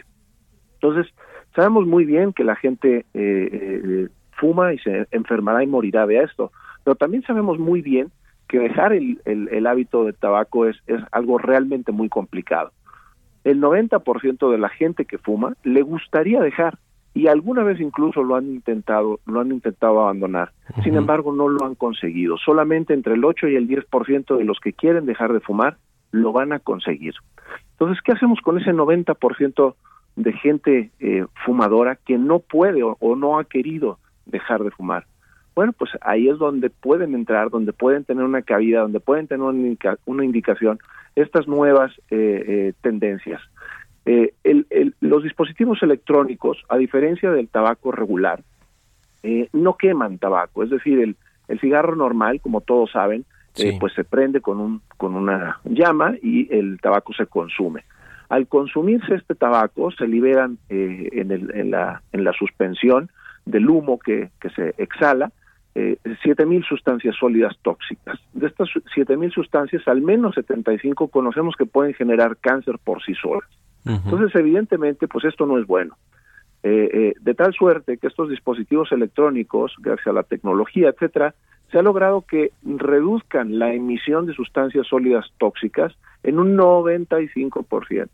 Entonces, 0.75 1.11
sabemos 1.55 1.87
muy 1.87 2.05
bien 2.05 2.33
que 2.33 2.43
la 2.43 2.55
gente 2.55 2.99
eh, 2.99 3.05
eh, 3.13 4.07
fuma 4.31 4.73
y 4.73 4.79
se 4.79 5.07
enfermará 5.11 5.63
y 5.63 5.67
morirá 5.67 6.05
de 6.05 6.19
esto, 6.19 6.51
pero 6.83 6.95
también 6.95 7.23
sabemos 7.23 7.57
muy 7.57 7.81
bien 7.81 8.11
que 8.47 8.59
dejar 8.59 8.93
el, 8.93 9.19
el, 9.25 9.49
el 9.49 9.67
hábito 9.67 10.05
de 10.05 10.13
tabaco 10.13 10.67
es, 10.67 10.77
es 10.87 11.01
algo 11.11 11.37
realmente 11.37 11.91
muy 11.91 12.07
complicado. 12.07 12.71
El 13.47 13.61
90% 13.61 14.51
de 14.51 14.57
la 14.57 14.69
gente 14.69 15.05
que 15.05 15.17
fuma 15.17 15.53
le 15.63 15.81
gustaría 15.81 16.41
dejar 16.41 16.77
y 17.13 17.27
alguna 17.27 17.63
vez 17.63 17.79
incluso 17.79 18.21
lo 18.23 18.35
han 18.35 18.45
intentado, 18.47 19.19
lo 19.25 19.39
han 19.39 19.51
intentado 19.51 20.01
abandonar. 20.01 20.51
Sin 20.83 20.95
embargo, 20.95 21.31
no 21.33 21.47
lo 21.47 21.65
han 21.65 21.73
conseguido. 21.75 22.37
Solamente 22.37 22.93
entre 22.93 23.13
el 23.13 23.23
8 23.23 23.47
y 23.47 23.55
el 23.55 23.67
10% 23.67 24.37
de 24.37 24.43
los 24.43 24.59
que 24.59 24.73
quieren 24.73 25.05
dejar 25.05 25.31
de 25.33 25.39
fumar 25.39 25.77
lo 26.11 26.31
van 26.33 26.51
a 26.51 26.59
conseguir. 26.59 27.13
Entonces, 27.71 28.01
¿qué 28.03 28.11
hacemos 28.11 28.39
con 28.41 28.59
ese 28.59 28.71
90% 28.73 29.75
de 30.17 30.33
gente 30.33 30.91
eh, 30.99 31.25
fumadora 31.45 31.95
que 31.95 32.17
no 32.17 32.39
puede 32.39 32.83
o, 32.83 32.97
o 32.99 33.15
no 33.15 33.39
ha 33.39 33.45
querido 33.45 33.97
dejar 34.25 34.63
de 34.63 34.71
fumar? 34.71 35.05
Bueno, 35.55 35.71
pues 35.73 35.89
ahí 36.01 36.27
es 36.29 36.37
donde 36.37 36.69
pueden 36.69 37.15
entrar, 37.15 37.49
donde 37.49 37.73
pueden 37.73 38.03
tener 38.03 38.23
una 38.25 38.43
cabida, 38.43 38.81
donde 38.81 38.99
pueden 38.99 39.27
tener 39.27 39.41
una, 39.43 39.57
indica- 39.57 39.97
una 40.05 40.23
indicación 40.23 40.77
estas 41.17 41.47
nuevas 41.47 41.91
eh, 42.11 42.43
eh, 42.47 42.73
tendencias. 42.81 43.41
Eh, 44.05 44.33
el- 44.43 44.67
el- 44.69 44.95
los 45.01 45.23
dispositivos 45.23 45.81
electrónicos, 45.83 46.63
a 46.69 46.77
diferencia 46.77 47.31
del 47.31 47.49
tabaco 47.49 47.91
regular, 47.91 48.41
eh, 49.23 49.49
no 49.51 49.75
queman 49.75 50.17
tabaco, 50.19 50.63
es 50.63 50.69
decir, 50.69 50.99
el, 51.01 51.15
el 51.47 51.59
cigarro 51.59 51.95
normal, 51.95 52.39
como 52.39 52.61
todos 52.61 52.91
saben, 52.91 53.21
eh, 53.21 53.71
Sí. 53.71 53.77
pues 53.79 53.93
se 53.93 54.03
prende 54.03 54.39
con, 54.39 54.59
un, 54.59 54.81
con 54.97 55.15
una 55.15 55.59
llama 55.65 56.13
y 56.21 56.47
el 56.55 56.79
tabaco 56.79 57.13
se 57.13 57.25
consume. 57.25 57.83
Al 58.29 58.47
consumirse 58.47 59.15
este 59.15 59.35
tabaco, 59.35 59.89
se 59.91 60.07
liberan 60.07 60.57
eh, 60.69 61.09
en, 61.13 61.31
el- 61.31 61.51
en 61.55 61.71
la, 61.71 62.01
en 62.11 62.23
la 62.23 62.33
suspensión 62.33 63.09
del 63.45 63.69
humo 63.69 63.97
que, 63.99 64.29
que 64.39 64.49
se 64.51 64.75
exhala 64.77 65.31
eh, 65.77 65.99
7.000 66.03 66.67
sustancias 66.67 67.15
sólidas 67.19 67.55
tóxicas. 67.61 68.19
De 68.33 68.47
estas 68.47 68.67
7.000 68.69 69.31
sustancias, 69.31 69.87
al 69.87 70.01
menos 70.01 70.33
75 70.33 71.09
conocemos 71.09 71.55
que 71.55 71.67
pueden 71.67 71.93
generar 71.93 72.37
cáncer 72.37 72.79
por 72.83 73.03
sí 73.03 73.13
solas. 73.13 73.47
Entonces, 73.85 74.35
evidentemente, 74.35 75.07
pues 75.07 75.23
esto 75.23 75.45
no 75.45 75.59
es 75.59 75.67
bueno. 75.67 75.95
Eh, 76.63 76.89
eh, 76.91 77.13
de 77.21 77.33
tal 77.35 77.53
suerte 77.53 77.99
que 77.99 78.07
estos 78.07 78.27
dispositivos 78.27 78.91
electrónicos, 78.91 79.75
gracias 79.77 80.07
a 80.07 80.13
la 80.13 80.23
tecnología, 80.23 80.89
etcétera, 80.89 81.35
se 81.71 81.77
ha 81.77 81.83
logrado 81.83 82.23
que 82.23 82.51
reduzcan 82.63 83.59
la 83.59 83.71
emisión 83.71 84.25
de 84.25 84.33
sustancias 84.33 84.87
sólidas 84.87 85.27
tóxicas 85.37 85.93
en 86.23 86.39
un 86.39 86.57
95%. 86.57 88.09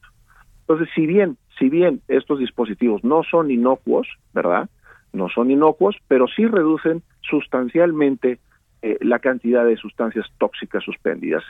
Entonces, 0.67 0.89
si 0.93 1.07
bien, 1.07 1.37
si 1.57 1.69
bien 1.69 2.01
estos 2.09 2.39
dispositivos 2.39 3.03
no 3.05 3.23
son 3.23 3.49
inocuos, 3.51 4.07
¿verdad? 4.33 4.69
No 5.13 5.29
son 5.29 5.51
inocuos, 5.51 5.95
pero 6.07 6.27
sí 6.27 6.45
reducen 6.45 7.03
sustancialmente 7.21 8.39
eh, 8.81 8.97
la 9.01 9.19
cantidad 9.19 9.65
de 9.65 9.77
sustancias 9.77 10.25
tóxicas 10.37 10.83
suspendidas. 10.83 11.43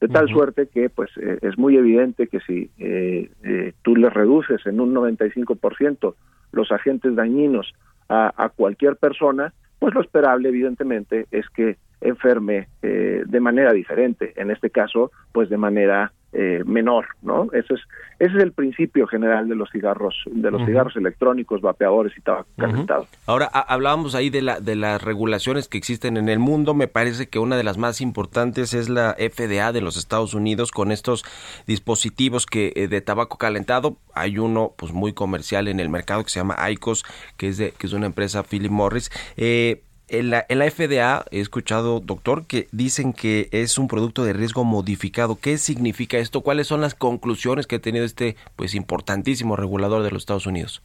De 0.00 0.06
tal 0.06 0.28
suerte 0.28 0.68
que 0.68 0.88
pues 0.90 1.10
eh, 1.20 1.38
es 1.42 1.58
muy 1.58 1.76
evidente 1.76 2.28
que 2.28 2.38
si 2.40 2.70
eh, 2.78 3.30
eh, 3.42 3.72
tú 3.82 3.96
le 3.96 4.08
reduces 4.10 4.64
en 4.66 4.80
un 4.80 4.94
95% 4.94 6.14
los 6.52 6.70
agentes 6.70 7.16
dañinos 7.16 7.74
a, 8.08 8.32
a 8.36 8.48
cualquier 8.48 8.96
persona, 8.96 9.52
pues 9.80 9.94
lo 9.94 10.00
esperable 10.00 10.48
evidentemente 10.48 11.26
es 11.32 11.48
que 11.50 11.76
enferme 12.00 12.68
eh, 12.82 13.24
de 13.26 13.40
manera 13.40 13.72
diferente, 13.72 14.32
en 14.36 14.50
este 14.50 14.70
caso 14.70 15.10
pues 15.32 15.48
de 15.48 15.56
manera 15.56 16.12
eh, 16.32 16.62
menor, 16.66 17.06
¿no? 17.22 17.48
Ese 17.52 17.74
es 17.74 17.80
ese 18.20 18.36
es 18.36 18.42
el 18.42 18.52
principio 18.52 19.06
general 19.06 19.48
de 19.48 19.54
los 19.54 19.70
cigarros 19.70 20.14
de 20.26 20.50
los 20.50 20.66
cigarros 20.66 20.96
electrónicos, 20.96 21.60
vapeadores 21.60 22.12
y 22.18 22.20
tabaco 22.20 22.48
calentado. 22.56 23.06
Ahora, 23.26 23.48
a- 23.52 23.60
hablábamos 23.72 24.16
ahí 24.16 24.28
de, 24.28 24.42
la, 24.42 24.58
de 24.60 24.74
las 24.74 25.00
regulaciones 25.02 25.68
que 25.68 25.78
existen 25.78 26.16
en 26.16 26.28
el 26.28 26.40
mundo. 26.40 26.74
Me 26.74 26.88
parece 26.88 27.28
que 27.28 27.38
una 27.38 27.56
de 27.56 27.62
las 27.62 27.78
más 27.78 28.00
importantes 28.00 28.74
es 28.74 28.88
la 28.88 29.14
FDA 29.18 29.70
de 29.72 29.80
los 29.80 29.96
Estados 29.96 30.34
Unidos 30.34 30.72
con 30.72 30.90
estos 30.90 31.24
dispositivos 31.68 32.46
que 32.46 32.72
eh, 32.74 32.88
de 32.88 33.00
tabaco 33.00 33.38
calentado. 33.38 33.96
Hay 34.14 34.38
uno 34.38 34.72
pues 34.76 34.92
muy 34.92 35.12
comercial 35.12 35.68
en 35.68 35.78
el 35.78 35.88
mercado 35.88 36.24
que 36.24 36.30
se 36.30 36.40
llama 36.40 36.56
ICOS, 36.70 37.04
que 37.36 37.48
es 37.48 37.56
de, 37.58 37.70
que 37.70 37.86
es 37.86 37.92
una 37.92 38.06
empresa 38.06 38.42
Philip 38.42 38.72
Morris. 38.72 39.10
Eh, 39.36 39.82
en 40.08 40.30
la, 40.30 40.70
FDA 40.70 41.24
he 41.30 41.40
escuchado, 41.40 42.00
doctor, 42.00 42.46
que 42.46 42.68
dicen 42.72 43.12
que 43.12 43.48
es 43.52 43.78
un 43.78 43.88
producto 43.88 44.24
de 44.24 44.32
riesgo 44.32 44.64
modificado. 44.64 45.38
¿Qué 45.40 45.58
significa 45.58 46.18
esto? 46.18 46.40
¿Cuáles 46.40 46.66
son 46.66 46.80
las 46.80 46.94
conclusiones 46.94 47.66
que 47.66 47.76
ha 47.76 47.80
tenido 47.80 48.04
este 48.04 48.36
pues 48.56 48.74
importantísimo 48.74 49.56
regulador 49.56 50.02
de 50.02 50.10
los 50.10 50.22
Estados 50.22 50.46
Unidos? 50.46 50.82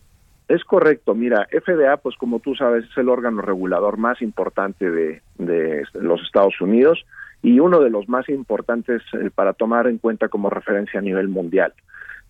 Es 0.49 0.63
correcto, 0.65 1.15
mira, 1.15 1.47
FDA, 1.51 1.97
pues 1.97 2.17
como 2.17 2.39
tú 2.39 2.53
sabes, 2.53 2.84
es 2.84 2.97
el 2.97 3.07
órgano 3.07 3.41
regulador 3.41 3.97
más 3.97 4.21
importante 4.21 4.91
de, 4.91 5.21
de 5.38 5.84
los 5.93 6.21
Estados 6.21 6.59
Unidos 6.59 7.05
y 7.41 7.59
uno 7.59 7.80
de 7.80 7.89
los 7.89 8.09
más 8.09 8.28
importantes 8.30 9.01
eh, 9.13 9.30
para 9.34 9.53
tomar 9.53 9.88
en 9.88 9.99
cuenta 9.99 10.28
como 10.28 10.49
referencia 10.49 10.99
a 10.99 11.03
nivel 11.03 11.28
mundial. 11.28 11.74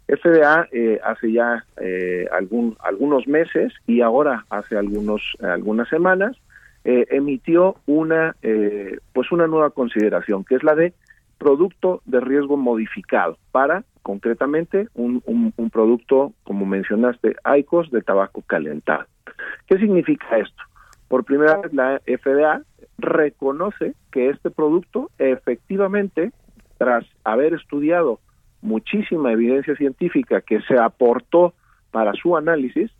FDA 0.07 0.67
eh, 0.71 0.99
hace 1.03 1.31
ya 1.31 1.65
eh, 1.81 2.27
algún, 2.31 2.75
algunos 2.83 3.27
meses 3.27 3.73
y 3.87 4.01
ahora 4.01 4.45
hace 4.49 4.77
algunos, 4.77 5.21
algunas 5.41 5.87
semanas 5.87 6.35
eh, 6.85 7.07
emitió 7.11 7.75
una, 7.85 8.35
eh, 8.41 8.97
pues 9.13 9.31
una 9.31 9.47
nueva 9.47 9.69
consideración, 9.69 10.43
que 10.43 10.55
es 10.55 10.63
la 10.63 10.75
de 10.75 10.93
producto 11.37 12.01
de 12.05 12.19
riesgo 12.19 12.57
modificado 12.57 13.37
para 13.51 13.83
concretamente 14.01 14.87
un, 14.93 15.21
un, 15.25 15.53
un 15.55 15.69
producto, 15.69 16.33
como 16.43 16.65
mencionaste, 16.65 17.35
ICOS 17.57 17.91
de 17.91 18.01
tabaco 18.01 18.41
calentado. 18.41 19.05
¿Qué 19.67 19.77
significa 19.77 20.37
esto? 20.37 20.61
Por 21.07 21.23
primera 21.23 21.57
vez 21.57 21.73
la 21.73 22.01
FDA 22.05 22.61
reconoce 22.97 23.93
que 24.11 24.29
este 24.29 24.49
producto 24.51 25.09
efectivamente, 25.17 26.31
tras 26.77 27.05
haber 27.23 27.53
estudiado 27.53 28.19
muchísima 28.61 29.31
evidencia 29.31 29.75
científica 29.75 30.41
que 30.41 30.61
se 30.61 30.77
aportó 30.77 31.53
para 31.91 32.13
su 32.13 32.35
análisis 32.35 32.91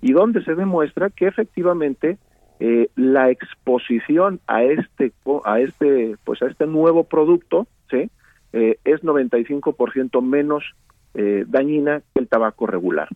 y 0.00 0.12
donde 0.12 0.44
se 0.44 0.54
demuestra 0.54 1.10
que 1.10 1.26
efectivamente 1.26 2.18
eh, 2.60 2.88
la 2.96 3.30
exposición 3.30 4.40
a 4.48 4.64
este 4.64 5.12
a 5.44 5.60
este 5.60 6.16
pues 6.24 6.42
a 6.42 6.46
este 6.46 6.66
nuevo 6.66 7.04
producto 7.04 7.68
sí 7.88 8.10
eh, 8.52 8.78
es 8.84 9.02
95% 9.02 10.22
menos 10.22 10.64
eh, 11.14 11.44
dañina 11.46 12.02
que 12.12 12.20
el 12.20 12.28
tabaco 12.28 12.66
regular. 12.66 13.08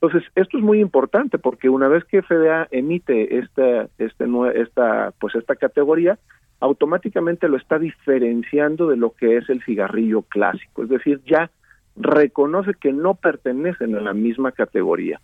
Entonces 0.00 0.28
esto 0.34 0.58
es 0.58 0.64
muy 0.64 0.80
importante 0.80 1.38
porque 1.38 1.68
una 1.68 1.86
vez 1.86 2.04
que 2.04 2.22
FDA 2.22 2.66
emite 2.72 3.38
esta 3.38 3.88
este 3.98 4.24
esta 4.54 5.12
pues 5.20 5.36
esta 5.36 5.54
categoría 5.54 6.18
automáticamente 6.60 7.48
lo 7.48 7.56
está 7.56 7.78
diferenciando 7.78 8.88
de 8.88 8.96
lo 8.96 9.12
que 9.12 9.36
es 9.36 9.48
el 9.48 9.62
cigarrillo 9.62 10.22
clásico. 10.22 10.82
Es 10.82 10.88
decir 10.88 11.20
ya 11.24 11.52
reconoce 11.94 12.74
que 12.74 12.92
no 12.92 13.14
pertenecen 13.14 13.94
a 13.94 14.00
la 14.00 14.12
misma 14.12 14.50
categoría 14.50 15.20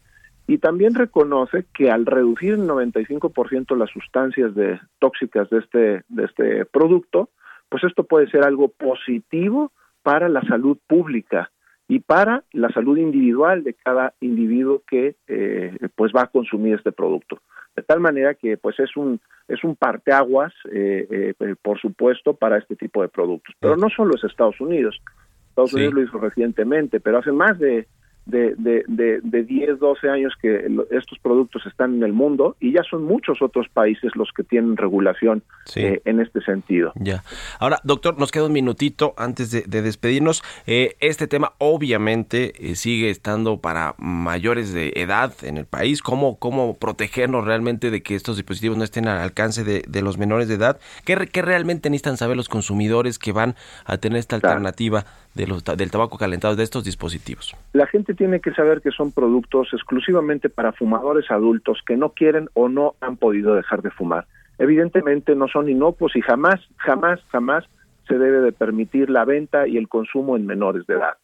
y 0.46 0.58
también 0.58 0.94
reconoce 0.94 1.64
que 1.72 1.90
al 1.90 2.04
reducir 2.04 2.54
en 2.54 2.66
95% 2.68 3.76
las 3.76 3.90
sustancias 3.90 4.54
de, 4.54 4.78
tóxicas 4.98 5.48
de 5.50 5.58
este, 5.58 6.04
de 6.08 6.24
este 6.24 6.64
producto, 6.66 7.30
pues 7.68 7.84
esto 7.84 8.04
puede 8.04 8.28
ser 8.30 8.44
algo 8.44 8.68
positivo 8.68 9.72
para 10.02 10.28
la 10.28 10.42
salud 10.42 10.78
pública 10.86 11.50
y 11.88 12.00
para 12.00 12.44
la 12.52 12.68
salud 12.70 12.96
individual 12.98 13.64
de 13.64 13.74
cada 13.74 14.14
individuo 14.20 14.82
que 14.86 15.16
eh, 15.26 15.76
pues 15.94 16.12
va 16.14 16.22
a 16.22 16.26
consumir 16.28 16.74
este 16.74 16.92
producto. 16.92 17.40
De 17.74 17.82
tal 17.82 18.00
manera 18.00 18.34
que 18.34 18.56
pues 18.56 18.78
es 18.78 18.96
un 18.96 19.20
es 19.48 19.64
un 19.64 19.76
parteaguas 19.76 20.52
eh, 20.70 21.34
eh, 21.38 21.54
por 21.60 21.80
supuesto 21.80 22.34
para 22.34 22.58
este 22.58 22.76
tipo 22.76 23.02
de 23.02 23.08
productos. 23.08 23.54
Pero 23.60 23.76
no 23.76 23.88
solo 23.90 24.14
es 24.14 24.24
Estados 24.24 24.60
Unidos. 24.60 25.00
Estados 25.48 25.70
Sí. 25.70 25.76
Unidos 25.76 25.94
lo 25.94 26.02
hizo 26.02 26.18
recientemente 26.18 27.00
pero 27.00 27.18
hace 27.18 27.32
más 27.32 27.58
de 27.58 27.86
de, 28.26 28.54
de, 28.56 28.84
de, 28.88 29.20
de 29.22 29.42
10, 29.44 29.78
12 29.78 30.08
años 30.08 30.32
que 30.40 30.66
estos 30.90 31.18
productos 31.18 31.66
están 31.66 31.94
en 31.96 32.02
el 32.04 32.12
mundo 32.12 32.56
y 32.60 32.72
ya 32.72 32.82
son 32.82 33.04
muchos 33.04 33.42
otros 33.42 33.66
países 33.68 34.12
los 34.16 34.30
que 34.34 34.42
tienen 34.44 34.76
regulación 34.76 35.42
Sí. 35.66 35.80
eh, 35.80 36.02
en 36.04 36.20
este 36.20 36.40
sentido. 36.42 36.92
Ya. 36.96 37.22
Ahora, 37.58 37.80
doctor, 37.84 38.18
nos 38.18 38.30
queda 38.32 38.44
un 38.46 38.52
minutito 38.52 39.14
antes 39.16 39.50
de, 39.50 39.62
de 39.62 39.82
despedirnos. 39.82 40.42
Eh, 40.66 40.96
este 41.00 41.26
tema 41.26 41.52
obviamente 41.58 42.52
eh, 42.70 42.74
sigue 42.76 43.10
estando 43.10 43.58
para 43.60 43.94
mayores 43.98 44.72
de 44.72 44.92
edad 44.96 45.32
en 45.42 45.56
el 45.58 45.66
país. 45.66 46.02
¿Cómo, 46.02 46.38
¿Cómo 46.38 46.76
protegernos 46.78 47.44
realmente 47.44 47.90
de 47.90 48.02
que 48.02 48.14
estos 48.14 48.36
dispositivos 48.36 48.76
no 48.78 48.84
estén 48.84 49.08
al 49.08 49.18
alcance 49.18 49.64
de, 49.64 49.84
de 49.86 50.02
los 50.02 50.18
menores 50.18 50.48
de 50.48 50.54
edad? 50.54 50.78
¿Qué, 51.04 51.16
qué 51.32 51.42
realmente 51.42 51.90
necesitan 51.90 52.16
saber 52.16 52.36
los 52.36 52.48
consumidores 52.48 53.18
que 53.18 53.32
van 53.32 53.54
a 53.84 53.98
tener 53.98 54.18
esta 54.18 54.36
alternativa 54.36 55.04
de 55.34 55.46
los, 55.46 55.64
del 55.64 55.90
tabaco 55.90 56.18
calentado 56.18 56.56
de 56.56 56.62
estos 56.62 56.84
dispositivos? 56.84 57.56
La 57.72 57.86
gente 57.86 58.14
tiene 58.14 58.40
que 58.40 58.52
saber 58.52 58.80
que 58.80 58.90
son 58.90 59.12
productos 59.12 59.68
exclusivamente 59.72 60.48
para 60.48 60.72
fumadores 60.72 61.30
adultos 61.30 61.80
que 61.86 61.96
no 61.96 62.10
quieren 62.10 62.48
o 62.54 62.68
no 62.68 62.94
han 63.00 63.16
podido 63.16 63.54
dejar 63.54 63.82
de 63.82 63.90
fumar. 63.90 64.26
Evidentemente 64.58 65.34
no 65.34 65.48
son 65.48 65.68
inocuos 65.68 66.14
y 66.16 66.20
jamás, 66.20 66.60
jamás, 66.76 67.20
jamás 67.28 67.64
se 68.06 68.18
debe 68.18 68.40
de 68.40 68.52
permitir 68.52 69.10
la 69.10 69.24
venta 69.24 69.66
y 69.66 69.76
el 69.76 69.88
consumo 69.88 70.36
en 70.36 70.46
menores 70.46 70.86
de 70.86 70.94
edad. 70.94 71.16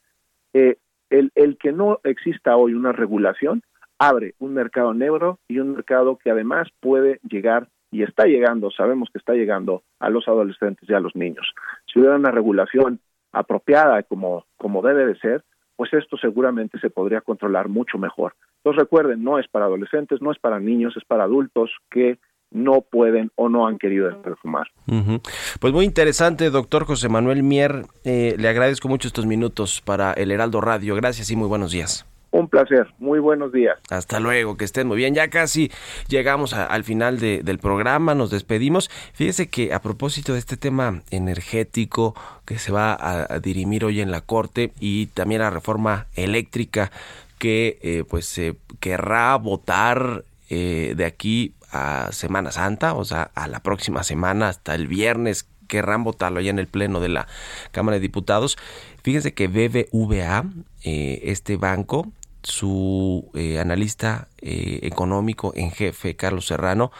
Eh, 0.52 0.76
el, 1.10 1.30
el 1.34 1.56
que 1.58 1.72
no 1.72 2.00
exista 2.04 2.56
hoy 2.56 2.74
una 2.74 2.92
regulación 2.92 3.62
abre 3.98 4.34
un 4.38 4.54
mercado 4.54 4.94
negro 4.94 5.38
y 5.46 5.58
un 5.58 5.72
mercado 5.72 6.16
que 6.16 6.30
además 6.30 6.68
puede 6.80 7.20
llegar 7.28 7.68
y 7.92 8.02
está 8.02 8.24
llegando, 8.24 8.70
sabemos 8.70 9.10
que 9.12 9.18
está 9.18 9.34
llegando 9.34 9.82
a 9.98 10.10
los 10.10 10.26
adolescentes 10.28 10.88
y 10.88 10.94
a 10.94 11.00
los 11.00 11.14
niños. 11.16 11.52
Si 11.92 11.98
hubiera 11.98 12.16
una 12.16 12.30
regulación 12.30 13.00
apropiada 13.32 14.02
como, 14.02 14.44
como 14.56 14.82
debe 14.82 15.06
de 15.06 15.18
ser, 15.18 15.44
pues 15.76 15.92
esto 15.94 16.16
seguramente 16.18 16.78
se 16.78 16.90
podría 16.90 17.20
controlar 17.20 17.68
mucho 17.68 17.96
mejor. 17.98 18.34
Entonces 18.58 18.82
recuerden, 18.82 19.24
no 19.24 19.38
es 19.38 19.48
para 19.48 19.64
adolescentes, 19.64 20.20
no 20.20 20.30
es 20.30 20.38
para 20.38 20.60
niños, 20.60 20.94
es 20.96 21.04
para 21.04 21.24
adultos 21.24 21.70
que 21.90 22.18
no 22.50 22.82
pueden 22.82 23.30
o 23.36 23.48
no 23.48 23.66
han 23.66 23.78
querido 23.78 24.08
dejar 24.08 24.30
de 24.30 24.36
fumar. 24.36 24.66
Ujú. 24.88 25.20
Pues 25.60 25.72
muy 25.72 25.84
interesante, 25.84 26.50
doctor 26.50 26.84
José 26.84 27.08
Manuel 27.08 27.42
Mier. 27.42 27.84
Eh, 28.04 28.34
le 28.38 28.48
agradezco 28.48 28.88
mucho 28.88 29.08
estos 29.08 29.26
minutos 29.26 29.80
para 29.80 30.12
el 30.12 30.32
Heraldo 30.32 30.60
Radio. 30.60 30.96
Gracias 30.96 31.30
y 31.30 31.36
muy 31.36 31.48
buenos 31.48 31.72
días. 31.72 32.09
Un 32.32 32.48
placer, 32.48 32.86
muy 32.98 33.18
buenos 33.18 33.52
días. 33.52 33.76
Hasta 33.90 34.20
luego, 34.20 34.56
que 34.56 34.64
estén 34.64 34.86
muy 34.86 34.96
bien. 34.96 35.14
Ya 35.14 35.28
casi 35.28 35.70
llegamos 36.08 36.54
al 36.54 36.84
final 36.84 37.18
de- 37.18 37.42
del 37.42 37.58
programa, 37.58 38.14
nos 38.14 38.30
despedimos. 38.30 38.88
Fíjese 39.14 39.48
que 39.48 39.74
a 39.74 39.82
propósito 39.82 40.32
de 40.34 40.38
este 40.38 40.56
tema 40.56 41.02
energético 41.10 42.14
que 42.44 42.58
se 42.58 42.70
va 42.70 42.96
a, 43.00 43.38
dirimir 43.40 43.84
hoy 43.84 44.00
en 44.00 44.12
la 44.12 44.20
Corte 44.20 44.72
y 44.78 45.06
también 45.06 45.40
la 45.40 45.50
reforma 45.50 46.06
eléctrica 46.14 46.92
que 47.38 47.78
eh, 47.82 48.04
pues 48.08 48.26
se 48.26 48.54
querrá 48.78 49.34
votar 49.36 50.24
eh, 50.50 50.94
de 50.96 51.04
aquí 51.06 51.54
a 51.72 52.10
Semana 52.12 52.52
Santa, 52.52 52.94
o 52.94 53.04
sea, 53.04 53.30
a 53.34 53.48
la 53.48 53.60
próxima 53.60 54.02
semana, 54.04 54.48
hasta 54.48 54.74
el 54.74 54.86
viernes, 54.88 55.48
querrán 55.68 56.04
votarlo 56.04 56.40
allá 56.40 56.50
en 56.50 56.58
el 56.58 56.66
Pleno 56.66 57.00
de 57.00 57.08
la 57.08 57.26
Cámara 57.70 57.96
de 57.96 58.00
Diputados. 58.00 58.58
Fíjense 59.02 59.32
que 59.32 59.46
BBVA, 59.48 60.44
eh, 60.84 61.20
este 61.24 61.56
banco, 61.56 62.08
su 62.42 63.30
eh, 63.34 63.58
analista 63.58 64.28
eh, 64.38 64.80
económico 64.82 65.52
en 65.54 65.70
jefe, 65.70 66.16
Carlos 66.16 66.46
Serrano, 66.46 66.90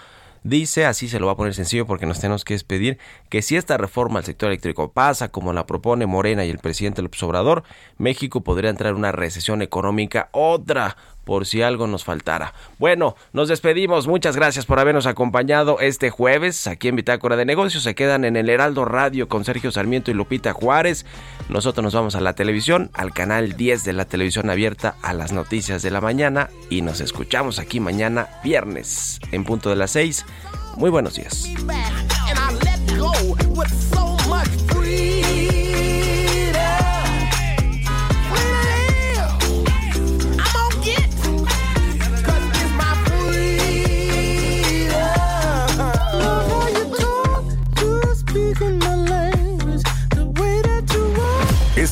dice, 0.43 0.87
así 0.87 1.09
se 1.09 1.21
lo 1.21 1.27
va 1.27 1.33
a 1.33 1.37
poner 1.37 1.55
sencillo 1.55 1.87
porque 1.87 2.07
nos 2.07 2.21
tenemos 2.21 2.45
que 2.45 2.55
despedir, 2.55 2.99
que 3.29 3.43
si 3.43 3.57
esta 3.57 3.77
reforma 3.77 4.19
al 4.19 4.25
sector 4.25 4.49
eléctrico 4.49 4.93
pasa 4.93 5.29
como 5.29 5.53
la 5.53 5.67
propone 5.67 6.07
Morena 6.07 6.45
y 6.45 6.51
el 6.51 6.59
presidente 6.59 7.03
López 7.03 7.23
Obrador, 7.23 7.63
México 7.99 8.41
podría 8.43 8.71
entrar 8.71 8.93
en 8.93 8.99
una 8.99 9.13
recesión 9.13 9.63
económica, 9.63 10.29
otra 10.33 10.97
por 11.25 11.47
si 11.47 11.63
algo 11.63 11.87
nos 11.87 12.05
faltara. 12.05 12.55
Bueno, 12.79 13.17
nos 13.33 13.49
despedimos. 13.49 14.07
Muchas 14.07 14.37
gracias 14.37 14.67
por 14.67 14.79
habernos 14.79 15.07
acompañado 15.07 15.81
este 15.81 16.11
jueves 16.11 16.67
aquí 16.67 16.89
en 16.89 16.97
Bitácora 16.97 17.37
de 17.37 17.45
Negocios. 17.45 17.83
Se 17.83 17.95
quedan 17.95 18.25
en 18.25 18.37
el 18.37 18.49
Heraldo 18.49 18.85
Radio 18.85 19.29
con 19.29 19.45
Sergio 19.45 19.71
Sarmiento 19.71 20.11
y 20.11 20.15
Lupita 20.15 20.53
Juárez. 20.53 21.07
Nosotros 21.49 21.83
nos 21.83 21.95
vamos 21.95 22.15
a 22.15 22.21
la 22.21 22.35
televisión, 22.35 22.91
al 22.95 23.13
canal 23.13 23.57
10 23.57 23.85
de 23.85 23.93
la 23.93 24.05
televisión 24.05 24.51
abierta 24.51 24.97
a 25.03 25.13
las 25.13 25.33
noticias 25.33 25.83
de 25.83 25.91
la 25.91 26.01
mañana 26.01 26.51
y 26.69 26.83
nos 26.83 27.01
escuchamos 27.01 27.59
aquí 27.59 27.81
mañana 27.81 28.29
viernes 28.43 29.21
en 29.33 29.45
punto 29.45 29.71
de 29.71 29.77
las 29.77 29.91
6. 29.93 30.25
Muy 30.77 30.91
buenos 30.91 31.15
días. 31.15 31.49